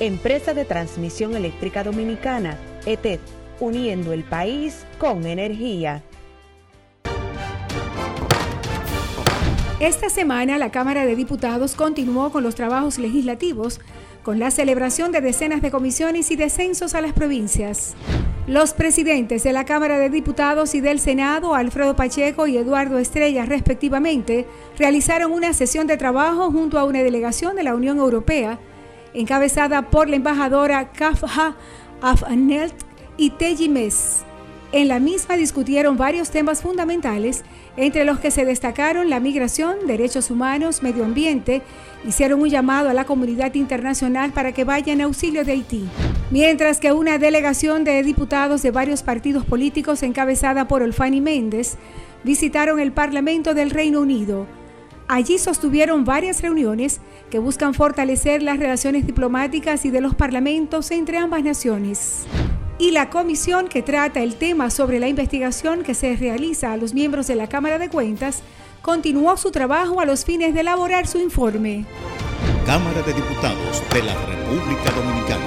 [0.00, 2.56] Empresa de Transmisión Eléctrica Dominicana,
[2.86, 3.18] ETED,
[3.58, 6.04] uniendo el país con energía.
[9.80, 13.80] Esta semana la Cámara de Diputados continuó con los trabajos legislativos
[14.22, 17.94] con la celebración de decenas de comisiones y descensos a las provincias.
[18.46, 23.46] Los presidentes de la Cámara de Diputados y del Senado, Alfredo Pacheco y Eduardo Estrella,
[23.46, 24.46] respectivamente,
[24.78, 28.58] realizaron una sesión de trabajo junto a una delegación de la Unión Europea,
[29.14, 31.56] encabezada por la embajadora Kafha
[32.00, 32.74] Afnelt
[33.16, 34.24] y Teji Mes.
[34.70, 37.42] En la misma discutieron varios temas fundamentales
[37.78, 41.62] entre los que se destacaron la migración, derechos humanos, medio ambiente,
[42.06, 45.88] hicieron un llamado a la comunidad internacional para que vaya en auxilio de Haití.
[46.30, 51.76] Mientras que una delegación de diputados de varios partidos políticos encabezada por Olfani Méndez
[52.24, 54.46] visitaron el Parlamento del Reino Unido.
[55.08, 61.16] Allí sostuvieron varias reuniones que buscan fortalecer las relaciones diplomáticas y de los parlamentos entre
[61.16, 62.26] ambas naciones
[62.78, 66.94] y la comisión que trata el tema sobre la investigación que se realiza a los
[66.94, 68.42] miembros de la Cámara de Cuentas
[68.82, 71.84] continuó su trabajo a los fines de elaborar su informe.
[72.64, 75.44] Cámara de Diputados de la República Dominicana.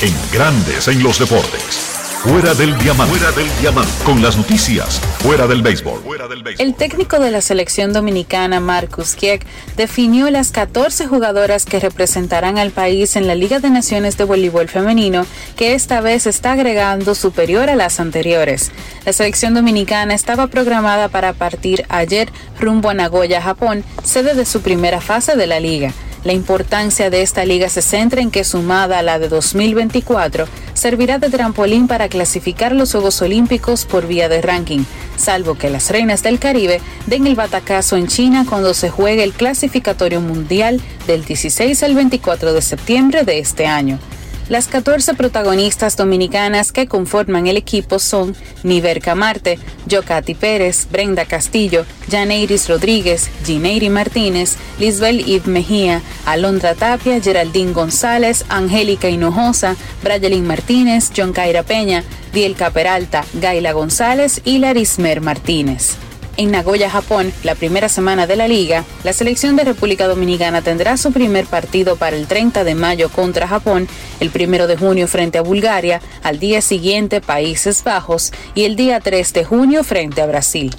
[0.00, 1.81] En grandes en los deportes.
[2.22, 3.16] Fuera del diamante.
[3.16, 3.90] Fuera del diamante.
[4.04, 5.00] Con las noticias.
[5.18, 6.02] Fuera del béisbol.
[6.02, 6.64] Fuera del béisbol.
[6.64, 9.44] El técnico de la selección dominicana, Marcus Kiek,
[9.76, 14.68] definió las 14 jugadoras que representarán al país en la Liga de Naciones de Voleibol
[14.68, 15.26] Femenino,
[15.56, 18.70] que esta vez está agregando superior a las anteriores.
[19.04, 22.30] La selección dominicana estaba programada para partir ayer
[22.60, 25.92] rumbo a Nagoya, Japón, sede de su primera fase de la liga.
[26.24, 31.18] La importancia de esta liga se centra en que sumada a la de 2024, servirá
[31.18, 34.84] de trampolín para clasificar los Juegos Olímpicos por vía de ranking,
[35.16, 39.32] salvo que las Reinas del Caribe den el batacazo en China cuando se juegue el
[39.32, 43.98] clasificatorio mundial del 16 al 24 de septiembre de este año.
[44.48, 51.86] Las 14 protagonistas dominicanas que conforman el equipo son Niver Camarte, Yocati Pérez, Brenda Castillo,
[52.10, 61.10] Janeiris Rodríguez, Gineiri Martínez, Lisbel Yves Mejía, Alondra Tapia, Geraldine González, Angélica Hinojosa, Brayelin Martínez,
[61.16, 65.96] John Caira Peña, Dielka Peralta, Gaila González y Larismer Martínez.
[66.36, 70.96] En Nagoya, Japón, la primera semana de la liga, la selección de República Dominicana tendrá
[70.96, 73.86] su primer partido para el 30 de mayo contra Japón,
[74.18, 79.00] el 1 de junio frente a Bulgaria, al día siguiente Países Bajos y el día
[79.00, 80.74] 3 de junio frente a Brasil.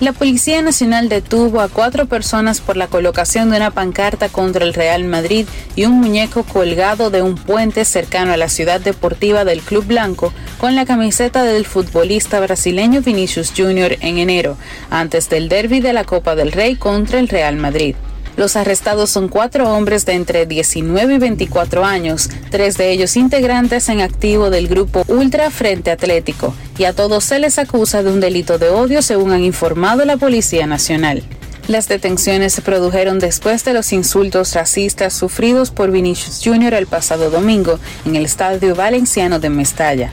[0.00, 4.74] La Policía Nacional detuvo a cuatro personas por la colocación de una pancarta contra el
[4.74, 5.46] Real Madrid
[5.76, 10.32] y un muñeco colgado de un puente cercano a la ciudad deportiva del Club Blanco
[10.58, 13.98] con la camiseta del futbolista brasileño Vinicius Jr.
[14.00, 14.56] en enero,
[14.90, 17.94] antes del derby de la Copa del Rey contra el Real Madrid.
[18.36, 23.88] Los arrestados son cuatro hombres de entre 19 y 24 años, tres de ellos integrantes
[23.88, 28.20] en activo del grupo Ultra Frente Atlético, y a todos se les acusa de un
[28.20, 31.22] delito de odio según han informado la Policía Nacional.
[31.68, 36.74] Las detenciones se produjeron después de los insultos racistas sufridos por Vinicius Jr.
[36.74, 40.12] el pasado domingo en el Estadio Valenciano de Mestalla.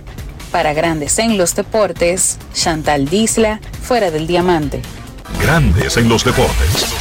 [0.52, 4.82] Para Grandes en los Deportes, Chantal Disla, fuera del diamante.
[5.42, 7.01] Grandes en los deportes.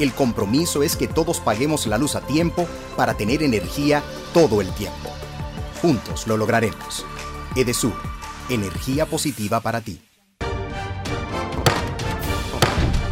[0.00, 2.66] El compromiso es que todos paguemos la luz a tiempo
[2.96, 4.02] para tener energía
[4.32, 5.10] todo el tiempo.
[5.82, 7.04] Juntos lo lograremos.
[7.54, 7.92] Edesur,
[8.48, 10.00] energía positiva para ti.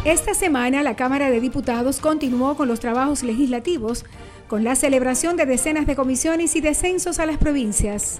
[0.03, 4.03] Esta semana la Cámara de Diputados continuó con los trabajos legislativos
[4.49, 8.19] con la celebración de decenas de comisiones y descensos a las provincias.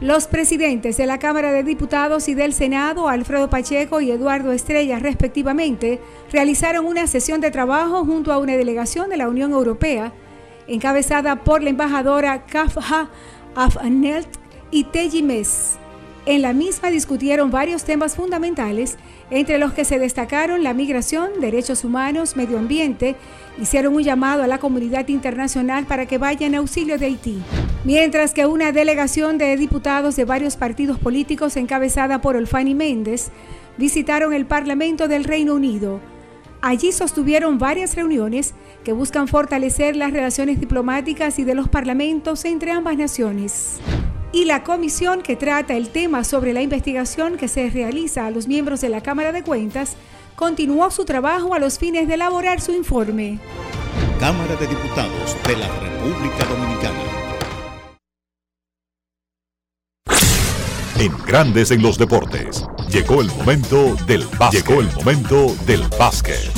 [0.00, 4.98] Los presidentes de la Cámara de Diputados y del Senado, Alfredo Pacheco y Eduardo Estrella,
[4.98, 6.00] respectivamente,
[6.32, 10.12] realizaron una sesión de trabajo junto a una delegación de la Unión Europea,
[10.66, 13.08] encabezada por la embajadora Kafha
[13.54, 14.28] Afnelt
[14.72, 15.78] y Teji Mes.
[16.26, 18.98] En la misma discutieron varios temas fundamentales,
[19.30, 23.16] entre los que se destacaron la migración, derechos humanos, medio ambiente,
[23.60, 27.42] hicieron un llamado a la comunidad internacional para que vaya en auxilio de Haití.
[27.84, 33.30] Mientras que una delegación de diputados de varios partidos políticos encabezada por Olfani Méndez
[33.76, 36.00] visitaron el Parlamento del Reino Unido.
[36.60, 42.72] Allí sostuvieron varias reuniones que buscan fortalecer las relaciones diplomáticas y de los parlamentos entre
[42.72, 43.78] ambas naciones.
[44.30, 48.46] Y la comisión que trata el tema sobre la investigación que se realiza a los
[48.46, 49.96] miembros de la Cámara de Cuentas
[50.36, 53.38] continuó su trabajo a los fines de elaborar su informe.
[54.20, 56.98] Cámara de Diputados de la República Dominicana.
[60.98, 64.66] En Grandes en los Deportes, llegó el momento del básquet.
[64.66, 66.50] Llegó el momento del básquet.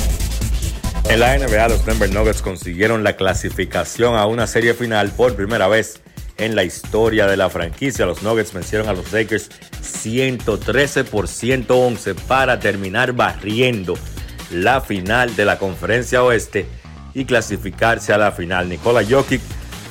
[1.09, 5.67] En la NBA, los Denver Nuggets consiguieron la clasificación a una serie final por primera
[5.67, 6.01] vez
[6.41, 8.05] en la historia de la franquicia.
[8.05, 9.49] Los Nuggets vencieron a los Lakers
[9.81, 13.93] 113 por 111 para terminar barriendo
[14.51, 16.65] la final de la conferencia oeste
[17.13, 18.69] y clasificarse a la final.
[18.69, 19.41] Nikola Jokic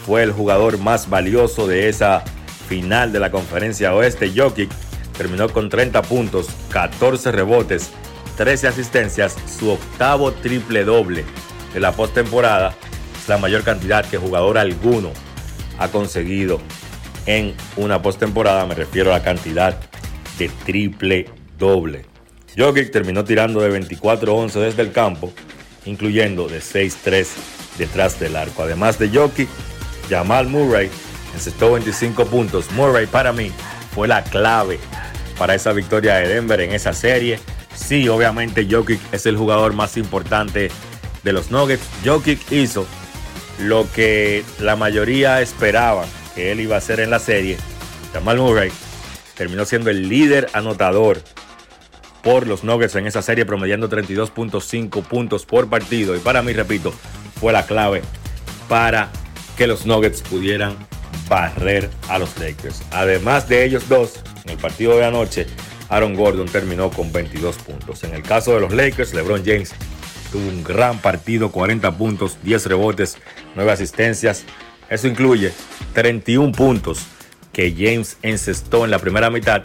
[0.04, 2.24] fue el jugador más valioso de esa
[2.68, 4.32] final de la conferencia oeste.
[4.34, 4.70] Jokic
[5.16, 7.90] terminó con 30 puntos, 14 rebotes,
[8.36, 11.24] 13 asistencias, su octavo triple doble
[11.72, 12.74] de la postemporada.
[13.22, 15.12] Es la mayor cantidad que jugador alguno
[15.80, 16.60] ha conseguido
[17.26, 18.64] en una postemporada.
[18.66, 19.76] Me refiero a la cantidad
[20.38, 21.26] de triple
[21.58, 22.04] doble.
[22.56, 25.32] Jokic terminó tirando de 24-11 desde el campo,
[25.86, 27.26] incluyendo de 6-3
[27.78, 28.62] detrás del arco.
[28.62, 29.48] Además de Jokic,
[30.08, 30.90] Jamal Murray
[31.34, 32.70] encestó 25 puntos.
[32.72, 33.50] Murray para mí
[33.94, 34.78] fue la clave
[35.38, 37.38] para esa victoria de Denver en esa serie.
[37.74, 40.70] Sí, obviamente Jokic es el jugador más importante
[41.22, 41.84] de los Nuggets.
[42.04, 42.86] Jokic hizo
[43.60, 46.04] lo que la mayoría esperaba
[46.34, 47.56] que él iba a hacer en la serie.
[48.12, 48.70] Jamal Murray
[49.36, 51.22] terminó siendo el líder anotador
[52.22, 56.14] por los Nuggets en esa serie, promediando 32.5 puntos por partido.
[56.16, 56.92] Y para mí, repito,
[57.40, 58.02] fue la clave
[58.68, 59.10] para
[59.56, 60.76] que los Nuggets pudieran
[61.28, 62.82] barrer a los Lakers.
[62.90, 65.46] Además de ellos dos, en el partido de anoche,
[65.88, 68.04] Aaron Gordon terminó con 22 puntos.
[68.04, 69.72] En el caso de los Lakers, LeBron James
[70.30, 73.18] tuvo un gran partido, 40 puntos, 10 rebotes,
[73.54, 74.44] 9 asistencias.
[74.88, 75.52] Eso incluye
[75.94, 77.06] 31 puntos
[77.52, 79.62] que James encestó en la primera mitad,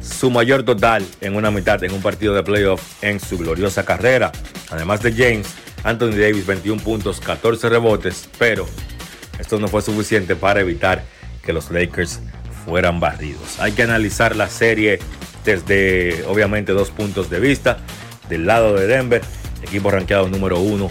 [0.00, 4.32] su mayor total en una mitad en un partido de playoff en su gloriosa carrera.
[4.70, 5.48] Además de James,
[5.84, 8.66] Anthony Davis 21 puntos, 14 rebotes, pero
[9.38, 11.04] esto no fue suficiente para evitar
[11.42, 12.20] que los Lakers
[12.64, 13.58] fueran barridos.
[13.60, 14.98] Hay que analizar la serie
[15.44, 17.78] desde obviamente dos puntos de vista.
[18.28, 19.22] Del lado de Denver,
[19.62, 20.90] equipo rankeado número uno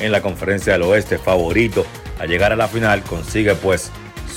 [0.00, 1.86] en la conferencia del oeste, favorito
[2.18, 3.90] a llegar a la final, consigue pues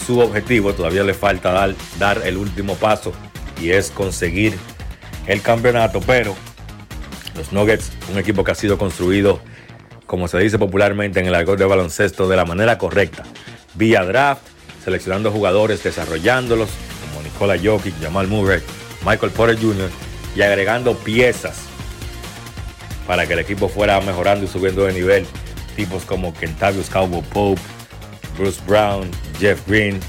[0.05, 0.73] su objetivo.
[0.73, 3.13] Todavía le falta dar, el último paso
[3.61, 4.57] y es conseguir
[5.27, 6.35] el campeonato, pero
[7.35, 9.39] los Nuggets, un equipo que ha sido construido,
[10.05, 13.23] como se dice popularmente en el argot de baloncesto, de la manera correcta,
[13.75, 14.41] vía draft,
[14.83, 16.69] seleccionando jugadores, desarrollándolos,
[17.07, 18.61] como Nicola Jokic, Jamal Murray,
[19.05, 19.89] Michael Porter Jr.,
[20.35, 21.63] y agregando piezas
[23.05, 25.25] para que el equipo fuera mejorando y subiendo de nivel.
[25.75, 27.61] Tipos como Kentavious Cowboy Pope,
[28.37, 29.99] Bruce Brown, Jeff Green,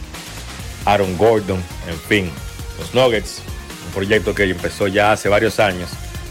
[0.85, 2.31] Aaron Gordon, en fin.
[2.79, 3.43] Los Nuggets,
[3.87, 5.91] un proyecto que empezó ya hace varios años,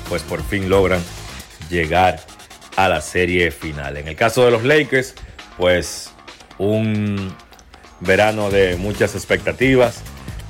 [0.09, 1.01] pues por fin logran
[1.69, 2.19] llegar
[2.75, 3.97] a la serie final.
[3.97, 5.15] En el caso de los Lakers,
[5.57, 6.11] pues
[6.57, 7.33] un
[8.01, 10.01] verano de muchas expectativas.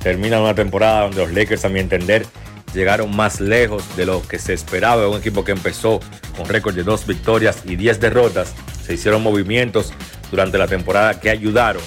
[0.02, 2.26] Termina una temporada donde los Lakers, a mi entender,
[2.74, 5.08] llegaron más lejos de lo que se esperaba.
[5.08, 6.00] Un equipo que empezó
[6.36, 8.54] con récord de dos victorias y diez derrotas.
[8.84, 9.92] Se hicieron movimientos
[10.30, 11.82] durante la temporada que ayudaron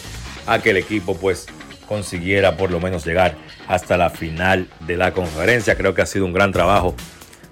[0.48, 1.48] a que el equipo pues
[1.88, 3.36] consiguiera por lo menos llegar
[3.68, 5.76] hasta la final de la conferencia.
[5.76, 6.96] Creo que ha sido un gran trabajo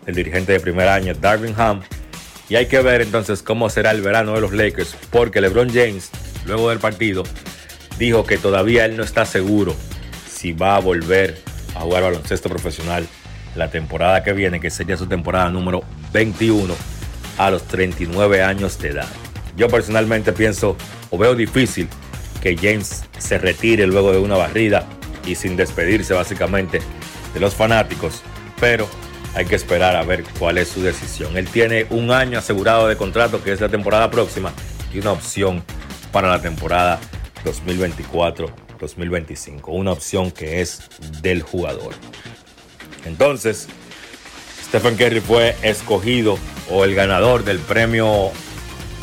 [0.06, 1.82] del dirigente de primer año, Darvin Ham.
[2.50, 6.12] Y hay que ver entonces cómo será el verano de los Lakers, porque LeBron James,
[6.46, 7.24] luego del partido,
[7.98, 9.76] dijo que todavía él no está seguro
[10.30, 11.42] si va a volver
[11.76, 13.08] a jugar baloncesto profesional
[13.56, 16.74] la temporada que viene, que sería su temporada número 21
[17.38, 19.08] a los 39 años de edad.
[19.56, 20.76] Yo personalmente pienso
[21.10, 21.88] o veo difícil
[22.42, 24.86] que James se retire luego de una barrida
[25.26, 26.82] y sin despedirse básicamente
[27.34, 28.22] de los fanáticos,
[28.60, 28.88] pero
[29.36, 31.38] hay que esperar a ver cuál es su decisión.
[31.38, 34.52] Él tiene un año asegurado de contrato que es la temporada próxima
[34.94, 35.64] y una opción
[36.12, 37.00] para la temporada
[37.46, 40.82] 2024-2025, una opción que es
[41.22, 41.94] del jugador.
[43.06, 43.68] Entonces,
[44.68, 46.38] Stephen Curry fue escogido
[46.70, 48.32] o el ganador del premio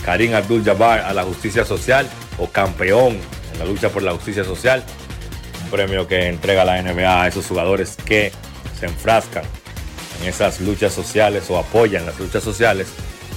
[0.04, 2.08] Karim Abdul-Jabbar a la justicia social
[2.38, 3.18] o campeón
[3.52, 4.82] en la lucha por la justicia social.
[5.64, 8.32] Un premio que entrega la NBA a esos jugadores que
[8.78, 9.44] se enfrascan
[10.20, 12.88] en esas luchas sociales o apoyan las luchas sociales.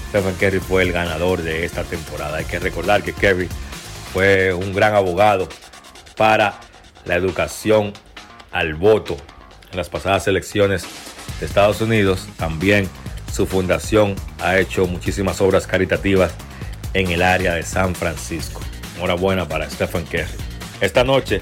[0.09, 2.37] Stephen Curry fue el ganador de esta temporada.
[2.37, 3.49] Hay que recordar que Curry
[4.13, 5.49] fue un gran abogado
[6.15, 6.59] para
[7.05, 7.93] la educación
[8.51, 9.17] al voto
[9.73, 10.85] en las pasadas elecciones
[11.39, 12.27] de Estados Unidos.
[12.37, 12.87] También
[13.31, 16.33] su fundación ha hecho muchísimas obras caritativas
[16.93, 18.61] en el área de San Francisco.
[18.95, 20.37] Enhorabuena para Stephen Curry.
[20.79, 21.41] Esta noche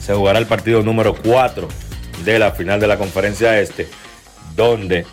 [0.00, 1.68] se jugará el partido número 4
[2.24, 3.88] de la final de la conferencia este,
[4.56, 5.06] donde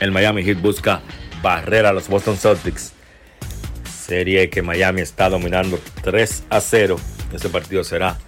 [0.00, 1.00] el Miami Heat busca
[1.42, 2.92] barrer a los Boston Celtics.
[4.06, 6.96] Serie que Miami está dominando 3 a 0.
[7.32, 8.18] Ese partido será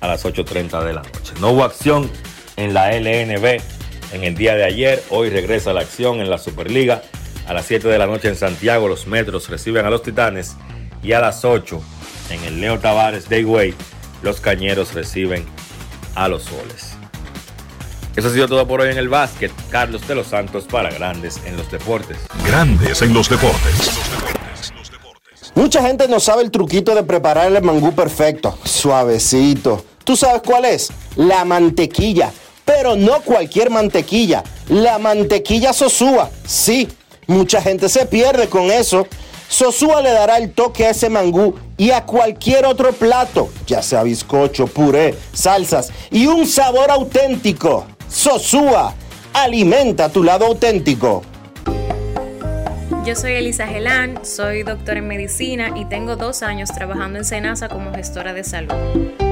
[0.00, 1.32] a las 8.30 de la noche.
[1.40, 2.10] No hubo acción
[2.62, 3.60] en la LNB
[4.12, 5.02] en el día de ayer.
[5.10, 7.02] Hoy regresa la acción en la Superliga.
[7.46, 10.54] A las 7 de la noche en Santiago los Metros reciben a los Titanes
[11.02, 11.82] y a las 8
[12.30, 13.74] en el Leo Tavares Dayway
[14.22, 15.44] los Cañeros reciben
[16.14, 16.94] a los Soles.
[18.14, 19.50] Eso ha sido todo por hoy en el básquet.
[19.70, 22.18] Carlos de los Santos para Grandes en los Deportes.
[22.46, 23.90] Grandes en los Deportes.
[25.54, 29.84] Mucha gente no sabe el truquito de preparar el mangú perfecto, suavecito.
[30.04, 30.90] ¿Tú sabes cuál es?
[31.16, 32.32] La mantequilla.
[32.64, 34.42] Pero no cualquier mantequilla.
[34.68, 36.30] La mantequilla Sosúa.
[36.46, 36.88] Sí,
[37.26, 39.06] mucha gente se pierde con eso.
[39.48, 44.02] Sosúa le dará el toque a ese mangú y a cualquier otro plato, ya sea
[44.02, 47.86] bizcocho, puré, salsas y un sabor auténtico.
[48.08, 48.94] Sosúa,
[49.34, 51.22] alimenta tu lado auténtico.
[53.04, 57.68] Yo soy Elisa Gelán, soy doctora en medicina y tengo dos años trabajando en Senasa
[57.68, 59.31] como gestora de salud.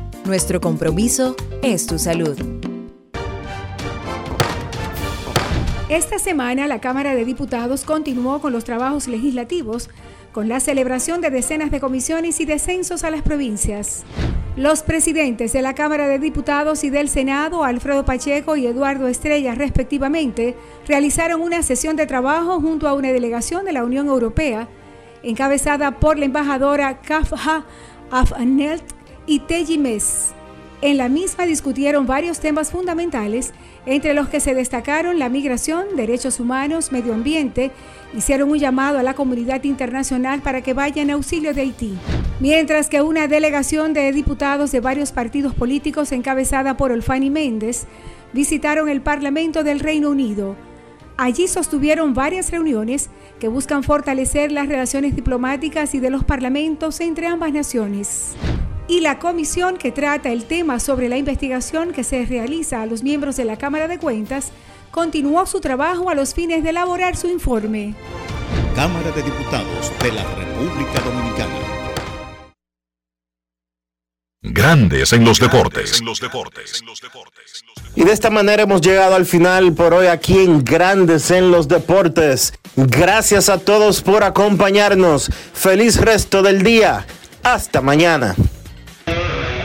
[0.25, 2.37] nuestro compromiso es tu salud.
[5.89, 9.89] Esta semana la Cámara de Diputados continuó con los trabajos legislativos
[10.31, 14.03] con la celebración de decenas de comisiones y descensos a las provincias.
[14.55, 19.55] Los presidentes de la Cámara de Diputados y del Senado, Alfredo Pacheco y Eduardo Estrella,
[19.55, 20.55] respectivamente,
[20.87, 24.69] realizaron una sesión de trabajo junto a una delegación de la Unión Europea,
[25.23, 27.65] encabezada por la embajadora Kafha
[28.09, 30.33] Afnelt y Teji Mes.
[30.81, 33.53] En la misma discutieron varios temas fundamentales,
[33.85, 37.71] entre los que se destacaron la migración, derechos humanos, medio ambiente,
[38.17, 41.93] hicieron un llamado a la comunidad internacional para que vaya en auxilio de Haití.
[42.39, 47.85] Mientras que una delegación de diputados de varios partidos políticos encabezada por Olfani Méndez
[48.33, 50.55] visitaron el Parlamento del Reino Unido.
[51.17, 57.27] Allí sostuvieron varias reuniones que buscan fortalecer las relaciones diplomáticas y de los parlamentos entre
[57.27, 58.35] ambas naciones
[58.87, 63.03] y la comisión que trata el tema sobre la investigación que se realiza a los
[63.03, 64.51] miembros de la Cámara de Cuentas
[64.91, 67.95] continuó su trabajo a los fines de elaborar su informe.
[68.75, 71.71] Cámara de Diputados de la República Dominicana.
[74.43, 76.01] Grandes en los deportes.
[77.95, 81.67] Y de esta manera hemos llegado al final por hoy aquí en Grandes en los
[81.67, 82.53] Deportes.
[82.75, 85.29] Gracias a todos por acompañarnos.
[85.53, 87.05] Feliz resto del día.
[87.43, 88.35] Hasta mañana.